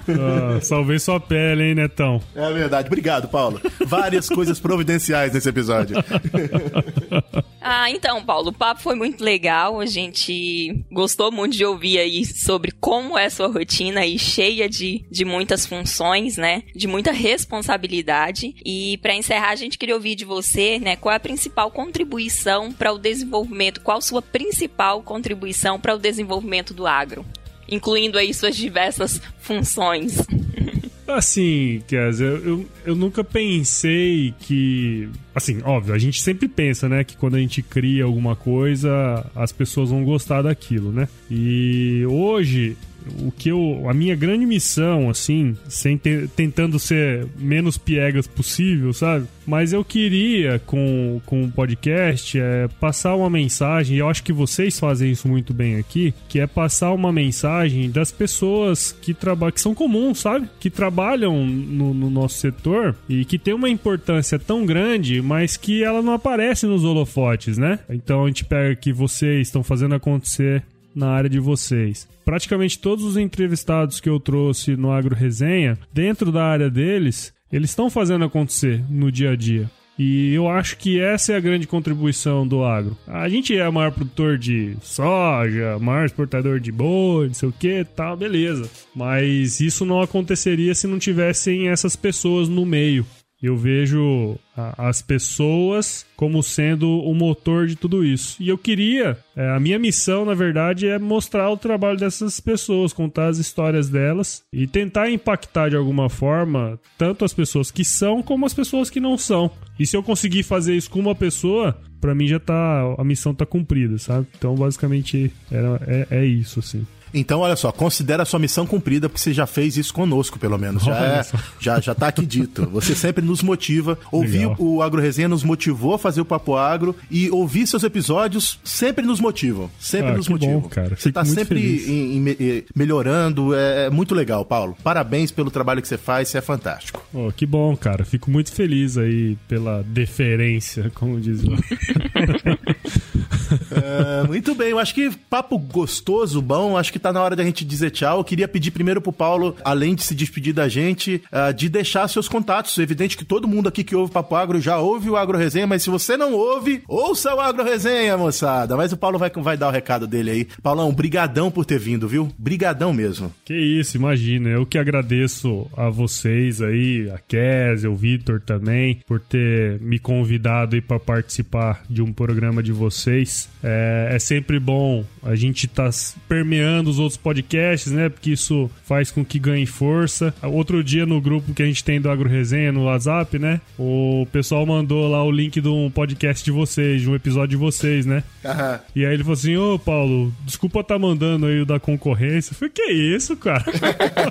Ah, 0.08 0.60
salvei 0.60 0.98
sua 0.98 1.20
pele, 1.20 1.62
hein, 1.64 1.74
Netão? 1.74 2.20
É 2.34 2.52
verdade. 2.52 2.88
Obrigado, 2.88 3.28
Paulo. 3.28 3.60
Várias 3.86 4.28
coisas 4.28 4.58
providenciais 4.58 5.32
nesse 5.32 5.48
episódio. 5.48 5.96
Ah, 7.72 7.88
então, 7.88 8.20
Paulo, 8.24 8.48
o 8.48 8.52
papo 8.52 8.80
foi 8.80 8.96
muito 8.96 9.22
legal. 9.22 9.78
A 9.78 9.86
gente 9.86 10.84
gostou 10.90 11.30
muito 11.30 11.56
de 11.56 11.64
ouvir 11.64 12.00
aí 12.00 12.24
sobre 12.24 12.72
como 12.72 13.16
é 13.16 13.30
sua 13.30 13.46
rotina 13.46 14.00
aí, 14.00 14.18
cheia 14.18 14.68
de, 14.68 15.04
de 15.08 15.24
muitas 15.24 15.66
funções, 15.66 16.36
né? 16.36 16.64
De 16.74 16.88
muita 16.88 17.12
responsabilidade. 17.12 18.56
E 18.66 18.98
para 18.98 19.14
encerrar, 19.14 19.50
a 19.50 19.54
gente 19.54 19.78
queria 19.78 19.94
ouvir 19.94 20.16
de 20.16 20.24
você, 20.24 20.80
né? 20.80 20.96
Qual 20.96 21.12
é 21.12 21.16
a 21.16 21.20
principal 21.20 21.70
contribuição 21.70 22.72
para 22.72 22.92
o 22.92 22.98
desenvolvimento? 22.98 23.82
Qual 23.82 24.02
sua 24.02 24.20
principal 24.20 25.00
contribuição 25.04 25.78
para 25.78 25.94
o 25.94 25.98
desenvolvimento 25.98 26.74
do 26.74 26.88
agro? 26.88 27.24
Incluindo 27.68 28.18
aí 28.18 28.34
suas 28.34 28.56
diversas 28.56 29.22
funções. 29.38 30.16
Assim, 31.14 31.82
Kes, 31.86 32.20
eu, 32.20 32.36
eu, 32.38 32.66
eu 32.86 32.94
nunca 32.96 33.22
pensei 33.22 34.34
que. 34.40 35.08
Assim, 35.34 35.60
óbvio, 35.62 35.94
a 35.94 35.98
gente 35.98 36.20
sempre 36.22 36.48
pensa, 36.48 36.88
né, 36.88 37.04
que 37.04 37.16
quando 37.16 37.36
a 37.36 37.38
gente 37.38 37.62
cria 37.62 38.04
alguma 38.04 38.34
coisa, 38.34 39.24
as 39.34 39.52
pessoas 39.52 39.90
vão 39.90 40.04
gostar 40.04 40.42
daquilo, 40.42 40.92
né? 40.92 41.08
E 41.30 42.04
hoje 42.06 42.76
o 43.22 43.30
que 43.30 43.50
eu. 43.50 43.88
A 43.88 43.94
minha 43.94 44.14
grande 44.14 44.46
missão, 44.46 45.10
assim, 45.10 45.56
sem 45.68 45.96
te, 45.96 46.28
tentando 46.34 46.78
ser 46.78 47.26
menos 47.38 47.78
piegas 47.78 48.26
possível, 48.26 48.92
sabe? 48.92 49.26
Mas 49.46 49.72
eu 49.72 49.84
queria, 49.84 50.60
com, 50.64 51.20
com 51.26 51.42
o 51.42 51.50
podcast, 51.50 52.38
é, 52.38 52.68
passar 52.78 53.16
uma 53.16 53.28
mensagem, 53.28 53.96
e 53.96 53.98
eu 53.98 54.08
acho 54.08 54.22
que 54.22 54.32
vocês 54.32 54.78
fazem 54.78 55.10
isso 55.10 55.26
muito 55.26 55.52
bem 55.52 55.76
aqui, 55.76 56.14
que 56.28 56.38
é 56.38 56.46
passar 56.46 56.92
uma 56.92 57.12
mensagem 57.12 57.90
das 57.90 58.12
pessoas 58.12 58.92
que 58.92 59.12
trabalham, 59.12 59.52
que 59.52 59.60
são 59.60 59.74
comuns, 59.74 60.20
sabe? 60.20 60.48
Que 60.60 60.70
trabalham 60.70 61.44
no, 61.46 61.92
no, 61.92 62.10
nosso 62.10 62.38
setor 62.38 62.94
e 63.08 63.24
que 63.24 63.38
tem 63.38 63.52
uma 63.52 63.68
importância 63.68 64.38
tão 64.38 64.64
grande, 64.64 65.20
mas 65.20 65.56
que 65.56 65.82
ela 65.82 66.00
não 66.00 66.12
aparece 66.12 66.66
nos 66.66 66.84
holofotes, 66.84 67.58
né? 67.58 67.80
Então 67.88 68.24
a 68.24 68.26
gente 68.28 68.44
pega 68.44 68.76
que 68.76 68.92
vocês 68.92 69.48
estão 69.48 69.62
fazendo 69.62 69.94
acontecer 69.94 70.62
na 70.94 71.08
área 71.08 71.30
de 71.30 71.38
vocês. 71.38 72.08
Praticamente 72.24 72.78
todos 72.78 73.04
os 73.04 73.16
entrevistados 73.16 74.00
que 74.00 74.08
eu 74.08 74.20
trouxe 74.20 74.76
no 74.76 74.92
Agro 74.92 75.14
Resenha, 75.14 75.78
dentro 75.92 76.30
da 76.30 76.44
área 76.44 76.70
deles, 76.70 77.32
eles 77.52 77.70
estão 77.70 77.90
fazendo 77.90 78.24
acontecer 78.24 78.82
no 78.88 79.10
dia 79.10 79.32
a 79.32 79.36
dia. 79.36 79.70
E 80.02 80.32
eu 80.32 80.48
acho 80.48 80.78
que 80.78 80.98
essa 80.98 81.34
é 81.34 81.36
a 81.36 81.40
grande 81.40 81.66
contribuição 81.66 82.46
do 82.46 82.64
agro. 82.64 82.96
A 83.06 83.28
gente 83.28 83.54
é 83.54 83.68
o 83.68 83.72
maior 83.72 83.92
produtor 83.92 84.38
de 84.38 84.74
soja, 84.80 85.78
maior 85.78 86.06
exportador 86.06 86.58
de 86.58 86.72
boi, 86.72 87.26
não 87.26 87.34
sei 87.34 87.48
o 87.50 87.52
que, 87.52 87.84
tal, 87.84 88.16
beleza. 88.16 88.70
Mas 88.94 89.60
isso 89.60 89.84
não 89.84 90.00
aconteceria 90.00 90.74
se 90.74 90.86
não 90.86 90.98
tivessem 90.98 91.68
essas 91.68 91.96
pessoas 91.96 92.48
no 92.48 92.64
meio. 92.64 93.04
Eu 93.42 93.56
vejo 93.56 94.38
as 94.76 95.00
pessoas 95.00 96.04
como 96.14 96.42
sendo 96.42 96.86
o 96.88 97.14
motor 97.14 97.66
de 97.66 97.74
tudo 97.74 98.04
isso. 98.04 98.36
E 98.38 98.48
eu 98.48 98.58
queria, 98.58 99.16
é, 99.34 99.48
a 99.50 99.58
minha 99.58 99.78
missão, 99.78 100.24
na 100.24 100.34
verdade, 100.34 100.86
é 100.86 100.98
mostrar 100.98 101.50
o 101.50 101.56
trabalho 101.56 101.98
dessas 101.98 102.38
pessoas, 102.40 102.92
contar 102.92 103.28
as 103.28 103.38
histórias 103.38 103.88
delas 103.88 104.42
e 104.52 104.66
tentar 104.66 105.10
impactar 105.10 105.70
de 105.70 105.76
alguma 105.76 106.10
forma 106.10 106.78
tanto 106.98 107.24
as 107.24 107.32
pessoas 107.32 107.70
que 107.70 107.84
são 107.84 108.22
como 108.22 108.44
as 108.44 108.52
pessoas 108.52 108.90
que 108.90 109.00
não 109.00 109.16
são. 109.16 109.50
E 109.78 109.86
se 109.86 109.96
eu 109.96 110.02
conseguir 110.02 110.42
fazer 110.42 110.76
isso 110.76 110.90
com 110.90 111.00
uma 111.00 111.14
pessoa, 111.14 111.80
para 112.00 112.14
mim 112.14 112.26
já 112.26 112.38
tá 112.38 112.94
a 112.98 113.04
missão 113.04 113.34
tá 113.34 113.46
cumprida, 113.46 113.96
sabe? 113.96 114.26
Então, 114.36 114.54
basicamente, 114.54 115.32
é, 115.50 116.06
é, 116.10 116.18
é 116.18 116.24
isso 116.26 116.58
assim. 116.58 116.86
Então, 117.12 117.40
olha 117.40 117.56
só, 117.56 117.72
considera 117.72 118.22
a 118.22 118.26
sua 118.26 118.38
missão 118.38 118.66
cumprida, 118.66 119.08
porque 119.08 119.20
você 119.20 119.32
já 119.32 119.46
fez 119.46 119.76
isso 119.76 119.92
conosco, 119.92 120.38
pelo 120.38 120.58
menos. 120.58 120.84
Já, 120.84 120.96
é, 120.96 121.26
já, 121.58 121.80
já 121.80 121.94
tá 121.94 122.08
aqui 122.08 122.24
dito. 122.24 122.68
Você 122.72 122.94
sempre 122.94 123.24
nos 123.24 123.42
motiva. 123.42 123.98
Ouvir 124.12 124.48
Legal. 124.48 124.56
o 124.58 124.82
Agro 124.82 125.00
Resenha 125.00 125.28
nos 125.28 125.42
motivou 125.42 125.94
a 125.94 125.98
fazer 125.98 126.20
o 126.20 126.24
Papo 126.24 126.56
Agro 126.56 126.94
e 127.10 127.30
ouvir 127.30 127.66
seus 127.66 127.82
episódios 127.82 128.58
sempre 128.64 129.04
nos 129.04 129.20
motivam. 129.20 129.70
Sempre 129.78 130.10
ah, 130.10 130.16
nos 130.16 130.28
motivam. 130.28 130.60
Bom, 130.60 130.68
cara. 130.68 130.96
Você 130.96 131.10
tá 131.10 131.24
sempre 131.24 131.60
em, 131.60 132.18
em, 132.18 132.64
melhorando. 132.74 133.54
É, 133.54 133.86
é, 133.86 133.90
muito 133.90 134.14
legal, 134.14 134.44
Paulo. 134.44 134.76
Parabéns 134.82 135.30
pelo 135.30 135.50
trabalho 135.50 135.82
que 135.82 135.88
você 135.88 135.98
faz, 135.98 136.28
você 136.28 136.38
é 136.38 136.40
fantástico. 136.40 137.02
Oh, 137.12 137.32
que 137.32 137.46
bom, 137.46 137.76
cara. 137.76 138.04
Fico 138.04 138.30
muito 138.30 138.52
feliz 138.52 138.96
aí 138.96 139.36
pela 139.48 139.82
deferência, 139.82 140.90
como 140.94 141.20
diz 141.20 141.42
lá. 141.42 141.56
é, 144.22 144.26
muito 144.26 144.54
bem, 144.54 144.70
eu 144.70 144.78
acho 144.78 144.94
que 144.94 145.10
papo 145.28 145.58
gostoso, 145.58 146.40
bom. 146.40 146.76
Acho 146.76 146.92
que 146.92 146.99
tá 147.00 147.12
na 147.12 147.22
hora 147.22 147.36
da 147.36 147.44
gente 147.44 147.64
dizer 147.64 147.90
tchau. 147.90 148.18
Eu 148.18 148.24
queria 148.24 148.48
pedir 148.48 148.70
primeiro 148.70 149.00
pro 149.00 149.12
Paulo, 149.12 149.56
além 149.64 149.94
de 149.94 150.02
se 150.02 150.14
despedir 150.14 150.52
da 150.52 150.68
gente, 150.68 151.22
uh, 151.32 151.52
de 151.52 151.68
deixar 151.68 152.06
seus 152.08 152.28
contatos. 152.28 152.78
É 152.78 152.82
evidente 152.82 153.16
que 153.16 153.24
todo 153.24 153.48
mundo 153.48 153.68
aqui 153.68 153.82
que 153.82 153.96
ouve 153.96 154.12
Papo 154.12 154.34
Agro 154.34 154.60
já 154.60 154.78
ouve 154.78 155.10
o 155.10 155.16
Agro 155.16 155.38
Resenha, 155.38 155.66
mas 155.66 155.82
se 155.82 155.90
você 155.90 156.16
não 156.16 156.34
ouve, 156.34 156.82
ouça 156.86 157.34
o 157.34 157.40
Agro 157.40 157.64
Resenha, 157.64 158.16
moçada. 158.16 158.76
Mas 158.76 158.92
o 158.92 158.96
Paulo 158.96 159.18
vai, 159.18 159.30
vai 159.30 159.56
dar 159.56 159.68
o 159.68 159.72
recado 159.72 160.06
dele 160.06 160.30
aí. 160.30 160.48
Paulão, 160.62 160.92
brigadão 160.92 161.50
por 161.50 161.64
ter 161.64 161.78
vindo, 161.78 162.08
viu? 162.08 162.30
Brigadão 162.38 162.92
mesmo. 162.92 163.32
Que 163.44 163.54
isso, 163.54 163.96
imagina. 163.96 164.48
Eu 164.50 164.66
que 164.66 164.78
agradeço 164.78 165.66
a 165.76 165.88
vocês 165.88 166.60
aí, 166.60 167.10
a 167.14 167.18
Kézia, 167.18 167.90
o 167.90 167.96
Vitor 167.96 168.40
também, 168.40 169.00
por 169.06 169.20
ter 169.20 169.80
me 169.80 169.98
convidado 169.98 170.74
aí 170.74 170.80
para 170.80 170.98
participar 170.98 171.82
de 171.88 172.02
um 172.02 172.12
programa 172.12 172.62
de 172.62 172.72
vocês. 172.72 173.48
É, 173.62 174.10
é 174.12 174.18
sempre 174.18 174.58
bom 174.58 175.04
a 175.22 175.34
gente 175.34 175.66
tá 175.66 175.90
permeando 176.28 176.89
os 176.90 176.98
outros 176.98 177.16
podcasts, 177.16 177.92
né? 177.92 178.08
Porque 178.08 178.30
isso 178.30 178.70
faz 178.84 179.10
com 179.10 179.24
que 179.24 179.38
ganhe 179.38 179.66
força. 179.66 180.34
Outro 180.42 180.82
dia 180.82 181.06
no 181.06 181.20
grupo 181.20 181.54
que 181.54 181.62
a 181.62 181.66
gente 181.66 181.82
tem 181.82 182.00
do 182.00 182.10
Agro 182.10 182.28
Resenha 182.28 182.72
no 182.72 182.84
WhatsApp, 182.84 183.38
né? 183.38 183.60
O 183.78 184.26
pessoal 184.32 184.66
mandou 184.66 185.08
lá 185.08 185.24
o 185.24 185.30
link 185.30 185.60
de 185.60 185.68
um 185.68 185.90
podcast 185.90 186.44
de 186.44 186.50
vocês, 186.50 187.02
de 187.02 187.08
um 187.08 187.14
episódio 187.14 187.50
de 187.50 187.56
vocês, 187.56 188.04
né? 188.04 188.22
Uhum. 188.44 188.78
E 188.94 189.06
aí 189.06 189.14
ele 189.14 189.22
falou 189.22 189.34
assim: 189.34 189.56
Ô 189.56 189.78
Paulo, 189.78 190.32
desculpa 190.44 190.84
tá 190.84 190.98
mandando 190.98 191.46
aí 191.46 191.60
o 191.60 191.66
da 191.66 191.78
concorrência. 191.78 192.52
Eu 192.52 192.56
falei, 192.56 192.72
que 192.74 192.82
isso, 192.92 193.36
cara? 193.36 193.64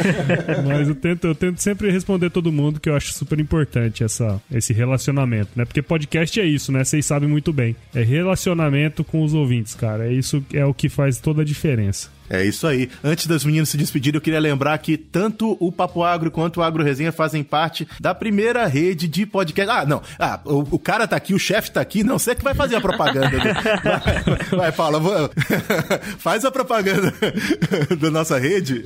mas 0.65 0.87
eu 0.87 0.95
tento, 0.95 1.27
eu 1.27 1.35
tento 1.35 1.59
sempre 1.59 1.91
responder 1.91 2.29
todo 2.29 2.51
mundo, 2.51 2.79
que 2.79 2.89
eu 2.89 2.95
acho 2.95 3.13
super 3.13 3.39
importante 3.39 4.03
essa, 4.03 4.41
esse 4.51 4.73
relacionamento, 4.73 5.51
né? 5.55 5.65
Porque 5.65 5.81
podcast 5.81 6.39
é 6.39 6.45
isso, 6.45 6.71
né? 6.71 6.83
Vocês 6.83 7.05
sabem 7.05 7.27
muito 7.27 7.51
bem. 7.51 7.75
É 7.93 8.03
relacionamento 8.03 9.03
com 9.03 9.23
os 9.23 9.33
ouvintes, 9.33 9.75
cara. 9.75 10.07
É 10.07 10.13
isso 10.13 10.43
é 10.53 10.65
o 10.65 10.73
que 10.73 10.89
faz 10.89 11.19
toda 11.19 11.41
a 11.41 11.45
diferença. 11.45 12.18
É 12.29 12.43
isso 12.45 12.67
aí. 12.67 12.89
Antes 13.03 13.27
das 13.27 13.43
meninas 13.43 13.69
se 13.69 13.77
despedirem, 13.77 14.17
eu 14.17 14.21
queria 14.21 14.39
lembrar 14.39 14.77
que 14.77 14.97
tanto 14.97 15.57
o 15.59 15.71
Papo 15.71 16.03
Agro 16.03 16.29
quanto 16.29 16.57
o 16.57 16.63
Agro 16.63 16.83
Resenha 16.83 17.11
fazem 17.11 17.43
parte 17.43 17.87
da 17.99 18.13
primeira 18.13 18.65
rede 18.67 19.07
de 19.07 19.25
podcast. 19.25 19.71
Ah, 19.71 19.85
não. 19.85 20.01
Ah, 20.19 20.39
o, 20.45 20.75
o 20.75 20.79
cara 20.79 21.07
tá 21.07 21.15
aqui, 21.15 21.33
o 21.33 21.39
chefe 21.39 21.71
tá 21.71 21.81
aqui. 21.81 22.03
Não, 22.03 22.19
você 22.19 22.35
que 22.35 22.43
vai 22.43 22.53
fazer 22.53 22.75
a 22.75 22.81
propaganda. 22.81 23.29
vai, 23.31 24.47
vai, 24.59 24.71
Paula, 24.71 24.99
vou... 24.99 25.29
faz 26.19 26.45
a 26.45 26.51
propaganda 26.51 27.13
da 27.99 28.11
nossa 28.11 28.37
rede. 28.37 28.85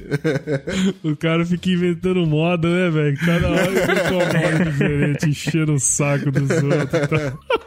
o 1.04 1.16
cara 1.16 1.46
fica 1.46 1.70
inventando 1.70 2.26
moda, 2.26 2.68
né, 2.70 2.90
velho? 2.90 3.18
Cada 3.18 3.50
hora 3.50 3.72
inventa 3.72 4.12
uma 4.12 4.26
moda 4.26 4.72
diferente, 4.72 5.30
enchendo 5.30 5.74
o 5.74 5.80
saco 5.80 6.32
dos 6.32 6.50
outros. 6.50 7.08
Tá? 7.08 7.64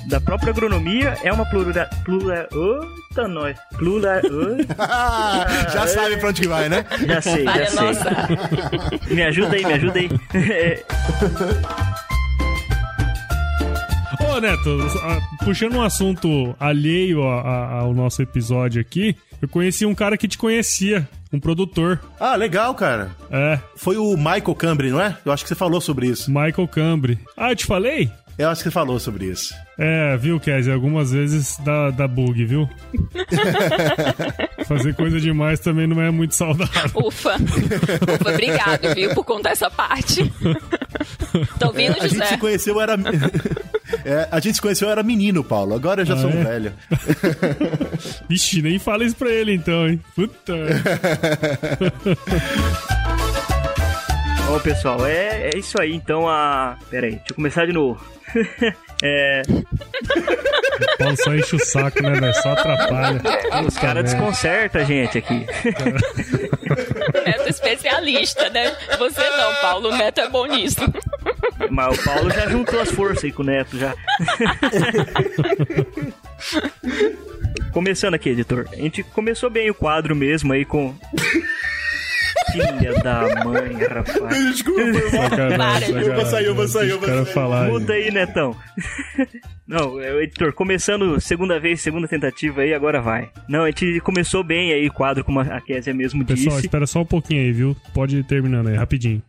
da 0.05 0.21
própria 0.21 0.51
agronomia 0.51 1.17
é 1.23 1.33
uma 1.33 1.43
plural. 1.43 1.87
plural 2.05 2.47
Eita, 3.13 3.27
nós. 3.27 3.55
Plural. 3.77 4.21
Já 5.71 5.87
sabe 5.87 6.17
pra 6.17 6.29
onde 6.29 6.41
que 6.41 6.47
vai, 6.47 6.67
né? 6.67 6.83
Já 7.07 7.21
sei, 7.21 7.45
já 7.45 7.65
sei. 7.67 7.79
Nossa. 7.79 8.09
me 9.13 9.23
ajuda 9.23 9.55
aí, 9.55 9.65
me 9.65 9.73
ajuda 9.73 9.99
aí. 9.99 10.09
Ô, 14.33 14.39
Neto, 14.39 14.79
puxando 15.45 15.75
um 15.75 15.83
assunto 15.83 16.55
alheio 16.59 17.21
ao 17.21 17.93
nosso 17.93 18.19
episódio 18.19 18.81
aqui, 18.81 19.15
eu 19.39 19.47
conheci 19.47 19.85
um 19.85 19.93
cara 19.93 20.17
que 20.17 20.27
te 20.27 20.39
conhecia, 20.39 21.07
um 21.31 21.39
produtor. 21.39 22.01
Ah, 22.19 22.35
legal, 22.35 22.73
cara. 22.73 23.11
É. 23.29 23.59
Foi 23.75 23.95
o 23.95 24.17
Michael 24.17 24.55
Cambre, 24.55 24.89
não 24.89 24.99
é? 24.99 25.15
Eu 25.23 25.31
acho 25.31 25.43
que 25.43 25.49
você 25.49 25.53
falou 25.53 25.79
sobre 25.79 26.07
isso. 26.07 26.31
Michael 26.31 26.67
Cambre. 26.67 27.19
Ah, 27.37 27.51
eu 27.51 27.55
te 27.55 27.67
falei? 27.67 28.09
Eu 28.35 28.49
acho 28.49 28.63
que 28.63 28.69
você 28.69 28.71
falou 28.71 28.99
sobre 28.99 29.25
isso. 29.25 29.53
É, 29.77 30.17
viu, 30.17 30.39
Kézia? 30.39 30.73
Algumas 30.73 31.11
vezes 31.11 31.55
dá, 31.59 31.91
dá 31.91 32.07
bug, 32.07 32.43
viu? 32.43 32.67
Fazer 34.65 34.95
coisa 34.95 35.19
demais 35.19 35.59
também 35.59 35.85
não 35.85 36.01
é 36.01 36.09
muito 36.09 36.33
saudável. 36.33 36.91
Ufa. 36.95 37.35
Ufa, 37.35 38.31
obrigado, 38.31 38.95
viu, 38.95 39.13
por 39.13 39.23
contar 39.23 39.51
essa 39.51 39.69
parte. 39.69 40.31
Tô 41.59 41.67
ouvindo, 41.67 41.93
José? 41.93 42.05
A 42.05 42.07
gente 42.07 42.27
se 42.27 42.37
conheceu, 42.37 42.81
era... 42.81 42.95
É, 44.05 44.27
a 44.31 44.39
gente 44.39 44.55
se 44.55 44.61
conheceu, 44.61 44.89
era 44.89 45.03
menino, 45.03 45.43
Paulo. 45.43 45.75
Agora 45.75 46.01
eu 46.01 46.05
já 46.05 46.15
ah, 46.15 46.17
sou 46.17 46.29
um 46.29 46.41
é? 46.41 46.43
velho. 46.43 46.73
Vixe, 48.27 48.61
nem 48.61 48.79
fala 48.79 49.05
isso 49.05 49.15
pra 49.15 49.29
ele 49.29 49.53
então, 49.53 49.87
hein? 49.87 50.01
Puta. 50.15 50.53
Bom, 54.47 54.59
pessoal, 54.59 55.05
é, 55.05 55.51
é 55.53 55.57
isso 55.57 55.79
aí. 55.79 55.93
Então, 55.93 56.27
a. 56.27 56.75
Pera 56.89 57.05
aí, 57.05 57.13
deixa 57.13 57.25
eu 57.29 57.35
começar 57.35 57.65
de 57.67 57.73
novo. 57.73 58.03
É. 59.03 59.41
O 59.49 60.97
Paulo 60.97 61.17
só 61.17 61.35
enche 61.35 61.55
o 61.55 61.65
saco, 61.65 62.01
né, 62.01 62.19
velho? 62.19 62.33
Só 62.35 62.53
atrapalha. 62.53 63.21
Os 63.67 63.77
caras 63.77 64.05
desconcertam 64.05 64.81
a 64.81 64.85
gente 64.85 65.17
aqui. 65.17 65.45
Neto 67.25 67.49
especialista, 67.49 68.49
né? 68.49 68.75
Você 68.97 69.29
não, 69.29 69.55
Paulo. 69.55 69.89
O 69.89 69.97
Neto 69.97 70.21
é 70.21 70.29
bom 70.29 70.45
nisso. 70.45 70.81
Mas 71.69 71.97
o 71.97 72.03
Paulo 72.03 72.29
já 72.29 72.49
juntou 72.49 72.79
as 72.79 72.91
forças 72.91 73.23
aí 73.23 73.31
com 73.31 73.43
o 73.43 73.45
Neto, 73.45 73.77
já. 73.77 73.93
Começando 77.71 78.13
aqui, 78.13 78.29
editor. 78.29 78.67
A 78.71 78.75
gente 78.75 79.03
começou 79.03 79.49
bem 79.49 79.69
o 79.69 79.73
quadro 79.73 80.15
mesmo 80.15 80.53
aí 80.53 80.65
com 80.65 80.93
Filha 82.53 82.93
da 83.03 83.43
mãe, 83.43 83.73
rapaz. 83.73 84.37
Desculpa, 84.53 85.09
sacanagem, 85.09 85.89
eu 85.89 86.15
vou 86.15 86.25
sair, 86.25 86.45
eu 86.45 86.55
vou 86.55 86.67
sair, 86.67 86.89
eu 86.91 86.99
vou 86.99 87.09
sair. 87.09 87.25
Falar 87.25 87.67
Muda 87.67 87.93
aí, 87.93 88.11
Netão. 88.11 88.55
Não, 89.67 89.99
é 89.99 90.23
editor, 90.23 90.53
começando 90.53 91.19
segunda 91.19 91.59
vez, 91.59 91.81
segunda 91.81 92.07
tentativa 92.07 92.61
aí, 92.61 92.73
agora 92.73 93.01
vai. 93.01 93.29
Não, 93.47 93.63
a 93.63 93.67
gente 93.67 93.99
começou 94.01 94.43
bem 94.43 94.71
aí 94.71 94.87
o 94.87 94.93
quadro, 94.93 95.23
como 95.23 95.39
a 95.39 95.61
Kézia 95.61 95.93
mesmo 95.93 96.23
disse. 96.23 96.43
Pessoal, 96.43 96.59
espera 96.59 96.85
só 96.85 97.01
um 97.01 97.05
pouquinho 97.05 97.41
aí, 97.41 97.51
viu? 97.51 97.75
Pode 97.93 98.17
ir 98.17 98.23
terminando 98.23 98.67
aí, 98.67 98.75
rapidinho. 98.75 99.21